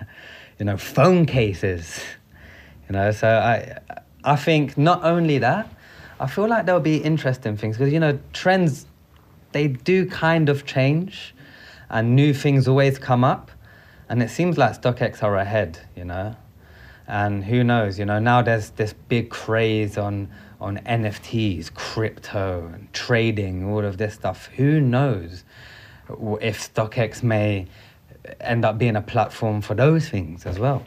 you 0.58 0.64
know, 0.64 0.78
phone 0.78 1.26
cases. 1.26 2.00
You 2.88 2.94
know, 2.94 3.10
so 3.10 3.28
I, 3.28 3.78
I 4.24 4.36
think 4.36 4.78
not 4.78 5.04
only 5.04 5.38
that, 5.38 5.68
I 6.20 6.26
feel 6.26 6.48
like 6.48 6.66
there'll 6.66 6.80
be 6.80 6.96
interesting 6.96 7.56
things 7.56 7.76
because 7.76 7.92
you 7.92 8.00
know 8.00 8.18
trends, 8.32 8.86
they 9.52 9.68
do 9.68 10.06
kind 10.06 10.48
of 10.48 10.64
change, 10.64 11.34
and 11.90 12.16
new 12.16 12.32
things 12.32 12.66
always 12.66 12.98
come 12.98 13.24
up, 13.24 13.50
and 14.08 14.22
it 14.22 14.30
seems 14.30 14.58
like 14.58 14.80
StockX 14.80 15.22
are 15.22 15.36
ahead. 15.36 15.80
You 15.94 16.04
know, 16.04 16.34
and 17.06 17.44
who 17.44 17.62
knows? 17.62 17.98
You 17.98 18.06
know, 18.06 18.18
now 18.18 18.42
there's 18.42 18.70
this 18.70 18.94
big 19.08 19.30
craze 19.30 19.98
on 19.98 20.30
on 20.60 20.78
NFTs, 20.78 21.72
crypto, 21.74 22.70
and 22.72 22.92
trading, 22.92 23.64
all 23.70 23.84
of 23.84 23.98
this 23.98 24.14
stuff. 24.14 24.46
Who 24.56 24.80
knows 24.80 25.44
if 26.40 26.74
StockX 26.74 27.22
may 27.22 27.66
end 28.40 28.64
up 28.64 28.78
being 28.78 28.96
a 28.96 29.02
platform 29.02 29.60
for 29.60 29.74
those 29.74 30.08
things 30.08 30.46
as 30.46 30.58
well? 30.58 30.84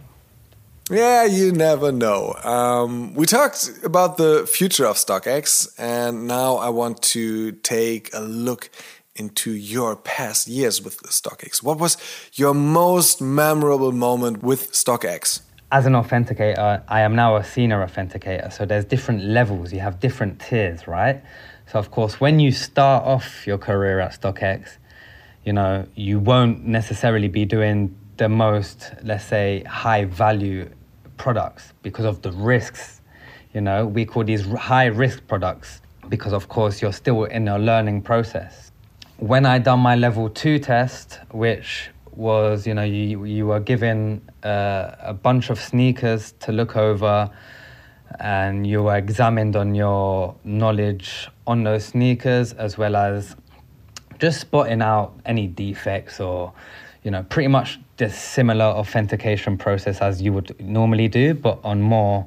Yeah, 0.91 1.23
you 1.23 1.53
never 1.53 1.93
know. 1.93 2.33
Um, 2.43 3.13
we 3.13 3.25
talked 3.25 3.71
about 3.81 4.17
the 4.17 4.45
future 4.45 4.85
of 4.85 4.97
StockX, 4.97 5.73
and 5.79 6.27
now 6.27 6.57
I 6.57 6.67
want 6.67 7.01
to 7.03 7.53
take 7.53 8.13
a 8.13 8.19
look 8.19 8.69
into 9.15 9.51
your 9.51 9.95
past 9.95 10.49
years 10.49 10.81
with 10.81 11.01
StockX. 11.03 11.63
What 11.63 11.79
was 11.79 11.95
your 12.33 12.53
most 12.53 13.21
memorable 13.21 13.93
moment 13.93 14.43
with 14.43 14.73
StockX? 14.73 15.43
as 15.71 15.85
an 15.85 15.93
authenticator, 15.93 16.83
I 16.89 16.99
am 16.99 17.15
now 17.15 17.37
a 17.37 17.43
senior 17.45 17.85
authenticator. 17.85 18.51
So 18.51 18.65
there's 18.65 18.83
different 18.83 19.23
levels, 19.23 19.71
you 19.71 19.79
have 19.79 20.01
different 20.01 20.41
tiers, 20.41 20.85
right? 20.85 21.23
So 21.71 21.79
of 21.79 21.91
course, 21.91 22.19
when 22.19 22.41
you 22.41 22.51
start 22.51 23.05
off 23.05 23.47
your 23.47 23.57
career 23.57 24.01
at 24.01 24.19
StockX, 24.19 24.77
you 25.45 25.53
know, 25.53 25.87
you 25.95 26.19
won't 26.19 26.65
necessarily 26.65 27.29
be 27.29 27.45
doing 27.45 27.95
the 28.17 28.27
most, 28.27 28.91
let's 29.01 29.23
say, 29.23 29.63
high 29.63 30.03
value 30.05 30.69
products 31.21 31.73
because 31.83 32.05
of 32.05 32.23
the 32.23 32.31
risks. 32.31 32.99
You 33.53 33.61
know, 33.61 33.85
we 33.85 34.05
call 34.05 34.23
these 34.23 34.43
high 34.53 34.87
risk 34.87 35.27
products 35.27 35.79
because 36.09 36.33
of 36.33 36.49
course 36.49 36.81
you're 36.81 36.97
still 37.03 37.25
in 37.25 37.47
a 37.47 37.59
learning 37.59 38.01
process. 38.01 38.71
When 39.17 39.45
I 39.45 39.59
done 39.59 39.81
my 39.81 39.95
level 39.95 40.29
two 40.29 40.57
test, 40.57 41.19
which 41.29 41.91
was, 42.15 42.65
you 42.65 42.73
know, 42.73 42.83
you, 42.83 43.23
you 43.23 43.45
were 43.45 43.59
given 43.59 44.21
uh, 44.43 44.95
a 44.99 45.13
bunch 45.13 45.51
of 45.51 45.59
sneakers 45.59 46.33
to 46.39 46.51
look 46.51 46.75
over, 46.75 47.29
and 48.19 48.65
you 48.65 48.81
were 48.81 48.97
examined 48.97 49.55
on 49.55 49.75
your 49.75 50.35
knowledge 50.43 51.29
on 51.45 51.63
those 51.63 51.85
sneakers 51.85 52.51
as 52.53 52.79
well 52.79 52.95
as 52.95 53.35
just 54.17 54.41
spotting 54.41 54.81
out 54.81 55.13
any 55.25 55.47
defects 55.47 56.19
or 56.19 56.51
you 57.03 57.11
know 57.11 57.23
pretty 57.29 57.47
much 57.47 57.79
the 58.01 58.09
similar 58.09 58.65
authentication 58.65 59.55
process 59.57 60.01
as 60.01 60.23
you 60.23 60.33
would 60.33 60.59
normally 60.59 61.07
do 61.07 61.35
but 61.35 61.59
on 61.63 61.79
more 61.79 62.25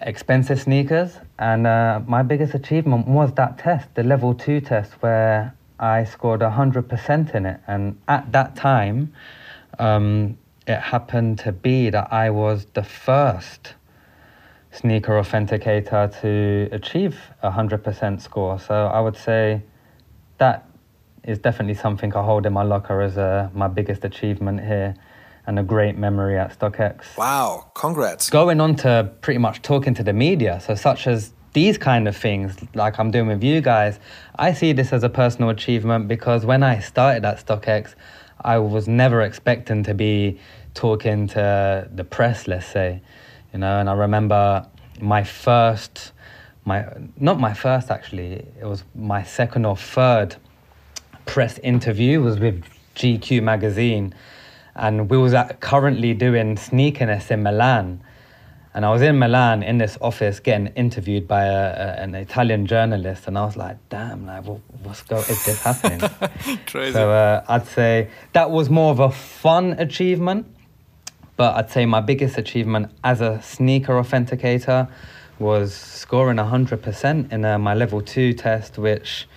expensive 0.00 0.60
sneakers 0.60 1.18
and 1.38 1.68
uh, 1.68 2.00
my 2.08 2.22
biggest 2.22 2.52
achievement 2.52 3.06
was 3.06 3.32
that 3.34 3.56
test 3.58 3.86
the 3.94 4.02
level 4.02 4.34
2 4.34 4.60
test 4.60 4.92
where 4.94 5.54
i 5.78 6.02
scored 6.02 6.40
100% 6.40 7.34
in 7.36 7.46
it 7.46 7.60
and 7.68 7.96
at 8.08 8.32
that 8.32 8.56
time 8.56 9.12
um, 9.78 10.36
it 10.66 10.80
happened 10.80 11.38
to 11.38 11.52
be 11.52 11.88
that 11.88 12.12
i 12.12 12.28
was 12.28 12.66
the 12.74 12.82
first 12.82 13.74
sneaker 14.72 15.12
authenticator 15.12 16.02
to 16.20 16.68
achieve 16.74 17.18
a 17.42 17.50
100% 17.50 18.20
score. 18.20 18.58
So 18.58 18.74
I 18.86 19.00
would 19.00 19.16
say 19.16 19.62
that 20.38 20.65
is 21.26 21.38
definitely 21.38 21.74
something 21.74 22.14
I 22.14 22.22
hold 22.22 22.46
in 22.46 22.52
my 22.52 22.62
locker 22.62 23.00
as 23.00 23.16
a, 23.16 23.50
my 23.54 23.68
biggest 23.68 24.04
achievement 24.04 24.60
here 24.60 24.94
and 25.46 25.58
a 25.58 25.62
great 25.62 25.96
memory 25.96 26.38
at 26.38 26.58
StockX. 26.58 27.16
Wow, 27.16 27.70
congrats. 27.74 28.30
Going 28.30 28.60
on 28.60 28.74
to 28.76 29.12
pretty 29.20 29.38
much 29.38 29.62
talking 29.62 29.94
to 29.94 30.02
the 30.02 30.12
media, 30.12 30.60
so 30.60 30.74
such 30.74 31.06
as 31.06 31.32
these 31.52 31.78
kind 31.78 32.06
of 32.08 32.16
things, 32.16 32.56
like 32.74 32.98
I'm 32.98 33.10
doing 33.10 33.28
with 33.28 33.42
you 33.42 33.60
guys, 33.60 33.98
I 34.38 34.52
see 34.52 34.72
this 34.72 34.92
as 34.92 35.02
a 35.02 35.08
personal 35.08 35.50
achievement 35.50 36.08
because 36.08 36.44
when 36.44 36.62
I 36.62 36.80
started 36.80 37.24
at 37.24 37.44
StockX, 37.44 37.94
I 38.40 38.58
was 38.58 38.86
never 38.86 39.22
expecting 39.22 39.82
to 39.84 39.94
be 39.94 40.38
talking 40.74 41.26
to 41.28 41.88
the 41.92 42.04
press, 42.04 42.46
let's 42.46 42.66
say 42.66 43.00
you 43.56 43.60
know. 43.60 43.78
And 43.80 43.88
I 43.88 43.94
remember 43.94 44.66
my 45.00 45.24
first, 45.24 46.12
my 46.64 46.86
not 47.18 47.40
my 47.40 47.54
first 47.54 47.90
actually, 47.90 48.46
it 48.60 48.64
was 48.64 48.84
my 48.94 49.22
second 49.22 49.64
or 49.64 49.76
third 49.76 50.36
press 51.26 51.58
interview 51.58 52.22
was 52.22 52.38
with 52.38 52.64
GQ 52.94 53.42
magazine, 53.42 54.14
and 54.74 55.10
we 55.10 55.18
was 55.18 55.34
at, 55.34 55.60
currently 55.60 56.14
doing 56.14 56.56
sneakerness 56.56 57.30
in 57.30 57.42
Milan. 57.42 58.02
And 58.72 58.84
I 58.84 58.90
was 58.90 59.00
in 59.00 59.18
Milan 59.18 59.62
in 59.62 59.78
this 59.78 59.96
office 60.00 60.38
getting 60.38 60.66
interviewed 60.68 61.26
by 61.26 61.44
a, 61.44 61.50
a, 61.50 62.02
an 62.02 62.14
Italian 62.14 62.66
journalist, 62.66 63.26
and 63.26 63.36
I 63.38 63.44
was 63.44 63.56
like, 63.56 63.76
"Damn, 63.88 64.26
like, 64.26 64.44
what, 64.44 64.60
what's 64.82 65.02
go- 65.02 65.18
is 65.18 65.44
this 65.44 65.62
happening?" 65.62 66.00
So 66.92 67.10
uh, 67.10 67.44
I'd 67.48 67.66
say 67.66 68.08
that 68.32 68.50
was 68.50 68.70
more 68.70 68.90
of 68.90 69.00
a 69.00 69.10
fun 69.10 69.72
achievement 69.78 70.46
but 71.36 71.54
I'd 71.54 71.70
say 71.70 71.84
my 71.84 72.00
biggest 72.00 72.38
achievement 72.38 72.90
as 73.04 73.20
a 73.20 73.40
sneaker 73.42 73.92
authenticator 73.94 74.88
was 75.38 75.74
scoring 75.74 76.38
100% 76.38 77.30
in 77.30 77.44
uh, 77.44 77.58
my 77.58 77.74
level 77.74 78.00
two 78.00 78.32
test, 78.32 78.78
which 78.78 79.28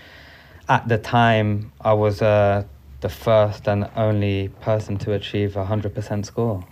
at 0.70 0.88
the 0.88 0.98
time 0.98 1.72
I 1.82 1.94
was 1.94 2.22
uh, 2.22 2.64
the 3.02 3.10
first 3.10 3.68
and 3.68 3.90
only 3.96 4.50
person 4.62 4.98
to 5.00 5.14
achieve 5.14 5.58
a 5.58 5.66
100% 5.66 6.26
score. 6.26 6.64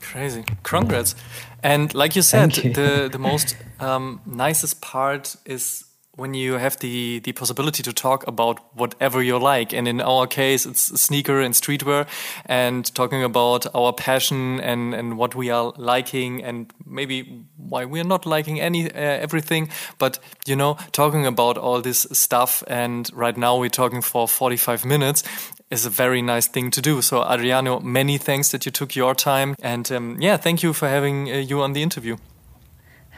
Crazy. 0.00 0.44
Congrats. 0.62 1.14
And 1.62 1.94
like 1.94 2.16
you 2.16 2.22
said, 2.22 2.56
you. 2.56 2.72
the, 2.72 3.08
the 3.10 3.18
most 3.18 3.56
um, 3.80 4.20
nicest 4.26 4.80
part 4.80 5.36
is 5.44 5.84
when 6.20 6.34
you 6.34 6.58
have 6.58 6.78
the 6.78 7.20
the 7.20 7.32
possibility 7.32 7.82
to 7.82 7.92
talk 7.92 8.26
about 8.26 8.60
whatever 8.76 9.22
you 9.22 9.38
like. 9.38 9.72
And 9.72 9.88
in 9.88 10.00
our 10.00 10.26
case 10.26 10.66
it's 10.66 11.00
sneaker 11.00 11.40
and 11.40 11.54
streetwear 11.54 12.06
and 12.46 12.94
talking 12.94 13.24
about 13.24 13.66
our 13.74 13.92
passion 13.92 14.60
and 14.60 14.94
and 14.94 15.16
what 15.16 15.34
we 15.34 15.50
are 15.50 15.72
liking 15.76 16.44
and 16.44 16.72
maybe 16.86 17.46
why 17.56 17.84
we're 17.86 18.04
not 18.04 18.26
liking 18.26 18.60
any 18.60 18.84
uh, 18.84 19.24
everything. 19.26 19.70
But 19.98 20.18
you 20.46 20.56
know 20.56 20.76
talking 20.92 21.26
about 21.26 21.58
all 21.58 21.80
this 21.80 22.06
stuff 22.12 22.62
and 22.66 23.10
right 23.12 23.36
now 23.36 23.58
we're 23.58 23.76
talking 23.82 24.02
for 24.02 24.28
45 24.28 24.84
minutes 24.84 25.24
is 25.70 25.86
a 25.86 25.90
very 25.90 26.20
nice 26.20 26.48
thing 26.48 26.70
to 26.70 26.80
do. 26.82 27.00
So 27.02 27.22
adriano 27.22 27.80
many 27.80 28.18
thanks 28.18 28.50
that 28.50 28.66
you 28.66 28.72
took 28.72 28.94
your 28.96 29.14
time. 29.14 29.54
And 29.62 29.90
um, 29.92 30.16
yeah 30.20 30.36
thank 30.36 30.62
you 30.62 30.72
for 30.72 30.88
having 30.88 31.30
uh, 31.30 31.36
you 31.36 31.62
on 31.62 31.72
the 31.72 31.82
interview 31.82 32.16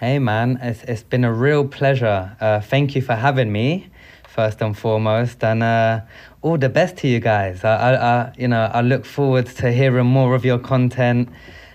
Hey, 0.02 0.18
man, 0.18 0.58
it's, 0.60 0.82
it's 0.82 1.04
been 1.04 1.22
a 1.22 1.32
real 1.32 1.64
pleasure. 1.64 2.36
Uh, 2.40 2.58
thank 2.60 2.96
you 2.96 3.02
for 3.02 3.14
having 3.14 3.52
me, 3.52 3.86
first 4.26 4.60
and 4.60 4.76
foremost, 4.76 5.44
and 5.44 5.62
uh, 5.62 6.00
all 6.40 6.58
the 6.58 6.68
best 6.68 6.96
to 6.96 7.06
you 7.06 7.20
guys. 7.20 7.62
I, 7.62 7.76
I, 7.76 7.94
I, 7.94 8.32
you 8.36 8.48
know, 8.48 8.68
I 8.74 8.80
look 8.80 9.04
forward 9.04 9.46
to 9.46 9.70
hearing 9.70 10.08
more 10.08 10.34
of 10.34 10.44
your 10.44 10.58
content, 10.58 11.28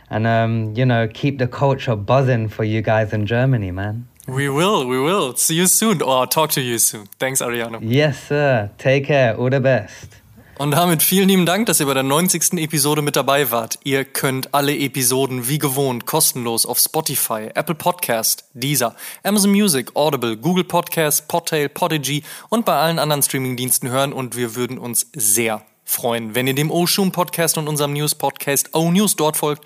and 0.10 0.28
um, 0.28 0.74
you 0.76 0.86
know, 0.86 1.08
keep 1.08 1.38
the 1.38 1.48
culture 1.48 1.96
buzzing 1.96 2.50
for 2.50 2.66
you 2.66 2.82
guys 2.82 3.14
in 3.14 3.28
Germany, 3.28 3.72
man. 3.72 4.10
We 4.28 4.50
will, 4.50 4.86
we 4.86 5.00
will. 5.00 5.38
See 5.38 5.56
you 5.56 5.68
soon, 5.68 6.02
or 6.02 6.28
talk 6.28 6.50
to 6.50 6.62
you 6.62 6.80
soon. 6.80 7.06
Thanks, 7.20 7.42
Ariano. 7.42 7.80
Yes, 7.82 8.28
sir. 8.28 8.70
Take 8.78 9.06
care. 9.06 9.38
All 9.38 9.50
the 9.50 9.62
best. 9.62 10.18
Und 10.58 10.72
damit 10.72 11.04
vielen 11.04 11.30
lieben 11.30 11.46
Dank, 11.46 11.68
dass 11.68 11.80
ihr 11.80 11.86
bei 11.86 11.94
der 11.94 12.02
90. 12.02 12.54
Episode 12.54 13.04
mit 13.04 13.16
dabei 13.16 13.52
wart. 13.52 13.78
Ihr 13.84 14.06
könnt 14.06 14.56
alle 14.56 14.76
Episoden 14.76 15.48
wie 15.48 15.60
gewohnt 15.60 16.08
kostenlos 16.08 16.66
auf 16.66 16.80
Spotify, 16.80 17.52
Apple 17.54 17.76
Podcast, 17.76 18.46
Deezer, 18.56 18.96
Amazon 19.22 19.52
Music, 19.52 19.96
Audible, 19.96 20.36
Google 20.36 20.64
Podcast, 20.64 21.28
Podtail, 21.28 21.70
Podigy 21.70 22.24
und 22.50 22.66
bei 22.66 22.76
allen 22.76 22.98
anderen 22.98 23.22
Streamingdiensten 23.22 23.90
hören 23.90 24.14
und 24.14 24.36
wir 24.36 24.56
würden 24.56 24.80
uns 24.80 25.06
sehr 25.14 25.62
freuen, 25.86 26.34
wenn 26.34 26.48
ihr 26.48 26.56
dem 26.56 26.72
Oshun 26.72 27.12
Podcast 27.12 27.60
und 27.60 27.68
unserem 27.68 27.94
News 27.94 28.16
Podcast 28.16 28.74
O 28.74 28.90
News 28.90 29.16
dort 29.16 29.38
folgt 29.38 29.64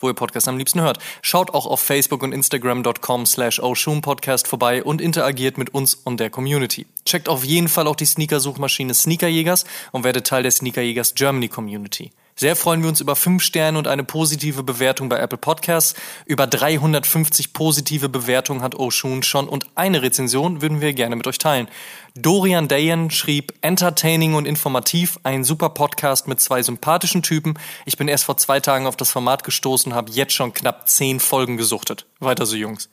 wo 0.00 0.08
ihr 0.08 0.14
Podcast 0.14 0.48
am 0.48 0.58
liebsten 0.58 0.80
hört. 0.80 0.98
Schaut 1.22 1.54
auch 1.54 1.66
auf 1.66 1.80
Facebook 1.80 2.22
und 2.22 2.32
Instagram.com 2.32 3.26
slash 3.26 3.60
Podcast 4.00 4.48
vorbei 4.48 4.82
und 4.82 5.00
interagiert 5.00 5.58
mit 5.58 5.72
uns 5.72 5.94
und 5.94 6.18
der 6.18 6.30
Community. 6.30 6.86
Checkt 7.04 7.28
auf 7.28 7.44
jeden 7.44 7.68
Fall 7.68 7.86
auch 7.86 7.96
die 7.96 8.06
Sneaker-Suchmaschine 8.06 8.94
Sneakerjägers 8.94 9.64
und 9.92 10.04
werdet 10.04 10.26
Teil 10.26 10.42
der 10.42 10.52
Sneakerjägers 10.52 11.14
Germany 11.14 11.48
Community. 11.48 12.10
Sehr 12.40 12.56
freuen 12.56 12.80
wir 12.80 12.88
uns 12.88 13.02
über 13.02 13.16
5 13.16 13.42
Sterne 13.42 13.76
und 13.76 13.86
eine 13.86 14.02
positive 14.02 14.62
Bewertung 14.62 15.10
bei 15.10 15.18
Apple 15.18 15.36
Podcasts. 15.36 15.94
Über 16.24 16.46
350 16.46 17.52
positive 17.52 18.08
Bewertungen 18.08 18.62
hat 18.62 18.74
Oshun 18.74 19.22
schon 19.22 19.46
und 19.46 19.66
eine 19.74 20.00
Rezension 20.00 20.62
würden 20.62 20.80
wir 20.80 20.94
gerne 20.94 21.16
mit 21.16 21.26
euch 21.26 21.36
teilen. 21.36 21.68
Dorian 22.14 22.68
Dayan 22.68 23.10
schrieb 23.10 23.54
entertaining 23.62 24.34
und 24.34 24.46
informativ, 24.46 25.18
ein 25.22 25.44
super 25.44 25.70
Podcast 25.70 26.28
mit 26.28 26.40
zwei 26.40 26.62
sympathischen 26.62 27.22
Typen. 27.22 27.58
Ich 27.84 27.96
bin 27.96 28.08
erst 28.08 28.24
vor 28.24 28.36
zwei 28.36 28.60
Tagen 28.60 28.86
auf 28.86 28.96
das 28.96 29.10
Format 29.10 29.44
gestoßen 29.44 29.94
habe 29.94 30.12
jetzt 30.12 30.32
schon 30.32 30.52
knapp 30.52 30.88
10 30.88 31.20
Folgen 31.20 31.56
gesuchtet. 31.56 32.06
Weiter 32.18 32.46
so, 32.46 32.56
Jungs. 32.56 32.88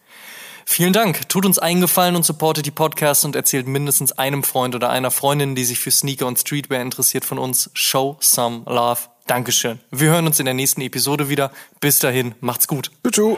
Vielen 0.65 0.91
Dank. 0.91 1.30
Tut 1.30 1.45
uns 1.45 1.59
eingefallen 1.59 2.15
und 2.18 2.26
supportet 2.26 2.65
die 2.65 2.72
Podcasts 2.72 3.24
und 3.24 3.36
erzählt 3.36 3.68
mindestens 3.68 4.11
einem 4.11 4.43
Freund 4.43 4.76
oder 4.76 4.89
einer 4.89 5.11
Freundin, 5.11 5.55
die 5.55 5.63
sich 5.63 5.80
für 5.80 5.91
Sneaker 5.91 6.28
und 6.28 6.38
Streetwear 6.38 6.82
interessiert 6.82 7.24
von 7.24 7.39
uns. 7.39 7.70
Show 7.74 8.18
some 8.20 8.63
love. 8.65 8.99
Dankeschön. 9.28 9.80
Wir 9.91 10.09
hören 10.09 10.28
uns 10.28 10.39
in 10.39 10.45
der 10.45 10.53
nächsten 10.53 10.82
Episode 10.82 11.30
wieder. 11.30 11.51
Bis 11.80 11.99
dahin, 11.99 12.36
macht's 12.41 12.68
gut. 12.68 12.91
Tschüss. 13.09 13.38